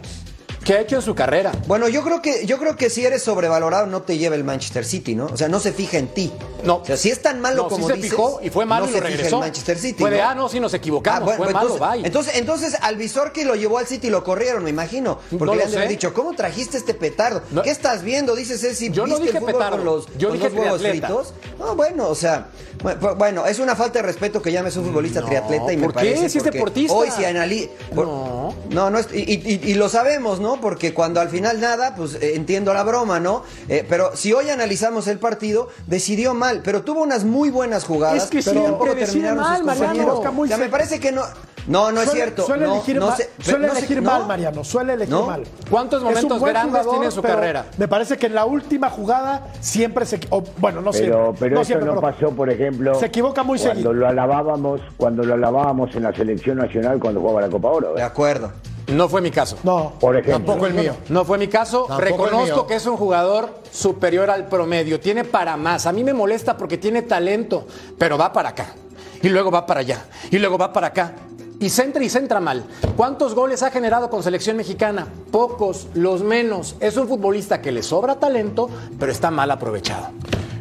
¿Qué 0.65 0.73
ha 0.73 0.81
hecho 0.81 0.95
en 0.95 1.03
su 1.03 1.13
carrera? 1.13 1.51
Bueno, 1.67 1.87
yo 1.87 2.03
creo 2.03 2.23
que 2.23 2.43
yo 2.47 2.57
creo 2.57 2.75
que 2.75 2.89
si 2.89 3.05
eres 3.05 3.21
sobrevalorado 3.21 3.85
no 3.85 4.01
te 4.01 4.17
lleva 4.17 4.35
el 4.35 4.43
Manchester 4.43 4.83
City, 4.83 5.13
¿no? 5.13 5.27
O 5.27 5.37
sea, 5.37 5.47
no 5.47 5.59
se 5.59 5.71
fija 5.71 5.99
en 5.99 6.07
ti. 6.07 6.31
No. 6.63 6.77
O 6.77 6.85
sea, 6.85 6.97
si 6.97 7.11
es 7.11 7.21
tan 7.21 7.39
malo 7.39 7.63
No, 7.63 7.69
como 7.69 7.85
sí 7.87 7.93
se 7.93 7.97
dices, 7.97 8.09
fijó 8.11 8.39
y 8.41 8.49
fue 8.49 8.65
malo 8.65 8.85
no 8.87 8.91
y 8.91 8.93
lo 8.95 8.97
se 8.97 9.05
fija 9.05 9.15
regresó. 9.17 9.35
en 9.35 9.41
Manchester 9.41 9.77
City. 9.77 9.99
Fue 10.01 10.09
de, 10.09 10.17
¿no? 10.17 10.23
ah, 10.27 10.33
no, 10.33 10.49
sí 10.49 10.59
nos 10.59 10.73
equivocamos, 10.73 11.21
Ah, 11.21 11.37
bueno, 11.37 11.43
fue 11.43 11.51
entonces, 11.61 11.79
malo, 11.79 11.93
bye. 11.99 12.07
Entonces, 12.07 12.35
entonces 12.37 12.77
al 12.81 12.95
visor 12.95 13.31
que 13.31 13.45
lo 13.45 13.53
llevó 13.53 13.77
al 13.77 13.85
City 13.85 14.09
lo 14.09 14.23
corrieron, 14.23 14.63
me 14.63 14.71
imagino. 14.71 15.19
Porque 15.29 15.45
No 15.45 15.53
le 15.53 15.63
han 15.65 15.69
de 15.69 15.77
haber 15.77 15.87
sé. 15.89 15.93
dicho, 15.93 16.13
¿cómo 16.15 16.33
trajiste 16.33 16.77
este 16.77 16.95
petardo? 16.95 17.43
¿Qué 17.61 17.69
estás 17.69 18.01
viendo? 18.01 18.35
Dices, 18.35 18.59
Ceci, 18.59 18.89
Yo 18.89 19.03
no 19.05 19.19
¿viste 19.19 19.25
dije 19.25 19.37
el 19.37 19.43
fútbol 19.43 19.53
petardo, 19.53 19.77
con 19.77 19.85
los, 19.85 20.07
yo 20.17 20.29
con 20.29 20.37
dije 20.39 20.49
los 20.49 20.59
huevos 20.59 20.79
triatleta. 20.81 21.07
fritos? 21.09 21.33
No, 21.59 21.75
bueno, 21.75 22.07
o 22.09 22.15
sea, 22.15 22.47
bu- 22.81 23.15
bueno, 23.15 23.45
es 23.45 23.59
una 23.59 23.75
falta 23.75 23.99
de 23.99 24.03
respeto 24.07 24.41
que 24.41 24.51
llames 24.51 24.75
un 24.77 24.85
futbolista 24.85 25.21
triatleta 25.23 25.71
y 25.71 25.77
me 25.77 25.83
¿por 25.83 25.91
qué? 25.93 25.99
parece 26.13 26.29
Si 26.29 26.39
es 26.39 26.43
deportista. 26.43 26.91
Hoy 26.95 27.11
si 27.15 27.23
analiza... 27.23 27.69
No. 27.93 28.55
No, 28.71 28.89
no, 28.89 28.97
es- 28.97 29.09
y- 29.13 29.61
y 29.63 29.73
lo 29.75 29.89
sabemos, 29.89 30.39
¿no? 30.39 30.54
¿No? 30.55 30.61
Porque 30.61 30.93
cuando 30.93 31.19
al 31.19 31.29
final 31.29 31.59
nada, 31.59 31.95
pues 31.95 32.15
eh, 32.15 32.35
entiendo 32.35 32.73
la 32.73 32.83
broma, 32.83 33.19
¿no? 33.19 33.43
Eh, 33.69 33.85
pero 33.87 34.15
si 34.15 34.33
hoy 34.33 34.49
analizamos 34.49 35.07
el 35.07 35.19
partido, 35.19 35.69
decidió 35.87 36.33
mal, 36.33 36.61
pero 36.63 36.83
tuvo 36.83 37.01
unas 37.01 37.23
muy 37.23 37.49
buenas 37.49 37.85
jugadas. 37.85 38.23
Es 38.23 38.29
que 38.29 38.41
pero 38.41 38.61
siempre 38.61 38.95
decide 38.95 39.05
terminaron 39.05 39.37
mal, 39.37 39.57
sus 39.57 39.65
Mariano. 39.65 40.19
O 40.19 40.47
sea, 40.47 40.57
me 40.57 40.69
parece 40.69 40.99
que 40.99 41.11
no. 41.11 41.23
No, 41.67 41.91
no 41.91 41.99
es 41.99 42.11
cierto. 42.11 42.45
Suele 42.45 42.67
no, 42.67 42.75
elegir, 42.75 42.97
no 42.97 43.11
suele 43.39 43.65
no 43.65 43.73
elegir 43.73 43.99
no. 43.99 44.11
mal, 44.11 44.27
Mariano. 44.27 44.63
Suele 44.63 44.93
elegir 44.93 45.15
¿No? 45.15 45.25
mal. 45.25 45.43
¿Cuántos 45.67 46.03
momentos 46.03 46.39
grandes 46.39 46.65
jugador, 46.67 46.91
tiene 46.91 47.05
en 47.07 47.11
su 47.11 47.23
carrera? 47.23 47.65
Me 47.79 47.87
parece 47.87 48.17
que 48.17 48.27
en 48.27 48.35
la 48.35 48.45
última 48.45 48.91
jugada 48.91 49.47
siempre 49.61 50.05
se. 50.05 50.19
o, 50.29 50.43
bueno, 50.57 50.81
no 50.81 50.91
Pero, 50.91 51.33
siempre. 51.33 51.39
pero 51.39 51.55
no 51.55 51.61
eso 51.61 51.67
siempre, 51.67 51.87
no 51.87 51.99
pero 51.99 52.13
pasó, 52.13 52.35
por 52.35 52.51
ejemplo, 52.51 52.93
Se 52.99 53.07
equivoca 53.07 53.41
muy 53.41 53.57
cuando 53.57 53.73
seguido. 53.73 53.93
lo 53.93 54.07
alabábamos, 54.07 54.79
cuando 54.95 55.23
lo 55.23 55.33
alabábamos 55.33 55.95
en 55.95 56.03
la 56.03 56.13
selección 56.13 56.57
nacional 56.57 56.99
cuando 56.99 57.19
jugaba 57.19 57.41
la 57.41 57.49
Copa 57.49 57.69
Oro. 57.69 57.91
¿eh? 57.93 57.95
De 57.95 58.03
acuerdo. 58.03 58.51
No 58.87 59.09
fue 59.09 59.21
mi 59.21 59.31
caso. 59.31 59.57
No. 59.63 59.93
Por 59.99 60.15
ejemplo. 60.15 60.33
Tampoco 60.45 60.67
el 60.67 60.73
mío. 60.73 60.95
No 61.09 61.25
fue 61.25 61.37
mi 61.37 61.47
caso. 61.47 61.85
Tampoco 61.87 62.25
Reconozco 62.25 62.67
que 62.67 62.75
es 62.75 62.85
un 62.85 62.97
jugador 62.97 63.49
superior 63.71 64.29
al 64.29 64.47
promedio. 64.47 64.99
Tiene 64.99 65.23
para 65.23 65.57
más. 65.57 65.85
A 65.85 65.91
mí 65.91 66.03
me 66.03 66.13
molesta 66.13 66.55
porque 66.55 66.77
tiene 66.77 67.01
talento, 67.01 67.65
pero 67.97 68.17
va 68.17 68.31
para 68.31 68.49
acá. 68.49 68.75
Y 69.21 69.29
luego 69.29 69.49
va 69.49 69.65
para 69.65 69.79
allá. 69.79 70.05
Y 70.29 70.37
luego 70.37 70.57
va 70.57 70.71
para 70.71 70.87
acá. 70.87 71.13
Y 71.59 71.69
centra 71.69 72.03
y 72.03 72.09
centra 72.09 72.39
mal. 72.39 72.65
¿Cuántos 72.97 73.33
goles 73.33 73.63
ha 73.63 73.71
generado 73.71 74.09
con 74.09 74.21
selección 74.21 74.57
mexicana? 74.57 75.07
Pocos, 75.31 75.87
los 75.93 76.21
menos. 76.21 76.75
Es 76.79 76.97
un 76.97 77.07
futbolista 77.07 77.61
que 77.61 77.71
le 77.71 77.81
sobra 77.81 78.15
talento, 78.19 78.69
pero 78.99 79.11
está 79.11 79.31
mal 79.31 79.49
aprovechado. 79.49 80.09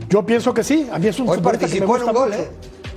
Yo 0.08 0.24
pienso 0.24 0.54
que 0.54 0.62
sí. 0.62 0.88
A 0.92 0.98
mí 0.98 1.08
es 1.08 1.18
un 1.18 1.28
Hoy 1.28 1.36
futbolista 1.38 1.66
que 1.66 1.74
me 1.74 1.80
en 1.80 1.86
gusta 1.86 2.06
un 2.06 2.12
gol, 2.12 2.28
mucho. 2.30 2.40
¿eh? 2.42 2.48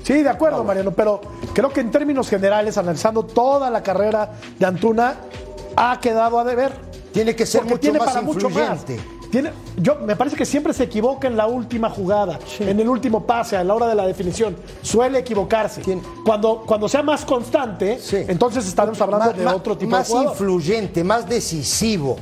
Sí, 0.03 0.23
de 0.23 0.29
acuerdo, 0.29 0.63
Mariano, 0.63 0.91
pero 0.91 1.21
creo 1.53 1.69
que 1.69 1.81
en 1.81 1.91
términos 1.91 2.29
generales, 2.29 2.77
analizando 2.77 3.23
toda 3.23 3.69
la 3.69 3.83
carrera 3.83 4.31
de 4.57 4.65
Antuna, 4.65 5.15
ha 5.75 5.99
quedado 5.99 6.39
a 6.39 6.43
deber. 6.43 6.71
Tiene 7.11 7.35
que 7.35 7.45
ser 7.45 7.61
Porque 7.61 7.73
mucho 7.73 7.81
tiene 7.81 7.99
más 7.99 8.07
para 8.09 8.21
mucho 8.21 8.49
más. 8.49 8.79
influyente. 8.79 9.17
Tiene, 9.31 9.51
yo 9.75 9.95
me 9.95 10.15
parece 10.15 10.37
que 10.37 10.45
siempre 10.45 10.71
se 10.73 10.83
equivoca 10.85 11.27
en 11.27 11.35
la 11.35 11.47
última 11.47 11.89
jugada, 11.89 12.39
en 12.59 12.79
el 12.79 12.87
último 12.87 13.25
pase, 13.25 13.57
a 13.57 13.63
la 13.63 13.73
hora 13.75 13.85
de 13.87 13.95
la 13.95 14.07
definición. 14.07 14.55
Suele 14.81 15.19
equivocarse. 15.19 15.81
¿Quién? 15.81 16.01
Cuando, 16.25 16.63
cuando 16.65 16.87
sea 16.87 17.03
más 17.03 17.25
constante, 17.25 17.99
Sí. 17.99 18.23
entonces 18.27 18.65
estaremos 18.65 19.01
hablando 19.01 19.33
de 19.33 19.45
otro 19.45 19.77
tipo 19.77 19.91
más 19.91 20.07
de 20.07 20.13
jugador. 20.13 20.31
influyente, 20.31 21.03
más 21.03 21.27
decisivo. 21.27 22.15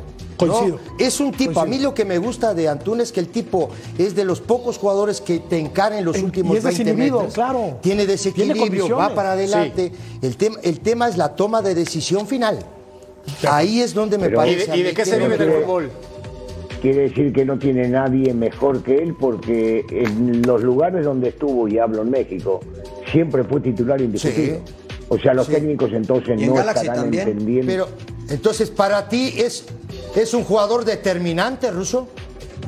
Es 0.99 1.19
un 1.19 1.31
tipo, 1.31 1.59
a 1.59 1.65
mí 1.65 1.79
lo 1.79 1.93
que 1.93 2.05
me 2.05 2.17
gusta 2.17 2.53
de 2.53 2.67
Antuna 2.67 3.03
es 3.03 3.11
que 3.11 3.19
el 3.19 3.27
tipo 3.29 3.69
es 3.97 4.15
de 4.15 4.25
los 4.25 4.41
pocos 4.41 4.77
jugadores 4.77 5.21
que 5.21 5.39
te 5.39 5.57
encara 5.57 5.97
en 5.97 6.05
los 6.05 6.17
En- 6.17 6.25
últimos 6.25 6.55
y 6.55 6.57
es 6.57 6.63
20 6.63 6.83
desinhibido, 6.83 7.17
metros. 7.19 7.33
claro. 7.33 7.77
Tiene 7.81 8.05
desequilibrio, 8.05 8.89
va 8.97 9.13
para 9.15 9.33
adelante. 9.33 9.91
El, 10.21 10.35
tema 10.37 10.57
el 10.63 10.79
tema 10.81 11.07
es 11.07 11.17
la 11.17 11.35
toma 11.35 11.61
de 11.61 11.75
decisión 11.75 12.27
final. 12.27 12.59
Ahí 13.47 13.81
es 13.81 13.93
donde 13.93 14.17
me 14.17 14.25
Pero- 14.25 14.35
¿Y 14.45 14.51
parece. 14.55 14.71
de, 14.71 14.77
y 14.77 14.83
de 14.83 14.93
qué 14.93 15.05
se 15.05 15.17
no 15.17 15.25
vive 15.25 15.37
del 15.37 15.63
fútbol? 15.63 15.89
Quiere 16.81 17.09
decir 17.09 17.33
que 17.33 17.45
no 17.45 17.57
tiene 17.57 17.87
nadie 17.87 18.33
mejor 18.33 18.83
que 18.83 18.97
él 18.97 19.15
porque 19.19 19.83
en 19.89 20.43
los 20.43 20.61
lugares 20.61 21.03
donde 21.05 21.29
estuvo, 21.29 21.67
y 21.67 21.79
hablo 21.79 22.03
en 22.03 22.11
México, 22.11 22.59
siempre 23.11 23.43
fue 23.43 23.61
titular 23.61 23.99
indiscutido. 24.01 24.59
O 25.09 25.17
sea, 25.17 25.33
los 25.33 25.47
técnicos 25.47 25.91
entonces 25.93 26.39
en 26.39 26.47
no 26.47 26.53
Galaxy 26.55 26.81
estarán 26.81 27.03
también. 27.05 27.27
entendiendo. 27.27 27.71
Pero, 27.71 27.87
entonces, 28.29 28.69
para 28.69 29.07
ti 29.09 29.33
es, 29.37 29.65
es 30.21 30.33
un 30.33 30.43
jugador 30.43 30.85
determinante, 30.85 31.71
Russo. 31.71 32.07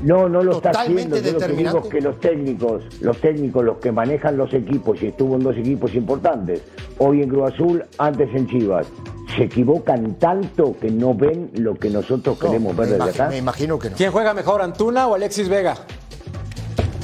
No, 0.03 0.29
no 0.29 0.43
lo 0.43 0.57
está 0.57 0.71
Totalmente 0.71 1.17
haciendo. 1.17 1.39
Yo 1.39 1.47
lo 1.47 1.47
que 1.47 1.53
digo 1.55 1.73
determinante. 1.73 1.87
es 1.87 1.93
que 1.93 2.01
los 2.01 2.19
técnicos, 2.19 2.83
los 3.01 3.17
técnicos, 3.21 3.65
los 3.65 3.77
que 3.77 3.91
manejan 3.91 4.37
los 4.37 4.53
equipos, 4.53 5.01
y 5.01 5.07
estuvo 5.07 5.35
en 5.35 5.43
dos 5.43 5.57
equipos 5.57 5.93
importantes, 5.95 6.61
hoy 6.99 7.23
en 7.23 7.29
Cruz 7.29 7.53
Azul, 7.53 7.83
antes 7.97 8.29
en 8.33 8.47
Chivas, 8.47 8.87
se 9.35 9.43
equivocan 9.43 10.15
tanto 10.15 10.75
que 10.79 10.91
no 10.91 11.13
ven 11.13 11.51
lo 11.55 11.75
que 11.75 11.89
nosotros 11.89 12.37
queremos 12.39 12.75
ver 12.75 12.89
desde 12.89 12.97
imagino, 13.03 13.23
acá. 13.23 13.29
me 13.29 13.37
imagino 13.37 13.79
que 13.79 13.89
no. 13.89 13.95
¿Quién 13.95 14.11
juega 14.11 14.33
mejor, 14.33 14.61
Antuna 14.61 15.07
o 15.07 15.15
Alexis 15.15 15.49
Vega? 15.49 15.75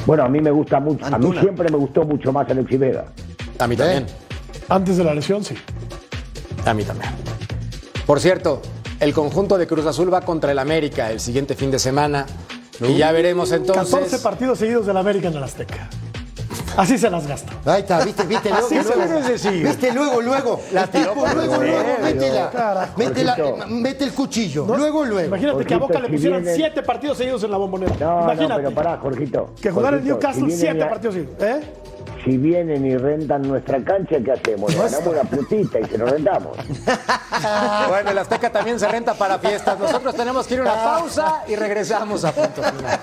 Bueno, 0.06 0.24
a 0.24 0.30
mí 0.30 0.41
me 0.41 0.52
gusta 0.52 0.80
mucho, 0.80 1.06
a 1.06 1.18
mí 1.18 1.32
siempre 1.39 1.70
me 1.70 1.78
gustó 1.78 2.04
mucho 2.04 2.32
más 2.32 2.50
Alexis 2.50 2.80
Vega. 2.80 3.06
A 3.60 3.68
mí 3.68 3.76
también. 3.76 4.06
Antes 4.70 4.98
de 4.98 5.04
la 5.04 5.14
lesión, 5.14 5.44
sí. 5.44 5.56
A 6.66 6.74
mí 6.74 6.84
también. 6.84 7.12
Por 8.06 8.20
cierto, 8.20 8.62
el 9.04 9.14
conjunto 9.14 9.58
de 9.58 9.68
Cruz 9.68 9.86
Azul 9.86 10.14
va 10.14 10.22
contra 10.22 10.51
el 10.51 10.60
América 10.60 11.12
el 11.12 11.20
siguiente 11.20 11.56
fin 11.56 11.72
de 11.72 11.80
semana. 11.80 12.26
Y 12.82 12.95
ya 12.97 13.12
veremos 13.12 13.49
14 13.51 13.82
entonces. 13.82 14.22
partidos 14.22 14.60
seguidos 14.60 14.86
del 14.86 14.97
América 14.97 15.28
en 15.28 15.36
el 15.36 15.43
Azteca. 15.43 15.89
Así 16.76 16.97
se 16.97 17.08
las 17.08 17.28
gasta. 17.28 17.54
Ahí 17.72 17.82
está, 17.82 18.04
viste, 18.04 18.24
viste, 18.26 18.49
luego, 18.49 18.66
Así 18.66 18.76
se 18.82 19.51
luego. 19.51 19.70
Viste, 19.70 19.93
luego, 19.93 20.22
luego. 20.22 20.62
La 20.72 20.84
El 20.86 20.89
tiró 20.89 21.14
por 21.14 21.36
luego, 21.36 21.56
el 21.62 21.70
luego, 21.70 21.88
medio. 22.01 23.66
mete, 23.70 24.04
el 24.06 24.12
cuchillo. 24.14 24.66
¿no? 24.66 24.76
Luego, 24.78 25.06
luego. 25.06 25.28
Imagínate 25.28 25.66
que 25.66 25.74
a 25.76 25.78
Boca 25.78 25.99
le 25.99 26.10
pusieran 26.10 26.39
si 26.39 26.45
viene- 26.45 26.56
siete 26.56 26.82
partidos 26.82 27.18
seguidos 27.20 27.43
en 27.43 27.51
la 27.51 27.58
bombonera. 27.58 27.95
No, 27.99 28.24
Imagínate. 28.24 28.47
no, 28.49 28.56
pero 28.70 28.72
pará, 28.72 28.97
Jorgito. 28.97 29.54
que 29.62 29.70
jugar 29.70 29.93
en 29.93 29.99
Jorgito, 29.99 30.16
Newcastle 30.16 30.49
si 30.49 30.58
siete 30.58 30.86
partidos 30.86 31.14
seguidos. 31.16 31.36
¿Eh? 31.43 31.62
Si 32.24 32.38
vienen 32.38 32.86
y 32.86 32.95
rentan 32.95 33.41
nuestra 33.41 33.84
cancha, 33.84 34.17
¿qué 34.24 34.32
hacemos? 34.32 34.74
Le 34.74 34.82
ganamos 34.82 35.07
una 35.07 35.24
putita 35.24 35.80
y 35.80 35.86
se 35.86 35.97
lo 35.97 36.05
rentamos. 36.05 36.57
Bueno, 37.89 38.11
el 38.11 38.17
Azteca 38.19 38.49
también 38.51 38.80
se 38.80 38.88
renta 38.88 39.15
para 39.15 39.38
fiestas. 39.39 39.78
Nosotros 39.78 40.15
tenemos 40.15 40.47
que 40.47 40.53
ir 40.53 40.59
a 40.61 40.63
una 40.63 40.74
pausa 40.84 41.43
y 41.47 41.55
regresamos 41.55 42.24
a 42.24 42.32
punto 42.32 42.63
final. 42.63 42.99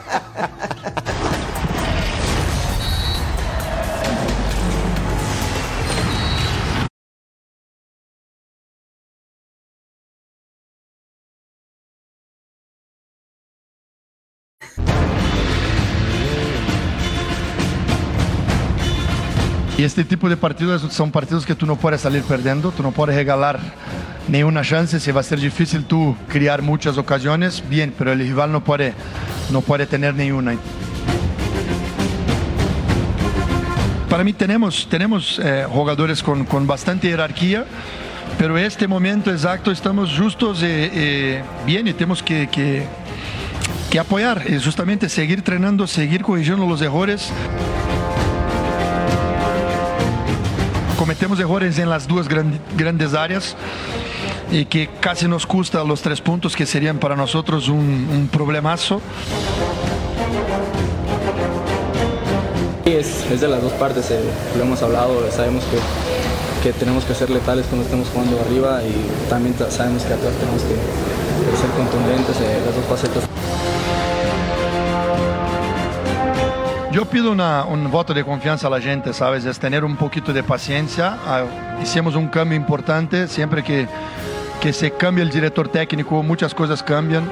Y 19.80 19.84
este 19.84 20.04
tipo 20.04 20.28
de 20.28 20.36
partidos 20.36 20.82
son 20.92 21.10
partidos 21.10 21.46
que 21.46 21.54
tú 21.54 21.64
no 21.64 21.74
puedes 21.74 22.02
salir 22.02 22.22
perdiendo, 22.24 22.70
tú 22.70 22.82
no 22.82 22.92
puedes 22.92 23.16
regalar 23.16 23.58
ninguna 24.28 24.60
chance, 24.60 25.00
si 25.00 25.10
va 25.10 25.20
a 25.20 25.22
ser 25.22 25.40
difícil 25.40 25.86
tú 25.86 26.14
crear 26.28 26.60
muchas 26.60 26.98
ocasiones, 26.98 27.64
bien, 27.66 27.94
pero 27.96 28.12
el 28.12 28.18
rival 28.18 28.52
no 28.52 28.62
puede, 28.62 28.92
no 29.50 29.62
puede 29.62 29.86
tener 29.86 30.14
ninguna. 30.14 30.54
Para 34.10 34.22
mí 34.22 34.34
tenemos, 34.34 34.86
tenemos 34.86 35.40
eh, 35.42 35.64
jugadores 35.66 36.22
con, 36.22 36.44
con 36.44 36.66
bastante 36.66 37.08
jerarquía, 37.08 37.64
pero 38.36 38.58
este 38.58 38.86
momento 38.86 39.32
exacto 39.32 39.70
estamos 39.70 40.14
justos 40.14 40.62
y 40.62 41.38
bien 41.64 41.88
y 41.88 41.94
tenemos 41.94 42.22
que, 42.22 42.50
que, 42.52 42.84
que 43.90 43.98
apoyar, 43.98 44.44
y 44.46 44.62
justamente 44.62 45.08
seguir 45.08 45.38
entrenando, 45.38 45.86
seguir 45.86 46.20
corrigiendo 46.20 46.66
los 46.66 46.82
errores. 46.82 47.32
Cometemos 51.00 51.40
errores 51.40 51.78
en 51.78 51.88
las 51.88 52.06
dos 52.06 52.28
gran- 52.28 52.60
grandes 52.76 53.14
áreas 53.14 53.56
y 54.52 54.66
que 54.66 54.90
casi 55.00 55.26
nos 55.26 55.46
cuesta 55.46 55.82
los 55.82 56.02
tres 56.02 56.20
puntos 56.20 56.54
que 56.54 56.66
serían 56.66 56.98
para 56.98 57.16
nosotros 57.16 57.68
un, 57.70 58.28
problemazo. 58.30 59.00
Es, 62.84 63.24
es 63.32 63.40
de 63.40 63.48
las 63.48 63.62
dos 63.62 63.72
partes, 63.72 64.10
eh, 64.10 64.20
lo 64.58 64.64
hemos 64.64 64.82
hablado, 64.82 65.26
sabemos 65.32 65.64
que, 65.64 66.68
que 66.68 66.74
tenemos 66.78 67.04
que 67.04 67.14
ser 67.14 67.30
letales 67.30 67.64
cuando 67.64 67.84
estemos 67.86 68.06
jugando 68.12 68.38
arriba 68.40 68.82
y 68.82 69.30
también 69.30 69.54
ta- 69.54 69.70
sabemos 69.70 70.02
que 70.02 70.12
atrás 70.12 70.34
tenemos 70.38 70.60
que, 70.64 70.74
que 70.74 71.56
ser 71.56 71.70
contundentes, 71.78 72.36
eh, 72.42 72.60
las 72.66 72.74
dos 72.76 72.84
facetas. 72.84 73.24
Yo 76.92 77.04
pido 77.04 77.30
un 77.30 77.90
voto 77.92 78.12
de 78.12 78.24
confianza 78.24 78.66
a 78.66 78.70
la 78.70 78.80
gente, 78.80 79.12
¿sabes? 79.12 79.44
Es 79.44 79.60
tener 79.60 79.84
un 79.84 79.96
poquito 79.96 80.32
de 80.32 80.42
paciencia. 80.42 81.16
Ah, 81.24 81.44
hicimos 81.80 82.16
un 82.16 82.26
cambio 82.26 82.56
importante, 82.56 83.28
siempre 83.28 83.62
que, 83.62 83.86
que 84.60 84.72
se 84.72 84.90
cambia 84.90 85.22
el 85.22 85.30
director 85.30 85.68
técnico, 85.68 86.20
muchas 86.24 86.52
cosas 86.52 86.82
cambian. 86.82 87.30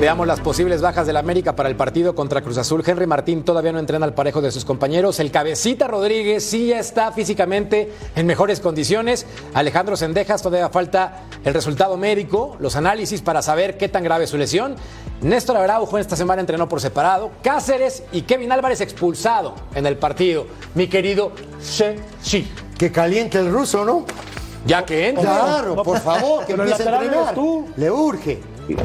Veamos 0.00 0.26
las 0.26 0.40
posibles 0.40 0.80
bajas 0.80 1.06
del 1.06 1.18
América 1.18 1.54
para 1.54 1.68
el 1.68 1.76
partido 1.76 2.14
contra 2.14 2.40
Cruz 2.40 2.56
Azul. 2.56 2.82
Henry 2.86 3.06
Martín 3.06 3.42
todavía 3.42 3.70
no 3.70 3.78
entrena 3.78 4.06
al 4.06 4.14
parejo 4.14 4.40
de 4.40 4.50
sus 4.50 4.64
compañeros. 4.64 5.20
El 5.20 5.30
cabecita 5.30 5.88
Rodríguez 5.88 6.42
sí 6.42 6.68
ya 6.68 6.78
está 6.78 7.12
físicamente 7.12 7.92
en 8.16 8.26
mejores 8.26 8.60
condiciones. 8.60 9.26
Alejandro 9.52 9.98
Sendejas 9.98 10.40
todavía 10.40 10.70
falta 10.70 11.24
el 11.44 11.52
resultado 11.52 11.98
médico, 11.98 12.56
los 12.60 12.76
análisis 12.76 13.20
para 13.20 13.42
saber 13.42 13.76
qué 13.76 13.90
tan 13.90 14.02
grave 14.02 14.24
es 14.24 14.30
su 14.30 14.38
lesión. 14.38 14.74
Néstor 15.20 15.58
Araujo 15.58 15.98
esta 15.98 16.16
semana 16.16 16.40
entrenó 16.40 16.66
por 16.66 16.80
separado. 16.80 17.30
Cáceres 17.42 18.02
y 18.10 18.22
Kevin 18.22 18.52
Álvarez 18.52 18.80
expulsado 18.80 19.54
en 19.74 19.84
el 19.84 19.98
partido. 19.98 20.46
Mi 20.74 20.86
querido 20.86 21.32
She 21.62 22.46
Que 22.78 22.90
caliente 22.90 23.38
el 23.38 23.52
ruso, 23.52 23.84
¿no? 23.84 24.06
Ya 24.66 24.84
que 24.84 25.08
entra. 25.08 25.22
Claro, 25.22 25.82
por 25.82 25.98
favor, 26.00 26.44
que 26.44 26.52
empiece 26.52 26.82
a 26.88 26.94
entrenar. 27.02 27.34
tú. 27.34 27.66
Le 27.76 27.90
urge, 27.90 28.40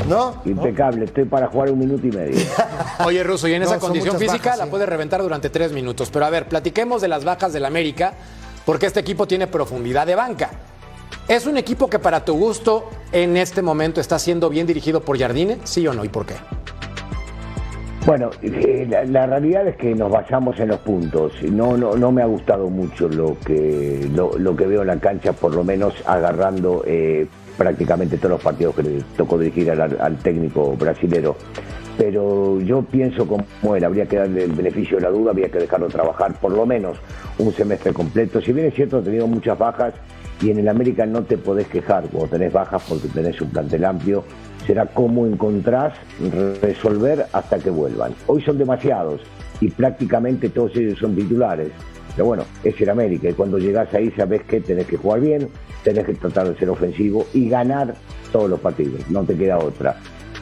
¿no? 0.07 0.41
Impecable, 0.45 1.05
estoy 1.05 1.26
para 1.26 1.47
jugar 1.47 1.71
un 1.71 1.80
minuto 1.80 2.07
y 2.07 2.11
medio. 2.11 2.39
Oye, 3.05 3.23
Russo, 3.23 3.47
y 3.47 3.53
en 3.53 3.63
esa 3.63 3.76
No, 3.76 3.80
condición 3.82 4.17
física 4.17 4.38
bajas, 4.45 4.57
la 4.59 4.63
sí. 4.65 4.71
puede 4.71 4.86
reventar 4.86 5.21
durante 5.21 5.49
tres 5.49 5.71
minutos. 5.73 6.09
Pero 6.11 6.26
a 6.26 6.30
ver, 6.30 6.47
platiquemos 6.47 7.01
de 7.01 7.07
las 7.09 7.26
bajas 7.26 7.51
del 7.53 7.65
América, 7.65 8.13
porque 8.65 8.86
este 8.86 8.99
equipo 9.01 9.28
tiene 9.28 9.47
profundidad 9.47 10.07
de 10.07 10.15
banca. 10.15 10.51
¿Es 11.28 11.45
un 11.45 11.57
equipo 11.57 11.89
que 11.89 11.99
para 11.99 12.23
tu 12.23 12.36
gusto 12.36 12.88
en 13.11 13.36
este 13.36 13.61
momento 13.61 13.99
está 13.99 14.17
siendo 14.19 14.49
bien 14.49 14.67
dirigido 14.67 15.01
por 15.01 15.17
Jardine? 15.19 15.57
¿Sí 15.63 15.86
o 15.88 15.93
no? 15.93 16.05
¿Y 16.05 16.09
por 16.09 16.26
qué? 16.26 16.36
Bueno, 18.06 18.30
eh, 18.43 18.88
la, 19.10 19.26
realidad 19.26 19.68
es 19.68 19.78
que 19.78 19.95
nos 19.95 20.12
basamos 20.12 20.60
en 20.60 20.68
los 20.68 20.80
puntos. 20.82 21.34
No, 21.51 21.76
no, 21.76 21.95
no 21.95 22.12
me 22.12 22.22
ha 22.22 22.28
gustado 22.28 22.70
mucho 22.70 23.10
lo 23.10 23.36
que, 23.39 24.08
lo, 24.14 24.38
lo 24.38 24.56
que 24.56 24.68
veo 24.68 24.82
en 24.82 24.88
la 24.88 24.99
cancha, 24.99 25.34
por 25.34 25.56
lo 25.56 25.64
menos 25.64 25.95
agarrando 26.06 26.84
eh, 26.86 27.26
prácticamente 27.58 28.18
todos 28.18 28.32
los 28.32 28.41
partidos 28.43 28.76
que 28.76 28.84
le 28.84 29.01
tocó 29.18 29.39
dirigir 29.39 29.72
al, 29.72 29.99
al 29.99 30.18
técnico 30.18 30.76
brasilero. 30.76 31.36
Pero 31.97 32.60
yo 32.62 32.84
pienso 32.84 33.26
como 33.26 33.76
él, 33.76 33.84
habría 33.84 34.06
que 34.06 34.18
darle 34.18 34.43
el 34.43 34.51
beneficio 34.51 34.97
de 34.97 35.03
la 35.03 35.10
duda, 35.10 35.32
habría 35.32 35.49
que 35.49 35.58
dejarlo 35.58 35.88
trabajar 35.88 36.39
por 36.39 36.51
lo 36.51 36.64
menos 36.64 36.99
un 37.39 37.51
semestre 37.53 37.91
completo. 37.91 38.39
Si 38.39 38.53
bien 38.53 38.68
es 38.68 38.76
cierto, 38.76 38.97
ha 38.97 39.01
tenido 39.01 39.26
muchas 39.26 39.58
bajas 39.58 39.95
y 40.41 40.51
en 40.51 40.59
el 40.59 40.67
América 40.67 41.05
no 41.05 41.23
te 41.23 41.38
podés 41.38 41.67
quejar 41.67 42.07
cuando 42.09 42.29
tenés 42.29 42.51
bajas 42.51 42.83
porque 42.88 43.07
tenés 43.07 43.39
un 43.41 43.49
plantel 43.49 43.86
amplio 43.86 44.23
será 44.65 44.86
cómo 44.88 45.25
encontrás 45.27 45.93
resolver 46.61 47.25
hasta 47.33 47.59
que 47.59 47.69
vuelvan. 47.69 48.13
Hoy 48.27 48.41
son 48.41 48.57
demasiados 48.57 49.21
y 49.61 49.69
prácticamente 49.69 50.49
todos 50.49 50.75
ellos 50.75 50.99
son 50.99 51.15
titulares. 51.15 51.69
Pero 52.15 52.25
bueno, 52.25 52.43
es 52.63 52.79
el 52.79 52.89
América 52.89 53.29
y 53.29 53.33
cuando 53.33 53.57
llegás 53.57 53.93
ahí 53.93 54.11
sabes 54.11 54.43
que 54.43 54.61
tenés 54.61 54.88
que 54.88 54.97
jugar 54.97 55.19
bien, 55.19 55.49
tenés 55.83 56.05
que 56.05 56.13
tratar 56.13 56.49
de 56.49 56.57
ser 56.57 56.69
ofensivo 56.69 57.25
y 57.33 57.49
ganar 57.49 57.93
todos 58.31 58.49
los 58.49 58.59
partidos, 58.59 59.01
no 59.09 59.23
te 59.23 59.36
queda 59.36 59.57
otra. 59.57 59.97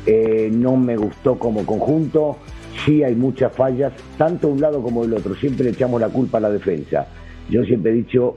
Eh, 0.05 0.49
no 0.53 0.77
me 0.77 0.97
gustó 0.97 1.39
como 1.39 1.65
conjunto, 1.65 2.37
sí 2.85 3.03
hay 3.03 3.15
muchas 3.15 3.53
fallas, 3.53 3.91
tanto 4.17 4.49
un 4.49 4.61
lado 4.61 4.81
como 4.81 5.03
del 5.03 5.13
otro, 5.13 5.33
siempre 5.35 5.65
le 5.65 5.71
echamos 5.71 5.99
la 5.99 6.09
culpa 6.09 6.37
a 6.37 6.41
la 6.41 6.49
defensa. 6.49 7.07
Yo 7.49 7.63
siempre 7.63 7.91
he 7.91 7.95
dicho, 7.95 8.35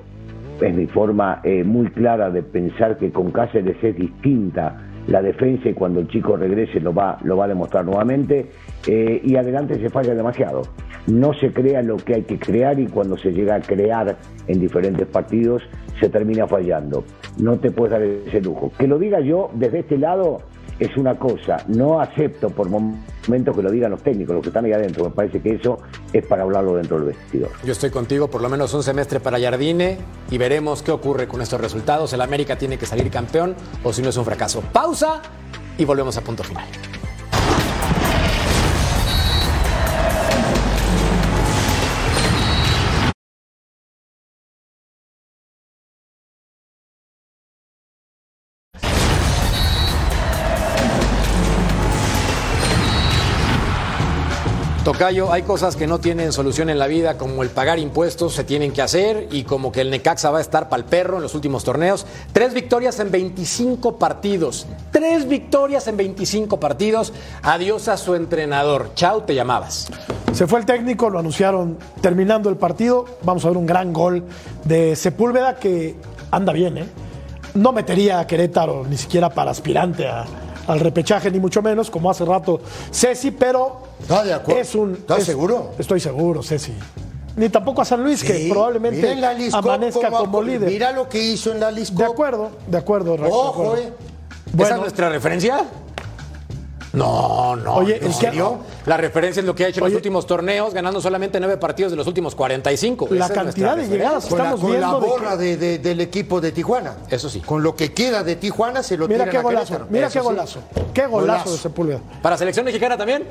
es 0.61 0.75
mi 0.75 0.87
forma 0.87 1.41
eh, 1.45 1.65
muy 1.65 1.89
clara 1.89 2.31
de 2.31 2.43
pensar 2.43 2.97
que 2.99 3.11
con 3.11 3.31
Cáceres 3.31 3.77
es 3.83 3.97
distinta 3.97 4.77
la 5.07 5.23
defensa 5.23 5.69
y 5.69 5.75
cuando 5.75 6.01
el 6.01 6.09
chico 6.09 6.37
regrese 6.37 6.81
lo 6.81 6.93
va, 6.93 7.19
lo 7.23 7.37
va 7.37 7.45
a 7.45 7.49
demostrar 7.49 7.85
nuevamente 7.85 8.47
eh, 8.87 9.21
y 9.23 9.37
adelante 9.37 9.79
se 9.79 9.89
falla 9.89 10.15
demasiado. 10.15 10.63
No 11.07 11.33
se 11.35 11.53
crea 11.53 11.83
lo 11.83 11.97
que 11.97 12.15
hay 12.15 12.23
que 12.23 12.39
crear 12.39 12.81
y 12.81 12.87
cuando 12.87 13.17
se 13.17 13.33
llega 13.33 13.55
a 13.55 13.61
crear 13.61 14.17
en 14.49 14.61
diferentes 14.61 15.07
partidos 15.07 15.63
se 16.01 16.09
termina 16.09 16.47
fallando. 16.47 17.05
No 17.39 17.57
te 17.59 17.71
puedes 17.71 17.93
dar 17.93 18.03
ese 18.03 18.41
lujo. 18.41 18.73
Que 18.77 18.89
lo 18.89 18.99
diga 18.99 19.21
yo 19.21 19.51
desde 19.55 19.81
este 19.81 19.99
lado 19.99 20.39
es 20.79 20.97
una 20.97 21.15
cosa, 21.15 21.59
no 21.69 22.01
acepto 22.01 22.51
por 22.51 22.69
momentos 22.69 23.16
que 23.27 23.63
lo 23.63 23.71
digan 23.71 23.91
los 23.91 24.03
técnicos, 24.03 24.35
los 24.35 24.43
que 24.43 24.49
están 24.49 24.65
ahí 24.65 24.73
adentro, 24.73 25.05
me 25.05 25.11
parece 25.11 25.41
que 25.41 25.55
eso 25.55 25.79
es 26.13 26.25
para 26.25 26.43
hablarlo 26.43 26.77
dentro 26.77 26.99
del 26.99 27.09
vestidor. 27.09 27.51
Yo 27.65 27.73
estoy 27.73 27.91
contigo, 27.91 28.29
por 28.29 28.41
lo 28.41 28.49
menos 28.49 28.73
un 28.75 28.83
semestre 28.83 29.21
para 29.21 29.41
Jardine 29.41 29.99
y 30.31 30.39
veremos 30.39 30.83
qué 30.83 30.93
ocurre 30.93 31.27
con 31.27 31.43
estos 31.43 31.61
resultados. 31.61 32.13
El 32.13 32.21
América 32.21 32.57
tiene 32.57 32.79
que 32.79 32.87
salir 32.87 33.11
campeón 33.11 33.55
o 33.83 33.93
si 33.93 34.03
no 34.03 34.11
es 34.11 34.17
un 34.17 34.25
fracaso. 34.25 34.63
Pausa 34.73 35.23
y 35.77 35.85
volvemos 35.85 36.17
a 36.17 36.23
punto 36.23 36.43
final. 36.45 36.65
Hay 54.99 55.43
cosas 55.43 55.77
que 55.77 55.87
no 55.87 56.01
tienen 56.01 56.33
solución 56.33 56.71
en 56.71 56.79
la 56.79 56.87
vida, 56.87 57.19
como 57.19 57.43
el 57.43 57.51
pagar 57.51 57.79
impuestos, 57.79 58.33
se 58.33 58.45
tienen 58.45 58.73
que 58.73 58.81
hacer, 58.81 59.29
y 59.31 59.45
como 59.45 59.71
que 59.71 59.83
el 59.83 59.91
Necaxa 59.91 60.31
va 60.31 60.39
a 60.39 60.41
estar 60.41 60.71
para 60.71 60.83
el 60.83 60.89
perro 60.89 61.17
en 61.17 61.23
los 61.23 61.35
últimos 61.35 61.65
torneos. 61.65 62.07
Tres 62.33 62.55
victorias 62.55 62.99
en 62.99 63.11
25 63.11 63.99
partidos. 63.99 64.67
Tres 64.91 65.29
victorias 65.29 65.87
en 65.87 65.99
25 65.99 66.59
partidos. 66.59 67.13
Adiós 67.43 67.89
a 67.89 67.99
su 67.99 68.15
entrenador. 68.15 68.93
Chau, 68.95 69.21
te 69.21 69.35
llamabas. 69.35 69.89
Se 70.33 70.47
fue 70.47 70.61
el 70.61 70.65
técnico, 70.65 71.11
lo 71.11 71.19
anunciaron 71.19 71.77
terminando 72.01 72.49
el 72.49 72.57
partido. 72.57 73.05
Vamos 73.23 73.45
a 73.45 73.49
ver 73.49 73.59
un 73.59 73.67
gran 73.67 73.93
gol 73.93 74.25
de 74.65 74.97
Sepúlveda 74.97 75.57
que 75.57 75.95
anda 76.31 76.55
bien, 76.55 76.79
¿eh? 76.79 76.89
No 77.55 77.73
metería 77.73 78.19
a 78.19 78.27
Querétaro 78.27 78.85
ni 78.89 78.97
siquiera 78.97 79.29
para 79.29 79.51
aspirante 79.51 80.09
a, 80.09 80.25
al 80.67 80.81
repechaje, 80.81 81.31
ni 81.31 81.39
mucho 81.39 81.63
menos, 81.63 81.91
como 81.91 82.11
hace 82.11 82.25
rato 82.25 82.61
Ceci, 82.93 83.31
pero 83.31 83.83
No, 84.09 84.23
de 84.25 84.33
acuerdo. 84.35 84.61
es 84.61 84.75
un. 84.75 84.93
¿Estás 84.95 85.21
es- 85.21 85.25
seguro? 85.27 85.73
Estoy 85.79 86.01
seguro, 86.01 86.43
Ceci. 86.43 86.73
Ni 87.37 87.49
tampoco 87.51 87.83
a 87.83 87.85
San 87.85 88.03
Luis, 88.03 88.25
que 88.25 88.49
probablemente 88.51 89.15
la 89.17 89.37
amanezca 89.53 90.11
como 90.11 90.41
líder. 90.43 90.71
Mira 90.71 90.93
lo 90.93 91.09
que 91.09 91.23
hizo 91.23 91.53
en 91.53 91.61
la 91.61 91.71
Liscop. 91.71 91.99
De 91.99 92.05
acuerdo, 92.07 92.51
de 92.67 92.79
acuerdo, 92.79 93.17
de 93.17 93.25
Ojo, 93.29 93.49
acuerdo. 93.51 93.77
eh. 93.77 93.93
¿Esa 94.47 94.57
Bueno. 94.57 94.75
es 94.77 94.81
nuestra 94.81 95.09
referencia? 95.11 95.65
No, 96.97 97.55
no. 97.57 97.75
Oye, 97.77 97.99
¿en 98.05 98.13
serio? 98.13 98.59
La 98.87 98.97
referencia 98.97 99.41
es 99.41 99.47
lo 99.47 99.55
que 99.55 99.65
ha 99.65 99.69
hecho 99.69 99.81
en 99.81 99.85
Oye. 99.85 99.93
los 99.93 99.99
últimos 99.99 100.27
torneos, 100.27 100.73
ganando 100.75 101.01
solamente 101.01 101.39
nueve 101.39 101.59
partidos 101.59 101.93
de 101.93 101.97
los 101.97 102.07
últimos 102.07 102.35
45. 102.35 103.05
La 103.05 103.07
Esa 103.07 103.15
es 103.15 103.19
nuestra 103.19 103.43
cantidad 103.45 103.77
de 103.77 103.89
llegadas 103.89 104.25
que 104.25 104.31
Con 104.31 104.39
la, 104.39 104.45
estamos 104.45 104.61
con 104.63 104.73
la 104.73 104.79
viendo. 104.79 105.01
de 105.01 105.07
borra 105.07 105.31
que- 105.33 105.37
de- 105.45 105.57
de- 105.59 105.79
del 105.79 106.01
equipo 106.01 106.41
de 106.41 106.53
Tijuana. 106.53 106.95
Eso 107.11 107.29
sí. 107.29 107.41
Con 107.41 107.63
lo 107.63 107.77
que 107.77 107.93
queda 107.93 108.25
de 108.25 108.37
Tijuana 108.37 108.83
se 108.83 108.97
lo 108.97 109.07
Mira 109.09 109.25
tiran 109.27 109.37
qué 109.37 109.43
golazo, 109.43 109.87
mira 109.91 110.07
Eso 110.07 110.13
qué 110.15 110.19
sí. 110.21 110.25
golazo. 110.25 110.61
Qué 110.95 111.07
golazo, 111.07 111.11
Golazo. 111.45 111.53
de 111.53 111.59
Sepúlveda. 111.59 112.01
¿Para 112.23 112.37
selección 112.39 112.65
mexicana 112.65 112.97
también? 112.97 113.27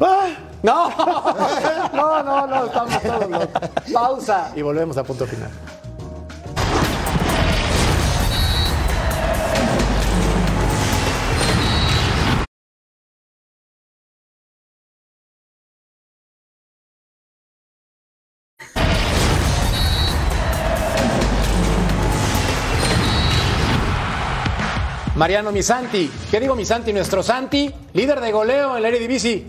¡Ah! 0.00 0.28
No, 0.62 0.90
no, 1.94 2.22
no, 2.22 2.46
no, 2.46 2.64
estamos 2.66 3.02
todos 3.02 3.30
locos. 3.30 3.48
Pausa 3.92 4.52
y 4.54 4.62
volvemos 4.62 4.96
a 4.96 5.02
punto 5.04 5.26
final. 5.26 5.50
Mariano 25.20 25.52
Misanti, 25.52 26.10
¿qué 26.30 26.40
digo 26.40 26.54
Misanti? 26.56 26.94
Nuestro 26.94 27.22
Santi, 27.22 27.70
líder 27.92 28.22
de 28.22 28.32
goleo 28.32 28.74
en 28.78 28.82
la 28.82 28.88
Eredivisie. 28.88 29.44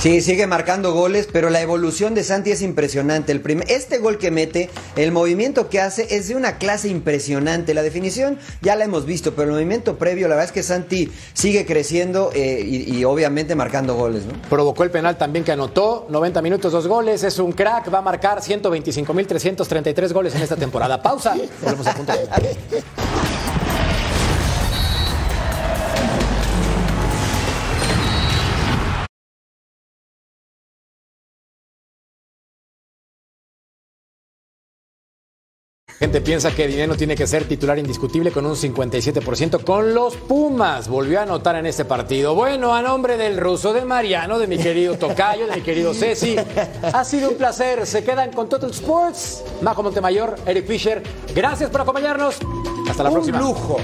Sí, 0.00 0.22
sigue 0.22 0.46
marcando 0.46 0.94
goles, 0.94 1.28
pero 1.30 1.50
la 1.50 1.60
evolución 1.60 2.14
de 2.14 2.24
Santi 2.24 2.50
es 2.52 2.62
impresionante. 2.62 3.32
El 3.32 3.42
prim- 3.42 3.60
este 3.68 3.98
gol 3.98 4.16
que 4.16 4.30
mete, 4.30 4.70
el 4.96 5.12
movimiento 5.12 5.68
que 5.68 5.78
hace 5.78 6.06
es 6.16 6.26
de 6.28 6.36
una 6.36 6.56
clase 6.56 6.88
impresionante. 6.88 7.74
La 7.74 7.82
definición 7.82 8.38
ya 8.62 8.76
la 8.76 8.84
hemos 8.84 9.04
visto, 9.04 9.32
pero 9.34 9.48
el 9.48 9.52
movimiento 9.56 9.98
previo, 9.98 10.26
la 10.26 10.36
verdad 10.36 10.46
es 10.46 10.52
que 10.52 10.62
Santi 10.62 11.12
sigue 11.34 11.66
creciendo 11.66 12.30
eh, 12.34 12.64
y, 12.66 12.96
y 12.96 13.04
obviamente 13.04 13.54
marcando 13.54 13.94
goles, 13.94 14.24
¿no? 14.24 14.32
Provocó 14.48 14.84
el 14.84 14.90
penal 14.90 15.18
también 15.18 15.44
que 15.44 15.52
anotó, 15.52 16.06
90 16.08 16.40
minutos, 16.40 16.72
dos 16.72 16.86
goles, 16.88 17.22
es 17.24 17.38
un 17.38 17.52
crack, 17.52 17.92
va 17.92 17.98
a 17.98 18.02
marcar 18.02 18.40
125.333 18.40 20.12
goles 20.14 20.34
en 20.34 20.40
esta 20.40 20.56
temporada. 20.56 21.02
Pausa, 21.02 21.36
volvemos 21.62 21.86
a 21.86 21.94
punto 21.94 22.12
Gente 36.02 36.20
piensa 36.20 36.50
que 36.52 36.66
Dinero 36.66 36.96
tiene 36.96 37.14
que 37.14 37.28
ser 37.28 37.44
titular 37.44 37.78
indiscutible 37.78 38.32
con 38.32 38.44
un 38.44 38.56
57% 38.56 39.62
con 39.62 39.94
los 39.94 40.16
Pumas. 40.16 40.88
Volvió 40.88 41.20
a 41.20 41.22
anotar 41.22 41.54
en 41.54 41.64
este 41.66 41.84
partido. 41.84 42.34
Bueno, 42.34 42.74
a 42.74 42.82
nombre 42.82 43.16
del 43.16 43.36
ruso, 43.36 43.72
de 43.72 43.84
Mariano, 43.84 44.40
de 44.40 44.48
mi 44.48 44.58
querido 44.58 44.98
Tocayo, 44.98 45.46
de 45.46 45.54
mi 45.54 45.62
querido 45.62 45.94
Ceci, 45.94 46.34
ha 46.92 47.04
sido 47.04 47.30
un 47.30 47.36
placer. 47.36 47.86
Se 47.86 48.02
quedan 48.02 48.32
con 48.32 48.48
Total 48.48 48.70
Sports. 48.72 49.44
Majo 49.60 49.84
Montemayor, 49.84 50.34
Eric 50.44 50.66
Fisher. 50.66 51.04
Gracias 51.36 51.70
por 51.70 51.82
acompañarnos. 51.82 52.34
Hasta 52.90 53.04
la 53.04 53.08
Un 53.10 53.14
próxima. 53.14 53.38
lujo. 53.38 53.76